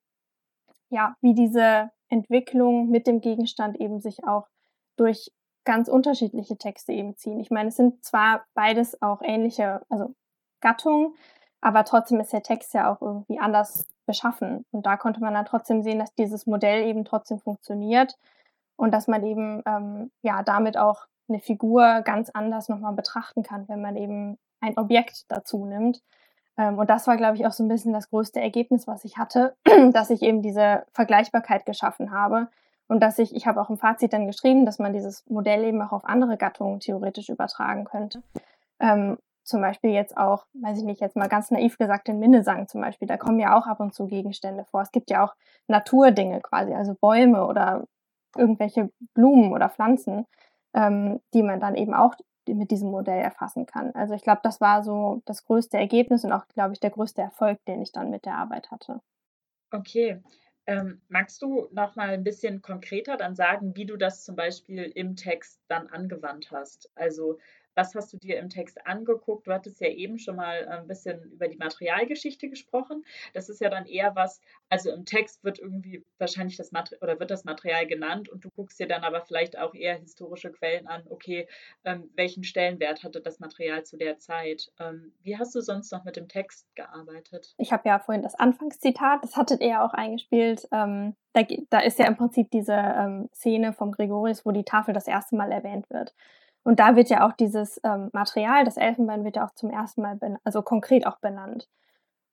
ja, 0.90 1.16
wie 1.22 1.34
diese 1.34 1.92
Entwicklung 2.10 2.90
mit 2.90 3.08
dem 3.08 3.22
Gegenstand 3.22 3.80
eben 3.80 4.00
sich 4.00 4.24
auch 4.24 4.48
durch 4.98 5.32
ganz 5.66 5.90
unterschiedliche 5.90 6.58
Texte 6.58 6.94
eben 6.94 7.16
ziehen. 7.18 7.40
Ich 7.40 7.52
meine, 7.52 7.70
es 7.70 7.76
sind 7.76 8.04
zwar 8.04 8.46
beides 8.54 9.02
auch 9.02 9.22
ähnliche, 9.22 9.82
also 9.90 10.16
Gattungen, 10.62 11.14
aber 11.60 11.84
trotzdem 11.84 12.20
ist 12.20 12.32
der 12.32 12.44
Text 12.44 12.74
ja 12.74 12.92
auch 12.92 13.02
irgendwie 13.02 13.40
anders 13.40 13.86
beschaffen. 14.08 14.66
Und 14.72 14.88
da 14.88 14.98
konnte 14.98 15.20
man 15.22 15.36
dann 15.36 15.46
trotzdem 15.46 15.84
sehen, 15.84 16.00
dass 16.00 16.16
dieses 16.16 16.48
Modell 16.48 16.88
eben 16.88 17.06
trotzdem 17.06 17.40
funktioniert 17.40 18.18
und 18.76 18.92
dass 18.92 19.08
man 19.08 19.24
eben 19.24 19.62
ähm, 19.68 20.12
ja 20.24 20.42
damit 20.42 20.78
auch 20.78 21.06
eine 21.30 21.40
Figur 21.40 22.02
ganz 22.02 22.32
anders 22.32 22.70
nochmal 22.70 22.94
betrachten 22.94 23.44
kann, 23.44 23.68
wenn 23.68 23.82
man 23.82 23.96
eben 23.96 24.40
ein 24.62 24.78
Objekt 24.78 25.26
dazu 25.28 25.66
nimmt. 25.66 26.02
Ähm, 26.58 26.80
und 26.80 26.90
das 26.90 27.06
war, 27.06 27.18
glaube 27.18 27.36
ich, 27.38 27.46
auch 27.46 27.52
so 27.52 27.64
ein 27.64 27.68
bisschen 27.68 27.94
das 27.94 28.10
größte 28.10 28.40
Ergebnis, 28.42 28.88
was 28.88 29.06
ich 29.06 29.18
hatte, 29.18 29.56
dass 29.92 30.10
ich 30.10 30.22
eben 30.22 30.42
diese 30.42 30.86
Vergleichbarkeit 30.94 31.66
geschaffen 31.66 32.12
habe 32.12 32.48
und 32.88 33.02
dass 33.02 33.20
ich, 33.20 33.36
ich 33.36 33.46
habe 33.46 33.62
auch 33.62 33.70
im 33.70 33.78
Fazit 33.78 34.14
dann 34.14 34.28
geschrieben, 34.28 34.66
dass 34.66 34.80
man 34.80 34.94
dieses 34.94 35.26
Modell 35.30 35.64
eben 35.66 35.82
auch 35.82 35.92
auf 35.92 36.06
andere 36.06 36.38
Gattungen 36.38 36.80
theoretisch 36.80 37.30
übertragen 37.30 37.86
könnte. 37.86 38.24
Ähm, 38.80 39.18
zum 39.48 39.62
Beispiel 39.62 39.92
jetzt 39.92 40.18
auch, 40.18 40.46
weiß 40.54 40.78
ich 40.80 40.84
nicht, 40.84 41.02
jetzt 41.02 41.16
mal 41.16 41.30
ganz 41.30 41.52
naiv 41.52 41.78
gesagt, 41.78 42.08
den 42.08 42.20
Minnesang 42.20 42.68
zum 42.68 42.82
Beispiel, 42.82 43.08
da 43.08 43.18
kommen 43.18 43.40
ja 43.40 43.58
auch 43.58 43.66
ab 43.66 43.80
und 43.80 43.94
zu 43.94 44.08
Gegenstände 44.08 44.66
vor. 44.66 44.82
Es 44.82 44.92
gibt 44.92 45.10
ja 45.10 45.26
auch 45.26 45.36
Naturdinge 45.68 46.42
quasi, 46.42 46.74
also 46.74 46.96
Bäume 46.96 47.46
oder 47.46 47.86
irgendwelche 48.36 48.92
Blumen 49.14 49.54
oder 49.54 49.70
Pflanzen, 49.70 50.26
ähm, 50.74 51.22
die 51.34 51.44
man 51.44 51.60
dann 51.60 51.76
eben 51.76 51.94
auch 51.94 52.16
mit 52.48 52.72
diesem 52.72 52.92
Modell 52.92 53.22
erfassen 53.22 53.66
kann. 53.66 53.92
Also 53.94 54.14
ich 54.14 54.22
glaube, 54.22 54.42
das 54.44 54.62
war 54.62 54.84
so 54.84 55.22
das 55.26 55.46
größte 55.46 55.78
Ergebnis 55.78 56.24
und 56.24 56.32
auch, 56.32 56.48
glaube 56.50 56.74
ich, 56.74 56.80
der 56.80 56.92
größte 56.92 57.22
Erfolg, 57.22 57.64
den 57.66 57.82
ich 57.82 57.92
dann 57.92 58.10
mit 58.10 58.26
der 58.26 58.36
Arbeit 58.36 58.72
hatte. 58.72 59.02
Okay. 59.72 60.22
Ähm, 60.66 61.02
magst 61.08 61.42
du 61.42 61.70
noch 61.72 61.96
mal 61.96 62.10
ein 62.10 62.26
bisschen 62.26 62.62
konkreter 62.62 63.16
dann 63.16 63.36
sagen, 63.36 63.76
wie 63.76 63.86
du 63.86 63.96
das 63.96 64.26
zum 64.26 64.36
Beispiel 64.36 64.84
im 64.84 65.16
Text 65.16 65.62
dann 65.70 65.88
angewandt 65.88 66.52
hast? 66.52 66.92
Also 66.96 67.38
was 67.78 67.94
hast 67.94 68.12
du 68.12 68.18
dir 68.18 68.40
im 68.40 68.50
Text 68.50 68.86
angeguckt? 68.88 69.46
Du 69.46 69.54
hattest 69.54 69.80
ja 69.80 69.88
eben 69.88 70.18
schon 70.18 70.36
mal 70.36 70.64
äh, 70.64 70.80
ein 70.80 70.88
bisschen 70.88 71.24
über 71.32 71.48
die 71.48 71.58
Materialgeschichte 71.58 72.50
gesprochen. 72.50 73.06
Das 73.34 73.50
ist 73.50 73.62
ja 73.62 73.70
dann 73.70 73.86
eher 73.86 74.16
was, 74.16 74.42
also 74.68 74.92
im 74.92 75.06
Text 75.06 75.44
wird 75.44 75.60
irgendwie 75.60 76.04
wahrscheinlich 76.18 76.58
das 76.58 76.72
Material 76.72 77.04
oder 77.04 77.20
wird 77.20 77.30
das 77.30 77.46
Material 77.46 77.86
genannt 77.86 78.30
und 78.30 78.44
du 78.44 78.50
guckst 78.50 78.80
dir 78.80 78.88
dann 78.88 79.04
aber 79.04 79.22
vielleicht 79.22 79.58
auch 79.58 79.76
eher 79.76 79.96
historische 79.96 80.52
Quellen 80.52 80.88
an, 80.88 81.04
okay, 81.10 81.48
ähm, 81.86 82.10
welchen 82.16 82.44
Stellenwert 82.44 83.04
hatte 83.04 83.22
das 83.22 83.40
Material 83.40 83.86
zu 83.86 83.98
der 83.98 84.18
Zeit? 84.18 84.72
Ähm, 84.80 85.14
wie 85.22 85.38
hast 85.38 85.54
du 85.54 85.62
sonst 85.62 85.92
noch 85.92 86.04
mit 86.04 86.16
dem 86.16 86.28
Text 86.28 86.68
gearbeitet? 86.76 87.54
Ich 87.58 87.72
habe 87.72 87.88
ja 87.88 88.00
vorhin 88.00 88.24
das 88.24 88.34
Anfangszitat, 88.34 89.24
das 89.24 89.36
hattet 89.36 89.62
ihr 89.62 89.68
ja 89.68 89.86
auch 89.86 89.94
eingespielt. 89.94 90.68
Ähm, 90.72 91.16
da, 91.34 91.44
da, 91.70 91.80
ist 91.82 92.00
ja 92.00 92.08
im 92.08 92.18
Prinzip 92.18 92.50
diese 92.50 92.74
ähm, 92.74 93.30
Szene 93.32 93.72
vom 93.72 93.92
Gregorius, 93.92 94.46
wo 94.48 94.52
die 94.52 94.64
Tafel 94.64 94.96
das 94.96 95.08
erste 95.08 95.36
Mal 95.36 95.52
erwähnt 95.52 95.88
wird. 95.92 96.16
Und 96.68 96.82
da 96.82 96.98
wird 96.98 97.10
ja 97.10 97.26
auch 97.26 97.32
dieses 97.32 97.80
ähm, 97.86 98.10
Material, 98.12 98.66
das 98.66 98.76
Elfenbein, 98.76 99.24
wird 99.24 99.38
ja 99.38 99.46
auch 99.46 99.54
zum 99.56 99.70
ersten 99.70 100.02
Mal, 100.02 100.20
also 100.44 100.62
konkret 100.62 101.08
auch 101.08 101.18
benannt. 101.20 101.70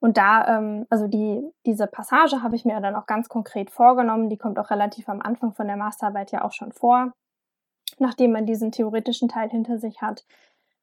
Und 0.01 0.17
da, 0.17 0.59
ähm, 0.59 0.89
also 0.91 1.07
die, 1.07 1.49
diese 1.65 1.87
Passage 1.87 2.43
habe 2.43 2.57
ich 2.57 2.65
mir 2.65 2.81
dann 2.81 2.97
auch 2.97 3.07
ganz 3.07 3.29
konkret 3.29 3.71
vorgenommen. 3.71 4.29
Die 4.31 4.37
kommt 4.37 4.59
auch 4.59 4.71
relativ 4.71 5.09
am 5.09 5.21
Anfang 5.21 5.53
von 5.53 5.69
der 5.69 5.77
Masterarbeit 5.77 6.33
ja 6.33 6.43
auch 6.43 6.51
schon 6.51 6.73
vor, 6.73 7.13
nachdem 8.01 8.33
man 8.33 8.45
diesen 8.45 8.73
theoretischen 8.73 9.29
Teil 9.29 9.51
hinter 9.51 9.79
sich 9.79 10.03
hat. 10.03 10.27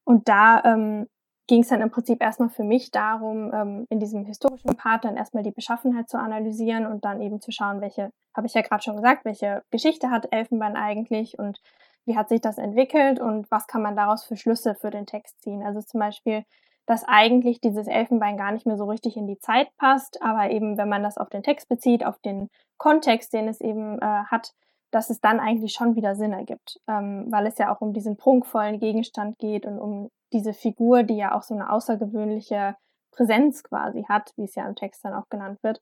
Und 0.06 0.30
da 0.30 0.64
ähm, 0.64 1.10
ging 1.48 1.64
es 1.64 1.68
dann 1.68 1.82
im 1.82 1.92
Prinzip 1.92 2.24
erstmal 2.24 2.52
für 2.52 2.64
mich 2.64 2.90
darum, 2.92 3.54
ähm, 3.54 3.86
in 3.90 4.00
diesem 4.00 4.24
historischen 4.24 4.78
Part 4.78 5.04
dann 5.04 5.18
erstmal 5.18 5.44
die 5.44 5.52
Beschaffenheit 5.52 6.08
zu 6.08 6.18
analysieren 6.18 6.86
und 6.86 7.04
dann 7.04 7.20
eben 7.20 7.42
zu 7.42 7.52
schauen, 7.52 7.82
welche, 7.82 8.14
habe 8.34 8.48
ich 8.48 8.54
ja 8.54 8.62
gerade 8.62 8.82
schon 8.82 8.96
gesagt, 8.96 9.26
welche 9.26 9.62
Geschichte 9.72 10.10
hat 10.10 10.32
Elfenbein 10.32 10.78
eigentlich 10.78 11.38
und 11.38 11.60
wie 12.06 12.18
hat 12.18 12.30
sich 12.30 12.42
das 12.42 12.58
entwickelt 12.58 13.20
und 13.20 13.50
was 13.52 13.68
kann 13.68 13.82
man 13.82 13.96
daraus 13.96 14.24
für 14.24 14.36
Schlüsse 14.36 14.76
für 14.76 14.90
den 14.90 15.06
Text 15.06 15.42
ziehen. 15.42 15.64
Also 15.64 15.82
zum 15.82 16.00
Beispiel, 16.00 16.44
dass 16.86 17.04
eigentlich 17.08 17.62
dieses 17.62 17.88
Elfenbein 17.88 18.38
gar 18.38 18.52
nicht 18.52 18.66
mehr 18.66 18.78
so 18.78 18.86
richtig 18.86 19.16
in 19.16 19.28
die 19.28 19.38
Zeit 19.38 19.70
passt, 19.78 20.22
aber 20.22 20.50
eben, 20.50 20.78
wenn 20.78 20.90
man 20.90 21.04
das 21.04 21.18
auf 21.18 21.30
den 21.30 21.44
Text 21.44 21.70
bezieht, 21.70 22.06
auf 22.06 22.20
den 22.20 22.50
Kontext, 22.78 23.34
den 23.34 23.48
es 23.48 23.62
eben 23.62 24.00
äh, 24.00 24.24
hat, 24.26 24.52
dass 24.92 25.10
es 25.10 25.22
dann 25.22 25.40
eigentlich 25.40 25.74
schon 25.74 25.96
wieder 25.96 26.16
Sinn 26.16 26.34
ergibt, 26.34 26.80
ähm, 26.88 27.28
weil 27.30 27.48
es 27.48 27.58
ja 27.58 27.74
auch 27.74 27.82
um 27.82 27.94
diesen 27.94 28.18
prunkvollen 28.18 28.80
Gegenstand 28.80 29.38
geht 29.38 29.66
und 29.66 29.80
um 29.80 30.10
diese 30.34 30.54
Figur, 30.54 31.04
die 31.04 31.18
ja 31.18 31.36
auch 31.36 31.44
so 31.44 31.54
eine 31.54 31.72
außergewöhnliche 31.72 32.76
Präsenz 33.12 33.64
quasi 33.64 34.04
hat, 34.08 34.34
wie 34.36 34.44
es 34.44 34.56
ja 34.56 34.68
im 34.68 34.76
Text 34.76 35.04
dann 35.06 35.14
auch 35.14 35.30
genannt 35.30 35.60
wird, 35.64 35.82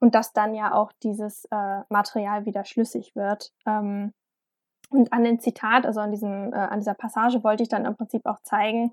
und 0.00 0.14
dass 0.14 0.32
dann 0.32 0.54
ja 0.54 0.72
auch 0.74 0.92
dieses 1.02 1.46
äh, 1.50 1.80
Material 1.88 2.44
wieder 2.44 2.64
schlüssig 2.64 3.16
wird. 3.16 3.50
Ähm, 3.66 4.12
und 4.94 5.12
an 5.12 5.24
dem 5.24 5.40
Zitat, 5.40 5.86
also 5.86 6.00
an, 6.00 6.10
diesem, 6.10 6.52
äh, 6.52 6.56
an 6.56 6.78
dieser 6.78 6.94
Passage 6.94 7.42
wollte 7.44 7.62
ich 7.62 7.68
dann 7.68 7.84
im 7.84 7.96
Prinzip 7.96 8.26
auch 8.26 8.40
zeigen, 8.40 8.92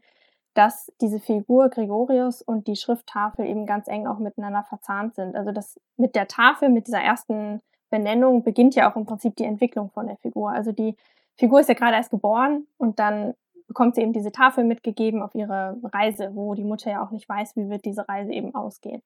dass 0.53 0.91
diese 0.99 1.19
Figur 1.19 1.69
Gregorius 1.69 2.41
und 2.41 2.67
die 2.67 2.75
Schrifttafel 2.75 3.45
eben 3.45 3.65
ganz 3.65 3.87
eng 3.87 4.07
auch 4.07 4.19
miteinander 4.19 4.63
verzahnt 4.63 5.15
sind. 5.15 5.35
Also 5.35 5.51
das 5.51 5.79
mit 5.95 6.15
der 6.15 6.27
Tafel, 6.27 6.69
mit 6.69 6.87
dieser 6.87 7.01
ersten 7.01 7.61
Benennung 7.89 8.43
beginnt 8.43 8.75
ja 8.75 8.91
auch 8.91 8.95
im 8.95 9.05
Prinzip 9.05 9.35
die 9.35 9.45
Entwicklung 9.45 9.91
von 9.91 10.07
der 10.07 10.17
Figur. 10.17 10.51
Also 10.51 10.71
die 10.71 10.95
Figur 11.37 11.61
ist 11.61 11.69
ja 11.69 11.75
gerade 11.75 11.95
erst 11.95 12.11
geboren 12.11 12.67
und 12.77 12.99
dann 12.99 13.33
bekommt 13.67 13.95
sie 13.95 14.01
eben 14.01 14.11
diese 14.11 14.33
Tafel 14.33 14.65
mitgegeben 14.65 15.21
auf 15.21 15.33
ihre 15.33 15.77
Reise, 15.83 16.31
wo 16.33 16.55
die 16.55 16.65
Mutter 16.65 16.91
ja 16.91 17.05
auch 17.05 17.11
nicht 17.11 17.29
weiß, 17.29 17.55
wie 17.55 17.69
wird 17.69 17.85
diese 17.85 18.07
Reise 18.09 18.33
eben 18.33 18.53
ausgehen. 18.53 19.01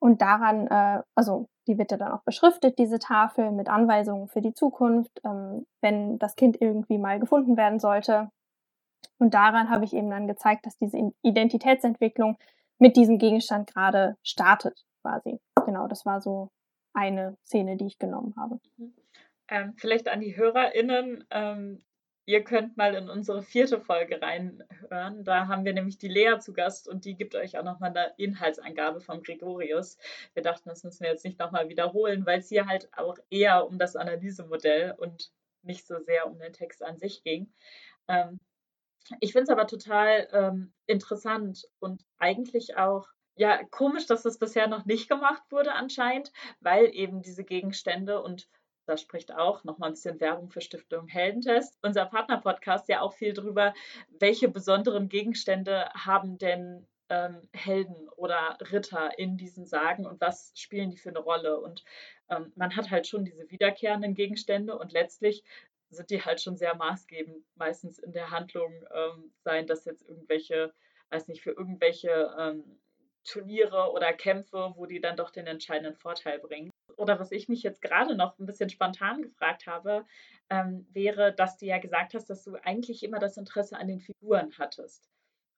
Und 0.00 0.22
daran, 0.22 0.66
äh, 0.68 1.02
also 1.14 1.48
die 1.66 1.76
wird 1.76 1.90
ja 1.90 1.96
dann 1.96 2.12
auch 2.12 2.22
beschriftet, 2.22 2.78
diese 2.78 2.98
Tafel 2.98 3.50
mit 3.50 3.68
Anweisungen 3.68 4.28
für 4.28 4.40
die 4.40 4.54
Zukunft, 4.54 5.20
ähm, 5.24 5.66
wenn 5.80 6.18
das 6.18 6.36
Kind 6.36 6.60
irgendwie 6.60 6.98
mal 6.98 7.18
gefunden 7.18 7.56
werden 7.56 7.78
sollte. 7.78 8.30
Und 9.18 9.34
daran 9.34 9.70
habe 9.70 9.84
ich 9.84 9.92
eben 9.92 10.10
dann 10.10 10.28
gezeigt, 10.28 10.66
dass 10.66 10.76
diese 10.78 11.12
Identitätsentwicklung 11.22 12.38
mit 12.78 12.96
diesem 12.96 13.18
Gegenstand 13.18 13.72
gerade 13.72 14.16
startet, 14.22 14.84
quasi. 15.02 15.40
Genau, 15.66 15.88
das 15.88 16.06
war 16.06 16.20
so 16.20 16.50
eine 16.94 17.36
Szene, 17.44 17.76
die 17.76 17.86
ich 17.86 17.98
genommen 17.98 18.34
habe. 18.36 18.60
Mhm. 18.76 18.94
Ähm, 19.50 19.74
vielleicht 19.76 20.08
an 20.08 20.20
die 20.20 20.36
HörerInnen, 20.36 21.24
ähm, 21.30 21.82
Ihr 22.28 22.44
könnt 22.44 22.76
mal 22.76 22.94
in 22.94 23.08
unsere 23.08 23.42
vierte 23.42 23.80
Folge 23.80 24.20
reinhören. 24.20 25.24
Da 25.24 25.48
haben 25.48 25.64
wir 25.64 25.72
nämlich 25.72 25.96
die 25.96 26.08
Lea 26.08 26.38
zu 26.38 26.52
Gast 26.52 26.86
und 26.86 27.06
die 27.06 27.14
gibt 27.16 27.34
euch 27.34 27.56
auch 27.56 27.64
nochmal 27.64 27.88
eine 27.88 28.12
Inhaltsangabe 28.18 29.00
vom 29.00 29.22
Gregorius. 29.22 29.96
Wir 30.34 30.42
dachten, 30.42 30.68
das 30.68 30.84
müssen 30.84 31.04
wir 31.04 31.08
jetzt 31.08 31.24
nicht 31.24 31.38
nochmal 31.38 31.70
wiederholen, 31.70 32.26
weil 32.26 32.40
es 32.40 32.50
hier 32.50 32.66
halt 32.66 32.90
auch 32.94 33.16
eher 33.30 33.66
um 33.66 33.78
das 33.78 33.96
Analysemodell 33.96 34.94
und 34.98 35.32
nicht 35.62 35.86
so 35.86 36.00
sehr 36.00 36.26
um 36.26 36.38
den 36.38 36.52
Text 36.52 36.82
an 36.82 36.98
sich 36.98 37.22
ging. 37.22 37.50
Ähm, 38.08 38.38
ich 39.20 39.32
finde 39.32 39.44
es 39.44 39.48
aber 39.48 39.66
total 39.66 40.28
ähm, 40.30 40.74
interessant 40.84 41.66
und 41.78 42.04
eigentlich 42.18 42.76
auch 42.76 43.08
ja 43.36 43.64
komisch, 43.70 44.04
dass 44.04 44.22
das 44.22 44.38
bisher 44.38 44.66
noch 44.66 44.84
nicht 44.84 45.08
gemacht 45.08 45.44
wurde 45.48 45.72
anscheinend, 45.72 46.30
weil 46.60 46.94
eben 46.94 47.22
diese 47.22 47.44
Gegenstände 47.44 48.20
und 48.20 48.50
da 48.88 48.96
spricht 48.96 49.34
auch 49.34 49.64
nochmal 49.64 49.90
ein 49.90 49.92
bisschen 49.92 50.18
Werbung 50.18 50.48
für 50.48 50.62
Stiftung 50.62 51.08
Heldentest. 51.08 51.78
Unser 51.82 52.06
Partner-Podcast 52.06 52.88
ja 52.88 53.02
auch 53.02 53.12
viel 53.12 53.34
drüber, 53.34 53.74
welche 54.18 54.48
besonderen 54.48 55.10
Gegenstände 55.10 55.90
haben 55.90 56.38
denn 56.38 56.86
ähm, 57.10 57.46
Helden 57.52 58.08
oder 58.16 58.56
Ritter 58.72 59.18
in 59.18 59.36
diesen 59.36 59.66
Sagen 59.66 60.06
und 60.06 60.22
was 60.22 60.52
spielen 60.54 60.90
die 60.90 60.96
für 60.96 61.10
eine 61.10 61.18
Rolle. 61.18 61.60
Und 61.60 61.84
ähm, 62.30 62.50
man 62.56 62.76
hat 62.76 62.90
halt 62.90 63.06
schon 63.06 63.26
diese 63.26 63.50
wiederkehrenden 63.50 64.14
Gegenstände 64.14 64.78
und 64.78 64.92
letztlich 64.92 65.44
sind 65.90 66.08
die 66.08 66.24
halt 66.24 66.40
schon 66.40 66.56
sehr 66.56 66.74
maßgebend, 66.74 67.44
meistens 67.56 67.98
in 67.98 68.12
der 68.12 68.30
Handlung, 68.30 68.72
ähm, 68.94 69.32
seien 69.44 69.66
das 69.66 69.84
jetzt 69.84 70.08
irgendwelche, 70.08 70.72
weiß 71.10 71.28
nicht, 71.28 71.42
für 71.42 71.50
irgendwelche 71.50 72.34
ähm, 72.38 72.78
Turniere 73.24 73.92
oder 73.92 74.14
Kämpfe, 74.14 74.72
wo 74.76 74.86
die 74.86 75.00
dann 75.00 75.16
doch 75.16 75.30
den 75.30 75.46
entscheidenden 75.46 75.94
Vorteil 75.94 76.38
bringen 76.38 76.70
oder 76.96 77.20
was 77.20 77.32
ich 77.32 77.48
mich 77.48 77.62
jetzt 77.62 77.82
gerade 77.82 78.14
noch 78.14 78.38
ein 78.38 78.46
bisschen 78.46 78.70
spontan 78.70 79.22
gefragt 79.22 79.66
habe, 79.66 80.04
ähm, 80.50 80.86
wäre, 80.92 81.32
dass 81.32 81.56
du 81.56 81.66
ja 81.66 81.78
gesagt 81.78 82.14
hast, 82.14 82.30
dass 82.30 82.44
du 82.44 82.56
eigentlich 82.64 83.02
immer 83.02 83.18
das 83.18 83.36
Interesse 83.36 83.76
an 83.76 83.88
den 83.88 84.00
Figuren 84.00 84.52
hattest. 84.58 85.08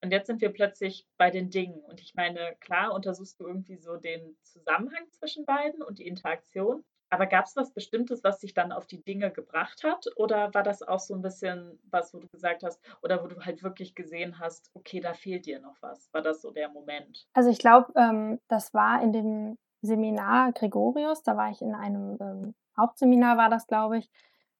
Und 0.02 0.12
jetzt 0.12 0.26
sind 0.26 0.40
wir 0.40 0.50
plötzlich 0.50 1.06
bei 1.18 1.30
den 1.30 1.50
Dingen. 1.50 1.80
Und 1.80 2.00
ich 2.00 2.14
meine, 2.14 2.56
klar 2.60 2.94
untersuchst 2.94 3.38
du 3.38 3.46
irgendwie 3.46 3.76
so 3.76 3.96
den 3.96 4.36
Zusammenhang 4.42 5.06
zwischen 5.10 5.44
beiden 5.44 5.82
und 5.82 5.98
die 5.98 6.06
Interaktion. 6.06 6.84
Aber 7.10 7.26
gab 7.26 7.46
es 7.46 7.56
was 7.56 7.72
Bestimmtes, 7.72 8.22
was 8.22 8.38
dich 8.38 8.54
dann 8.54 8.70
auf 8.70 8.86
die 8.86 9.02
Dinge 9.02 9.32
gebracht 9.32 9.82
hat? 9.82 10.06
Oder 10.16 10.54
war 10.54 10.62
das 10.62 10.82
auch 10.82 11.00
so 11.00 11.14
ein 11.14 11.22
bisschen 11.22 11.78
was, 11.90 12.14
wo 12.14 12.20
du 12.20 12.28
gesagt 12.28 12.62
hast, 12.62 12.80
oder 13.02 13.22
wo 13.22 13.26
du 13.26 13.44
halt 13.44 13.64
wirklich 13.64 13.96
gesehen 13.96 14.38
hast, 14.38 14.70
okay, 14.74 15.00
da 15.00 15.12
fehlt 15.12 15.46
dir 15.46 15.58
noch 15.60 15.76
was? 15.80 16.08
War 16.14 16.22
das 16.22 16.40
so 16.40 16.52
der 16.52 16.68
Moment? 16.68 17.26
Also 17.32 17.50
ich 17.50 17.58
glaube, 17.58 17.92
ähm, 17.96 18.38
das 18.48 18.72
war 18.74 19.02
in 19.02 19.12
dem 19.12 19.58
Seminar 19.82 20.52
Gregorius, 20.52 21.22
da 21.22 21.36
war 21.36 21.50
ich 21.50 21.62
in 21.62 21.74
einem 21.74 22.16
ähm, 22.20 22.54
Hauptseminar, 22.76 23.36
war 23.36 23.48
das, 23.48 23.66
glaube 23.66 23.98
ich. 23.98 24.10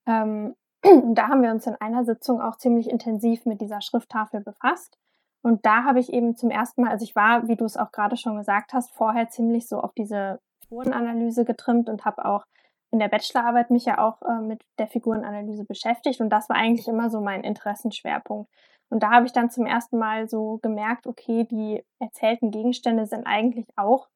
Ähm, 0.07 0.55
da 0.83 1.29
haben 1.29 1.43
wir 1.43 1.51
uns 1.51 1.67
in 1.67 1.77
einer 1.77 2.05
Sitzung 2.05 2.41
auch 2.41 2.57
ziemlich 2.57 2.89
intensiv 2.89 3.45
mit 3.47 3.61
dieser 3.61 3.81
Schrifttafel 3.81 4.41
befasst. 4.41 4.99
Und 5.43 5.65
da 5.65 5.85
habe 5.85 6.01
ich 6.01 6.13
eben 6.13 6.37
zum 6.37 6.51
ersten 6.51 6.83
Mal, 6.83 6.91
also 6.91 7.05
ich 7.05 7.17
war, 7.17 7.49
wie 7.49 7.57
du 7.57 7.65
es 7.65 7.77
auch 7.77 7.93
gerade 7.93 8.17
schon 8.17 8.37
gesagt 8.37 8.73
hast, 8.73 8.91
vorher 8.91 9.29
ziemlich 9.29 9.69
so 9.69 9.81
auf 9.81 9.93
diese 9.95 10.41
Figurenanalyse 10.63 11.45
getrimmt 11.45 11.89
und 11.89 12.05
habe 12.05 12.25
auch 12.25 12.45
in 12.93 12.99
der 12.99 13.09
Bachelorarbeit 13.09 13.71
mich 13.71 13.85
ja 13.85 13.99
auch 13.99 14.21
äh, 14.23 14.41
mit 14.41 14.63
der 14.79 14.89
Figurenanalyse 14.89 15.65
beschäftigt. 15.65 16.21
Und 16.21 16.31
das 16.31 16.49
war 16.49 16.57
eigentlich 16.57 16.89
immer 16.89 17.09
so 17.09 17.21
mein 17.21 17.43
Interessenschwerpunkt. 17.43 18.51
Und 18.91 19.03
da 19.03 19.11
habe 19.11 19.27
ich 19.27 19.33
dann 19.33 19.51
zum 19.51 19.67
ersten 19.67 19.99
Mal 19.99 20.29
so 20.29 20.59
gemerkt, 20.63 21.07
okay, 21.07 21.45
die 21.45 21.85
erzählten 22.01 22.51
Gegenstände 22.51 23.07
sind 23.07 23.27
eigentlich 23.27 23.67
auch 23.77 24.09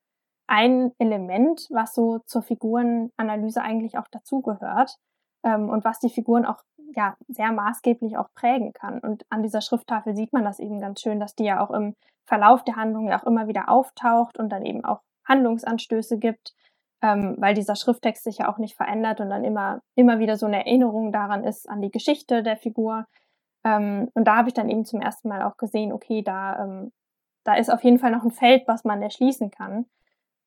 ein 0.47 0.93
Element, 0.99 1.67
was 1.71 1.95
so 1.95 2.21
zur 2.27 2.43
Figurenanalyse 2.43 3.63
eigentlich 3.63 3.99
auch 3.99 4.09
dazugehört 4.11 4.97
ähm, 5.43 5.69
und 5.69 5.85
was 5.85 6.01
die 6.01 6.11
Figuren 6.11 6.45
auch 6.45 6.63
ja 6.95 7.17
sehr 7.29 7.53
maßgeblich 7.53 8.17
auch 8.17 8.29
prägen 8.35 8.73
kann. 8.73 8.99
Und 9.01 9.25
an 9.31 9.43
dieser 9.43 9.61
Schrifttafel 9.61 10.15
sieht 10.15 10.33
man 10.33 10.45
das 10.45 10.59
eben 10.59 10.81
ganz 10.81 11.01
schön, 11.01 11.21
dass 11.21 11.35
die 11.35 11.45
ja 11.45 11.65
auch 11.65 11.71
im 11.71 11.95
Verlauf 12.27 12.65
der 12.65 12.77
Handlung 12.77 13.09
ja 13.09 13.21
auch 13.21 13.27
immer 13.27 13.49
wieder 13.49 13.69
auftaucht 13.69 14.39
und 14.39 14.51
dann 14.51 14.65
eben 14.65 14.85
auch 14.85 15.01
Handlungsanstöße 15.27 16.19
gibt, 16.19 16.55
ähm, 17.03 17.37
weil 17.39 17.55
dieser 17.55 17.77
Schrifttext 17.77 18.25
sich 18.25 18.39
ja 18.39 18.53
auch 18.53 18.59
nicht 18.59 18.77
verändert 18.77 19.21
und 19.21 19.31
dann 19.31 19.45
immer, 19.45 19.81
immer 19.95 20.19
wieder 20.19 20.37
so 20.37 20.47
eine 20.47 20.65
Erinnerung 20.65 21.13
daran 21.13 21.45
ist, 21.45 21.69
an 21.69 21.81
die 21.81 21.91
Geschichte 21.91 22.43
der 22.43 22.57
Figur. 22.57 23.07
Ähm, 23.65 24.11
und 24.15 24.25
da 24.25 24.37
habe 24.37 24.49
ich 24.49 24.55
dann 24.55 24.69
eben 24.69 24.85
zum 24.85 25.01
ersten 25.01 25.29
Mal 25.29 25.43
auch 25.43 25.57
gesehen, 25.57 25.93
okay, 25.93 26.23
da, 26.23 26.63
ähm, 26.63 26.93
da 27.45 27.55
ist 27.55 27.71
auf 27.71 27.83
jeden 27.83 27.99
Fall 27.99 28.11
noch 28.11 28.25
ein 28.25 28.31
Feld, 28.31 28.67
was 28.67 28.85
man 28.85 29.03
erschließen 29.03 29.51
kann. 29.51 29.87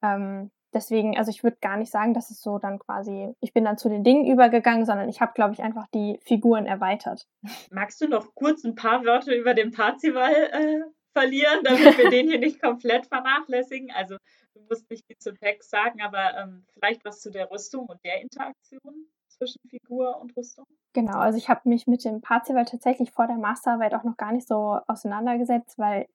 Ähm, 0.01 0.51
deswegen, 0.73 1.17
also 1.17 1.29
ich 1.29 1.43
würde 1.43 1.57
gar 1.61 1.77
nicht 1.77 1.91
sagen, 1.91 2.13
dass 2.13 2.29
es 2.29 2.41
so 2.41 2.59
dann 2.59 2.79
quasi, 2.79 3.33
ich 3.39 3.53
bin 3.53 3.65
dann 3.65 3.77
zu 3.77 3.89
den 3.89 4.03
Dingen 4.03 4.25
übergegangen, 4.31 4.85
sondern 4.85 5.09
ich 5.09 5.21
habe, 5.21 5.33
glaube 5.33 5.53
ich, 5.53 5.61
einfach 5.61 5.87
die 5.93 6.19
Figuren 6.23 6.65
erweitert. 6.65 7.27
Magst 7.71 8.01
du 8.01 8.07
noch 8.07 8.33
kurz 8.35 8.63
ein 8.63 8.75
paar 8.75 9.03
Wörter 9.05 9.35
über 9.35 9.53
den 9.53 9.71
Parzival 9.71 10.33
äh, 10.33 10.81
verlieren, 11.13 11.61
damit 11.63 11.97
wir 11.97 12.09
den 12.09 12.27
hier 12.27 12.39
nicht 12.39 12.61
komplett 12.61 13.07
vernachlässigen? 13.07 13.91
Also 13.91 14.17
du 14.53 14.61
musst 14.69 14.89
nicht 14.89 15.05
viel 15.07 15.17
zum 15.17 15.35
Text 15.37 15.69
sagen, 15.69 16.01
aber 16.01 16.37
ähm, 16.37 16.65
vielleicht 16.73 17.03
was 17.05 17.21
zu 17.21 17.31
der 17.31 17.49
Rüstung 17.49 17.87
und 17.87 18.03
der 18.03 18.21
Interaktion 18.21 19.07
zwischen 19.27 19.61
Figur 19.69 20.19
und 20.19 20.35
Rüstung? 20.35 20.65
Genau, 20.93 21.19
also 21.19 21.37
ich 21.37 21.49
habe 21.49 21.69
mich 21.69 21.87
mit 21.87 22.03
dem 22.03 22.21
Parzival 22.21 22.65
tatsächlich 22.65 23.11
vor 23.11 23.27
der 23.27 23.37
Masterarbeit 23.37 23.93
auch 23.93 24.03
noch 24.03 24.17
gar 24.17 24.31
nicht 24.31 24.47
so 24.47 24.79
auseinandergesetzt, 24.87 25.77
weil 25.77 26.07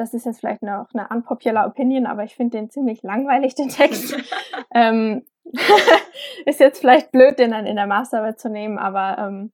das 0.00 0.14
ist 0.14 0.24
jetzt 0.24 0.40
vielleicht 0.40 0.62
noch 0.62 0.88
eine 0.94 1.08
unpopular 1.08 1.66
Opinion, 1.66 2.06
aber 2.06 2.24
ich 2.24 2.34
finde 2.34 2.56
den 2.56 2.70
ziemlich 2.70 3.02
langweilig, 3.02 3.54
den 3.54 3.68
Text. 3.68 4.16
ähm, 4.74 5.24
ist 6.46 6.58
jetzt 6.58 6.80
vielleicht 6.80 7.12
blöd, 7.12 7.38
den 7.38 7.50
dann 7.50 7.66
in 7.66 7.76
der 7.76 7.86
Masterarbeit 7.86 8.40
zu 8.40 8.48
nehmen, 8.48 8.78
aber 8.78 9.18
ähm, 9.18 9.52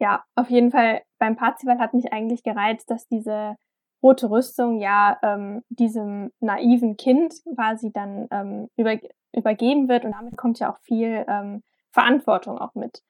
ja, 0.00 0.24
auf 0.34 0.50
jeden 0.50 0.72
Fall 0.72 1.02
beim 1.18 1.36
Parzival 1.36 1.78
hat 1.78 1.94
mich 1.94 2.12
eigentlich 2.12 2.42
gereizt, 2.42 2.90
dass 2.90 3.06
diese 3.06 3.56
rote 4.02 4.28
Rüstung 4.28 4.80
ja 4.80 5.18
ähm, 5.22 5.62
diesem 5.68 6.32
naiven 6.40 6.96
Kind 6.96 7.34
quasi 7.54 7.92
dann 7.92 8.26
ähm, 8.32 8.68
über, 8.76 8.98
übergeben 9.36 9.88
wird 9.88 10.04
und 10.04 10.12
damit 10.12 10.36
kommt 10.36 10.58
ja 10.58 10.72
auch 10.72 10.78
viel 10.78 11.24
ähm, 11.28 11.62
Verantwortung 11.92 12.58
auch 12.58 12.74
mit. 12.74 13.02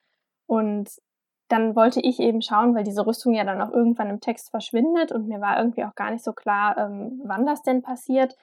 Und 0.47 0.91
dann 1.49 1.75
wollte 1.75 2.01
ich 2.01 2.21
eben 2.21 2.43
schauen, 2.43 2.75
weil 2.75 2.85
diese 2.85 3.07
Rüstung 3.07 3.35
ja 3.35 3.45
dann 3.45 3.61
auch 3.61 3.73
irgendwann 3.73 4.11
im 4.11 4.21
Text 4.21 4.51
verschwindet 4.51 5.13
und 5.13 5.29
mir 5.29 5.41
war 5.41 5.59
irgendwie 5.59 5.85
auch 5.85 5.95
gar 5.95 6.11
nicht 6.11 6.25
so 6.25 6.33
klar, 6.33 6.77
ähm, 6.79 7.23
wann 7.25 7.47
das 7.47 7.63
denn 7.63 7.83
passiert. 7.83 8.37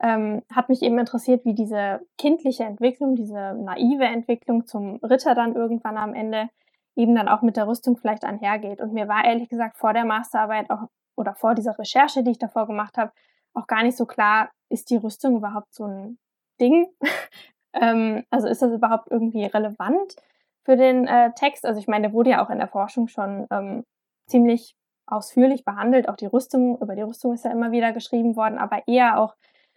Ähm, 0.00 0.42
hat 0.52 0.68
mich 0.68 0.82
eben 0.82 0.98
interessiert, 0.98 1.44
wie 1.44 1.54
diese 1.54 2.00
kindliche 2.18 2.64
Entwicklung, 2.64 3.14
diese 3.14 3.54
naive 3.54 4.04
Entwicklung 4.04 4.66
zum 4.66 4.96
Ritter 4.96 5.34
dann 5.34 5.54
irgendwann 5.54 5.96
am 5.96 6.14
Ende 6.14 6.48
eben 6.96 7.14
dann 7.14 7.28
auch 7.28 7.42
mit 7.42 7.56
der 7.56 7.66
Rüstung 7.66 7.96
vielleicht 7.96 8.24
einhergeht. 8.24 8.80
Und 8.80 8.92
mir 8.92 9.08
war 9.08 9.24
ehrlich 9.24 9.48
gesagt 9.48 9.76
vor 9.76 9.92
der 9.92 10.04
Masterarbeit 10.04 10.70
auch 10.70 10.88
oder 11.16 11.34
vor 11.34 11.54
dieser 11.54 11.78
Recherche, 11.78 12.22
die 12.22 12.32
ich 12.32 12.38
davor 12.38 12.66
gemacht 12.66 12.96
habe, 12.98 13.12
auch 13.54 13.66
gar 13.66 13.82
nicht 13.82 13.96
so 13.96 14.04
klar, 14.04 14.50
ist 14.68 14.90
die 14.90 14.96
Rüstung 14.96 15.36
überhaupt 15.36 15.72
so 15.72 15.84
ein 15.84 16.18
Ding? 16.60 16.88
ähm, 17.72 18.24
also 18.30 18.48
ist 18.48 18.62
das 18.62 18.72
überhaupt 18.72 19.10
irgendwie 19.10 19.44
relevant? 19.44 20.16
Für 20.64 20.76
den 20.76 21.06
äh, 21.06 21.32
Text. 21.34 21.64
Also 21.64 21.80
ich 21.80 21.88
meine, 21.88 22.08
der 22.08 22.12
wurde 22.12 22.30
ja 22.30 22.44
auch 22.44 22.50
in 22.50 22.58
der 22.58 22.68
Forschung 22.68 23.08
schon 23.08 23.46
ähm, 23.50 23.84
ziemlich 24.28 24.74
ausführlich 25.06 25.64
behandelt. 25.64 26.08
Auch 26.08 26.16
die 26.16 26.26
Rüstung, 26.26 26.78
über 26.80 26.94
die 26.94 27.02
Rüstung 27.02 27.34
ist 27.34 27.44
ja 27.44 27.50
immer 27.50 27.72
wieder 27.72 27.92
geschrieben 27.92 28.36
worden, 28.36 28.58
aber 28.58 28.86
eher 28.86 29.18
auch 29.18 29.34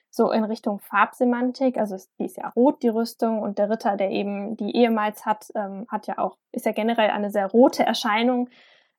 so 0.10 0.32
in 0.32 0.44
Richtung 0.44 0.80
Farbsemantik. 0.80 1.78
Also 1.78 1.98
die 2.20 2.26
ist 2.26 2.38
ja 2.38 2.50
rot, 2.50 2.82
die 2.82 2.88
Rüstung, 2.88 3.42
und 3.42 3.58
der 3.58 3.70
Ritter, 3.70 3.98
der 3.98 4.12
eben 4.12 4.56
die 4.56 4.76
ehemals 4.76 5.26
hat, 5.26 5.48
ähm, 5.56 5.86
hat 5.90 6.08
ja 6.08 6.18
auch, 6.18 6.38
ist 6.52 6.66
ja 6.66 6.72
generell 6.72 7.10
eine 7.10 7.30
sehr 7.30 7.48
rote 7.48 7.86
Erscheinung. 7.86 8.50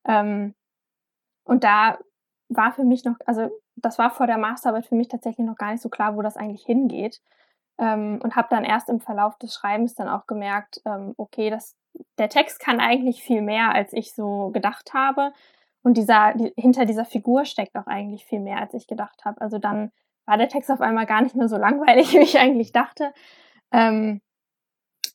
Ähm, 0.07 0.55
und 1.45 1.65
da 1.65 1.99
war 2.51 2.73
für 2.73 2.85
mich 2.85 3.05
noch, 3.05 3.17
also 3.27 3.51
das 3.77 3.99
war 3.99 4.11
vor 4.11 4.27
der 4.27 4.39
Masterarbeit 4.39 4.87
für 4.87 4.95
mich 4.95 5.09
tatsächlich 5.09 5.47
noch 5.47 5.57
gar 5.57 5.73
nicht 5.73 5.83
so 5.83 5.89
klar, 5.89 6.17
wo 6.17 6.23
das 6.23 6.37
eigentlich 6.37 6.65
hingeht. 6.65 7.21
Ähm, 7.79 8.21
und 8.23 8.37
habe 8.37 8.49
dann 8.51 8.65
erst 8.65 8.89
im 8.89 9.01
Verlauf 9.01 9.39
des 9.39 9.55
Schreibens 9.55 9.95
dann 9.95 10.09
auch 10.09 10.27
gemerkt, 10.27 10.81
ähm, 10.85 11.15
okay, 11.17 11.49
das, 11.49 11.77
der 12.19 12.29
Text 12.29 12.61
kann 12.61 12.81
eigentlich 12.81 13.23
viel 13.23 13.43
mehr, 13.43 13.75
als 13.75 13.93
ich 13.93 14.15
so 14.15 14.51
gedacht 14.51 14.93
habe. 14.95 15.33
Und 15.83 15.97
dieser, 15.97 16.35
die, 16.35 16.53
hinter 16.57 16.85
dieser 16.85 17.05
Figur 17.05 17.45
steckt 17.45 17.77
auch 17.77 17.87
eigentlich 17.87 18.25
viel 18.25 18.41
mehr, 18.41 18.59
als 18.59 18.75
ich 18.75 18.87
gedacht 18.87 19.25
habe. 19.25 19.41
Also 19.41 19.59
dann 19.59 19.91
war 20.27 20.37
der 20.37 20.49
Text 20.49 20.71
auf 20.71 20.81
einmal 20.81 21.07
gar 21.07 21.23
nicht 21.23 21.37
mehr 21.37 21.49
so 21.49 21.57
langweilig, 21.57 22.13
wie 22.13 22.19
ich 22.19 22.39
eigentlich 22.39 22.73
dachte. 22.73 23.13
Ähm, 23.73 24.21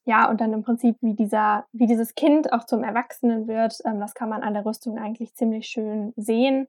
ja, 0.05 0.30
und 0.30 0.41
dann 0.41 0.51
im 0.51 0.63
Prinzip, 0.63 0.97
wie 1.01 1.13
dieser, 1.13 1.65
wie 1.71 1.88
dieses 1.88 2.15
Kind 2.15 2.51
auch 2.51 2.65
zum 2.65 2.84
Erwachsenen 2.84 3.47
wird, 3.47 3.80
ähm, 3.86 3.99
das 3.99 4.15
kann 4.15 4.30
man 4.30 4.43
an 4.43 4.53
der 4.53 4.65
Rüstung 4.65 4.97
eigentlich 4.97 5.34
ziemlich 5.36 5.67
schön 5.67 6.13
sehen. 6.17 6.67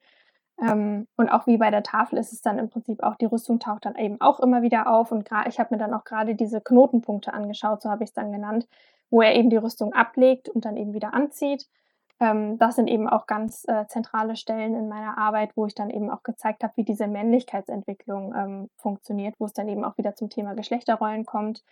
Ähm, 0.62 1.08
und 1.16 1.28
auch 1.30 1.46
wie 1.46 1.56
bei 1.56 1.70
der 1.70 1.82
Tafel 1.82 2.18
ist 2.18 2.32
es 2.32 2.42
dann 2.42 2.58
im 2.58 2.68
Prinzip 2.68 3.02
auch, 3.02 3.16
die 3.16 3.24
Rüstung 3.24 3.58
taucht 3.58 3.86
dann 3.86 3.96
eben 3.96 4.20
auch 4.20 4.38
immer 4.38 4.62
wieder 4.62 4.88
auf. 4.88 5.10
Und 5.10 5.28
ich 5.48 5.58
habe 5.58 5.74
mir 5.74 5.78
dann 5.78 5.94
auch 5.94 6.04
gerade 6.04 6.34
diese 6.36 6.60
Knotenpunkte 6.60 7.32
angeschaut, 7.32 7.82
so 7.82 7.90
habe 7.90 8.04
ich 8.04 8.10
es 8.10 8.14
dann 8.14 8.30
genannt, 8.30 8.68
wo 9.10 9.22
er 9.22 9.34
eben 9.34 9.50
die 9.50 9.56
Rüstung 9.56 9.92
ablegt 9.92 10.48
und 10.48 10.64
dann 10.64 10.76
eben 10.76 10.92
wieder 10.92 11.14
anzieht. 11.14 11.66
Ähm, 12.20 12.58
das 12.58 12.76
sind 12.76 12.88
eben 12.88 13.08
auch 13.08 13.26
ganz 13.26 13.64
äh, 13.66 13.86
zentrale 13.86 14.36
Stellen 14.36 14.74
in 14.74 14.88
meiner 14.88 15.18
Arbeit, 15.18 15.50
wo 15.56 15.66
ich 15.66 15.74
dann 15.74 15.90
eben 15.90 16.10
auch 16.10 16.22
gezeigt 16.22 16.62
habe, 16.62 16.72
wie 16.76 16.84
diese 16.84 17.06
Männlichkeitsentwicklung 17.06 18.34
ähm, 18.34 18.70
funktioniert, 18.76 19.34
wo 19.38 19.46
es 19.46 19.52
dann 19.52 19.68
eben 19.68 19.84
auch 19.84 19.98
wieder 19.98 20.14
zum 20.14 20.30
Thema 20.30 20.54
Geschlechterrollen 20.54 21.24
kommt 21.24 21.62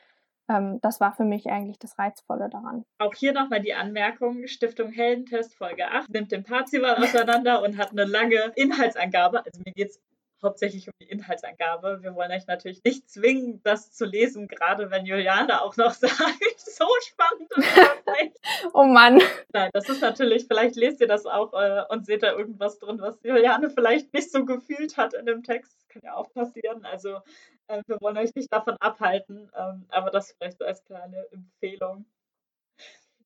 ähm, 0.49 0.81
das 0.83 1.01
war 1.01 1.13
für 1.15 1.25
mich 1.25 1.49
eigentlich 1.49 1.79
das 1.79 1.99
Reizvolle 1.99 2.49
daran. 2.51 2.85
Auch 2.99 3.15
hier 3.15 3.33
nochmal 3.33 3.61
die 3.61 3.75
Anmerkung: 3.75 4.47
Stiftung 4.47 4.91
Heldentest 4.91 5.55
Folge 5.55 5.89
8 5.89 6.11
nimmt 6.11 6.33
den 6.33 6.43
Parzival 6.43 6.97
auseinander 6.97 7.63
und 7.63 7.79
hat 7.79 7.91
eine 7.91 8.05
lange 8.05 8.53
Inhaltsangabe. 8.57 9.45
Also 9.45 9.61
mir 9.65 9.73
geht 9.73 9.91
es 9.91 10.01
hauptsächlich 10.43 10.89
um 10.89 10.95
die 11.01 11.09
Inhaltsangabe. 11.09 12.03
Wir 12.03 12.15
wollen 12.15 12.33
euch 12.33 12.47
natürlich 12.47 12.83
nicht 12.85 13.09
zwingen, 13.09 13.63
das 13.63 13.93
zu 13.93 14.05
lesen, 14.05 14.49
gerade 14.49 14.91
wenn 14.91 15.07
Juliane 15.07 15.63
auch 15.63 15.77
noch 15.77 15.93
sagt, 15.93 16.13
so 16.59 16.87
spannend 17.07 17.51
Oh 18.75 18.85
Mann. 18.85 19.21
Nein, 19.53 19.71
das 19.73 19.89
ist 19.89 20.01
natürlich, 20.01 20.47
vielleicht 20.47 20.77
lest 20.77 21.01
ihr 21.01 21.07
das 21.07 21.27
auch 21.27 21.53
äh, 21.55 21.85
und 21.89 22.07
seht 22.07 22.23
da 22.23 22.33
irgendwas 22.33 22.79
drin, 22.79 23.01
was 23.01 23.19
Juliane 23.23 23.71
vielleicht 23.71 24.13
nicht 24.13 24.31
so 24.31 24.45
gefühlt 24.45 24.97
hat 24.97 25.15
in 25.15 25.27
dem 25.27 25.43
Text. 25.43 25.73
Das 25.75 25.89
kann 25.89 26.03
ja 26.05 26.15
auch 26.15 26.33
passieren. 26.33 26.85
Also 26.85 27.21
äh, 27.69 27.83
wir 27.87 27.99
wollen 28.01 28.19
euch 28.19 28.35
nicht 28.35 28.53
davon 28.53 28.77
abhalten, 28.81 29.51
ähm, 29.57 29.87
aber 29.89 30.11
das 30.11 30.33
vielleicht 30.33 30.59
so 30.59 30.65
als 30.65 30.85
kleine 30.85 31.27
Empfehlung, 31.31 32.07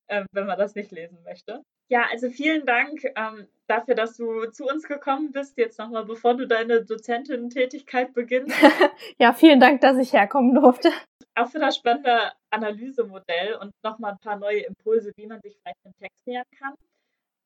äh, 0.07 0.25
wenn 0.31 0.45
man 0.45 0.57
das 0.57 0.75
nicht 0.75 0.91
lesen 0.91 1.23
möchte. 1.23 1.63
Ja, 1.89 2.05
also 2.11 2.29
vielen 2.29 2.65
Dank 2.65 3.03
ähm, 3.15 3.47
dafür, 3.67 3.95
dass 3.95 4.17
du 4.17 4.45
zu 4.47 4.65
uns 4.65 4.87
gekommen 4.87 5.31
bist. 5.31 5.57
Jetzt 5.57 5.79
nochmal, 5.79 6.05
bevor 6.05 6.35
du 6.35 6.45
deine 6.45 6.83
Dozentin-Tätigkeit 6.83 8.13
beginnst. 8.13 8.55
ja, 9.19 9.33
vielen 9.33 9.59
Dank, 9.59 9.81
dass 9.81 9.97
ich 9.97 10.11
herkommen 10.11 10.53
durfte. 10.53 10.89
Auch 11.35 11.49
für 11.49 11.59
das 11.59 11.77
spannende 11.77 12.31
Analysemodell 12.49 13.55
und 13.61 13.71
nochmal 13.83 14.13
ein 14.13 14.19
paar 14.19 14.37
neue 14.37 14.61
Impulse, 14.61 15.11
wie 15.15 15.27
man 15.27 15.39
sich 15.41 15.57
vielleicht 15.61 15.85
dem 15.85 15.93
Text 15.99 16.27
nähern 16.27 16.45
kann. 16.59 16.73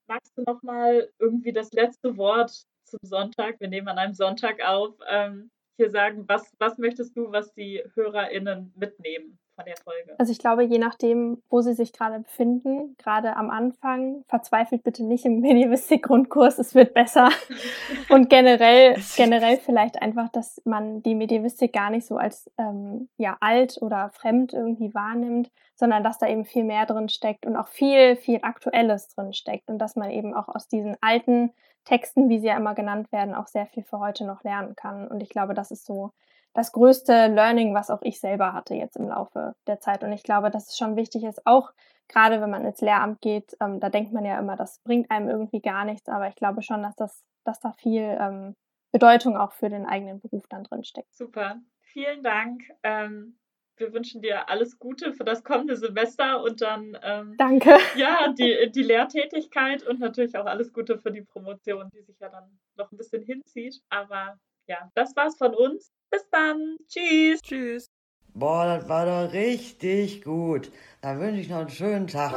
Magst 0.07 0.35
du 0.35 0.43
nochmal 0.43 1.09
irgendwie 1.19 1.53
das 1.53 1.71
letzte 1.71 2.17
Wort 2.17 2.63
zum 2.85 2.99
Sonntag, 3.03 3.59
wir 3.59 3.67
nehmen 3.67 3.87
an 3.89 3.97
einem 3.97 4.13
Sonntag 4.13 4.61
auf, 4.65 4.95
ähm, 5.07 5.51
hier 5.77 5.89
sagen, 5.89 6.27
was, 6.27 6.51
was 6.57 6.77
möchtest 6.77 7.15
du, 7.15 7.31
was 7.31 7.53
die 7.53 7.83
HörerInnen 7.93 8.73
mitnehmen 8.75 9.39
von 9.61 9.65
der 9.65 9.77
Folge? 9.83 10.15
Also 10.17 10.31
ich 10.31 10.39
glaube, 10.39 10.63
je 10.63 10.77
nachdem, 10.77 11.41
wo 11.49 11.61
sie 11.61 11.73
sich 11.73 11.93
gerade 11.93 12.19
befinden, 12.19 12.95
gerade 12.97 13.35
am 13.35 13.49
Anfang, 13.49 14.23
verzweifelt 14.27 14.83
bitte 14.83 15.03
nicht 15.03 15.25
im 15.25 15.39
Medievistik-Grundkurs, 15.39 16.59
es 16.59 16.75
wird 16.75 16.93
besser. 16.93 17.29
Und 18.09 18.29
generell, 18.29 18.97
generell 19.15 19.57
vielleicht 19.57 20.01
einfach, 20.01 20.29
dass 20.29 20.61
man 20.65 21.01
die 21.03 21.15
Medievistik 21.15 21.73
gar 21.73 21.89
nicht 21.89 22.05
so 22.05 22.17
als 22.17 22.51
ähm, 22.57 23.09
ja, 23.17 23.37
alt 23.39 23.81
oder 23.81 24.11
fremd 24.13 24.53
irgendwie 24.53 24.93
wahrnimmt, 24.93 25.51
sondern 25.75 26.03
dass 26.03 26.19
da 26.19 26.27
eben 26.27 26.45
viel 26.45 26.63
mehr 26.63 26.85
drin 26.85 27.09
steckt 27.09 27.45
und 27.45 27.55
auch 27.55 27.67
viel, 27.67 28.15
viel 28.15 28.39
Aktuelles 28.43 29.07
drin 29.09 29.33
steckt 29.33 29.69
und 29.69 29.79
dass 29.79 29.95
man 29.95 30.11
eben 30.11 30.33
auch 30.33 30.47
aus 30.47 30.67
diesen 30.67 30.95
alten 31.01 31.51
Texten, 31.85 32.29
wie 32.29 32.39
sie 32.39 32.47
ja 32.47 32.57
immer 32.57 32.75
genannt 32.75 33.11
werden, 33.11 33.33
auch 33.33 33.47
sehr 33.47 33.65
viel 33.65 33.83
für 33.83 33.99
heute 33.99 34.25
noch 34.25 34.43
lernen 34.43 34.75
kann. 34.75 35.07
Und 35.07 35.21
ich 35.21 35.29
glaube, 35.29 35.53
das 35.53 35.71
ist 35.71 35.85
so 35.85 36.11
das 36.53 36.71
größte 36.71 37.27
Learning, 37.27 37.73
was 37.73 37.89
auch 37.89 38.01
ich 38.01 38.19
selber 38.19 38.53
hatte 38.53 38.75
jetzt 38.75 38.97
im 38.97 39.07
Laufe 39.07 39.53
der 39.67 39.79
Zeit. 39.79 40.03
Und 40.03 40.11
ich 40.11 40.23
glaube, 40.23 40.51
dass 40.51 40.69
es 40.69 40.77
schon 40.77 40.95
wichtig 40.95 41.23
ist, 41.23 41.45
auch 41.45 41.71
gerade 42.07 42.41
wenn 42.41 42.49
man 42.49 42.65
ins 42.65 42.81
Lehramt 42.81 43.21
geht, 43.21 43.55
ähm, 43.61 43.79
da 43.79 43.89
denkt 43.89 44.11
man 44.11 44.25
ja 44.25 44.37
immer, 44.37 44.55
das 44.55 44.79
bringt 44.83 45.09
einem 45.11 45.29
irgendwie 45.29 45.61
gar 45.61 45.85
nichts. 45.85 46.09
Aber 46.09 46.27
ich 46.27 46.35
glaube 46.35 46.61
schon, 46.61 46.83
dass 46.83 46.95
das, 46.95 47.23
dass 47.45 47.59
da 47.59 47.71
viel 47.71 48.17
ähm, 48.19 48.55
Bedeutung 48.91 49.37
auch 49.37 49.53
für 49.53 49.69
den 49.69 49.85
eigenen 49.85 50.19
Beruf 50.19 50.45
dann 50.49 50.63
drin 50.63 50.83
steckt. 50.83 51.13
Super. 51.13 51.61
Vielen 51.81 52.23
Dank. 52.23 52.63
Ähm, 52.83 53.37
wir 53.77 53.93
wünschen 53.93 54.21
dir 54.21 54.49
alles 54.49 54.77
Gute 54.77 55.13
für 55.13 55.23
das 55.23 55.43
kommende 55.43 55.75
Semester 55.75 56.43
und 56.43 56.61
dann 56.61 56.97
ähm, 57.01 57.35
Danke. 57.37 57.75
Ja, 57.95 58.31
die, 58.31 58.71
die 58.71 58.83
Lehrtätigkeit 58.83 59.83
und 59.83 59.99
natürlich 59.99 60.37
auch 60.37 60.45
alles 60.45 60.71
Gute 60.71 60.99
für 60.99 61.11
die 61.11 61.23
Promotion, 61.23 61.89
die 61.93 62.01
sich 62.01 62.19
ja 62.19 62.29
dann 62.29 62.59
noch 62.75 62.91
ein 62.91 62.97
bisschen 62.97 63.23
hinzieht. 63.23 63.81
Aber 63.89 64.37
ja, 64.67 64.89
das 64.95 65.15
war's 65.15 65.37
von 65.37 65.53
uns. 65.53 65.91
Bis 66.09 66.27
dann. 66.29 66.77
Tschüss. 66.87 67.41
Tschüss. 67.41 67.87
Boah, 68.33 68.65
das 68.65 68.87
war 68.87 69.05
doch 69.05 69.33
richtig 69.33 70.23
gut. 70.23 70.71
Dann 71.01 71.19
wünsche 71.19 71.41
ich 71.41 71.49
noch 71.49 71.59
einen 71.59 71.69
schönen 71.69 72.07
Tag. 72.07 72.33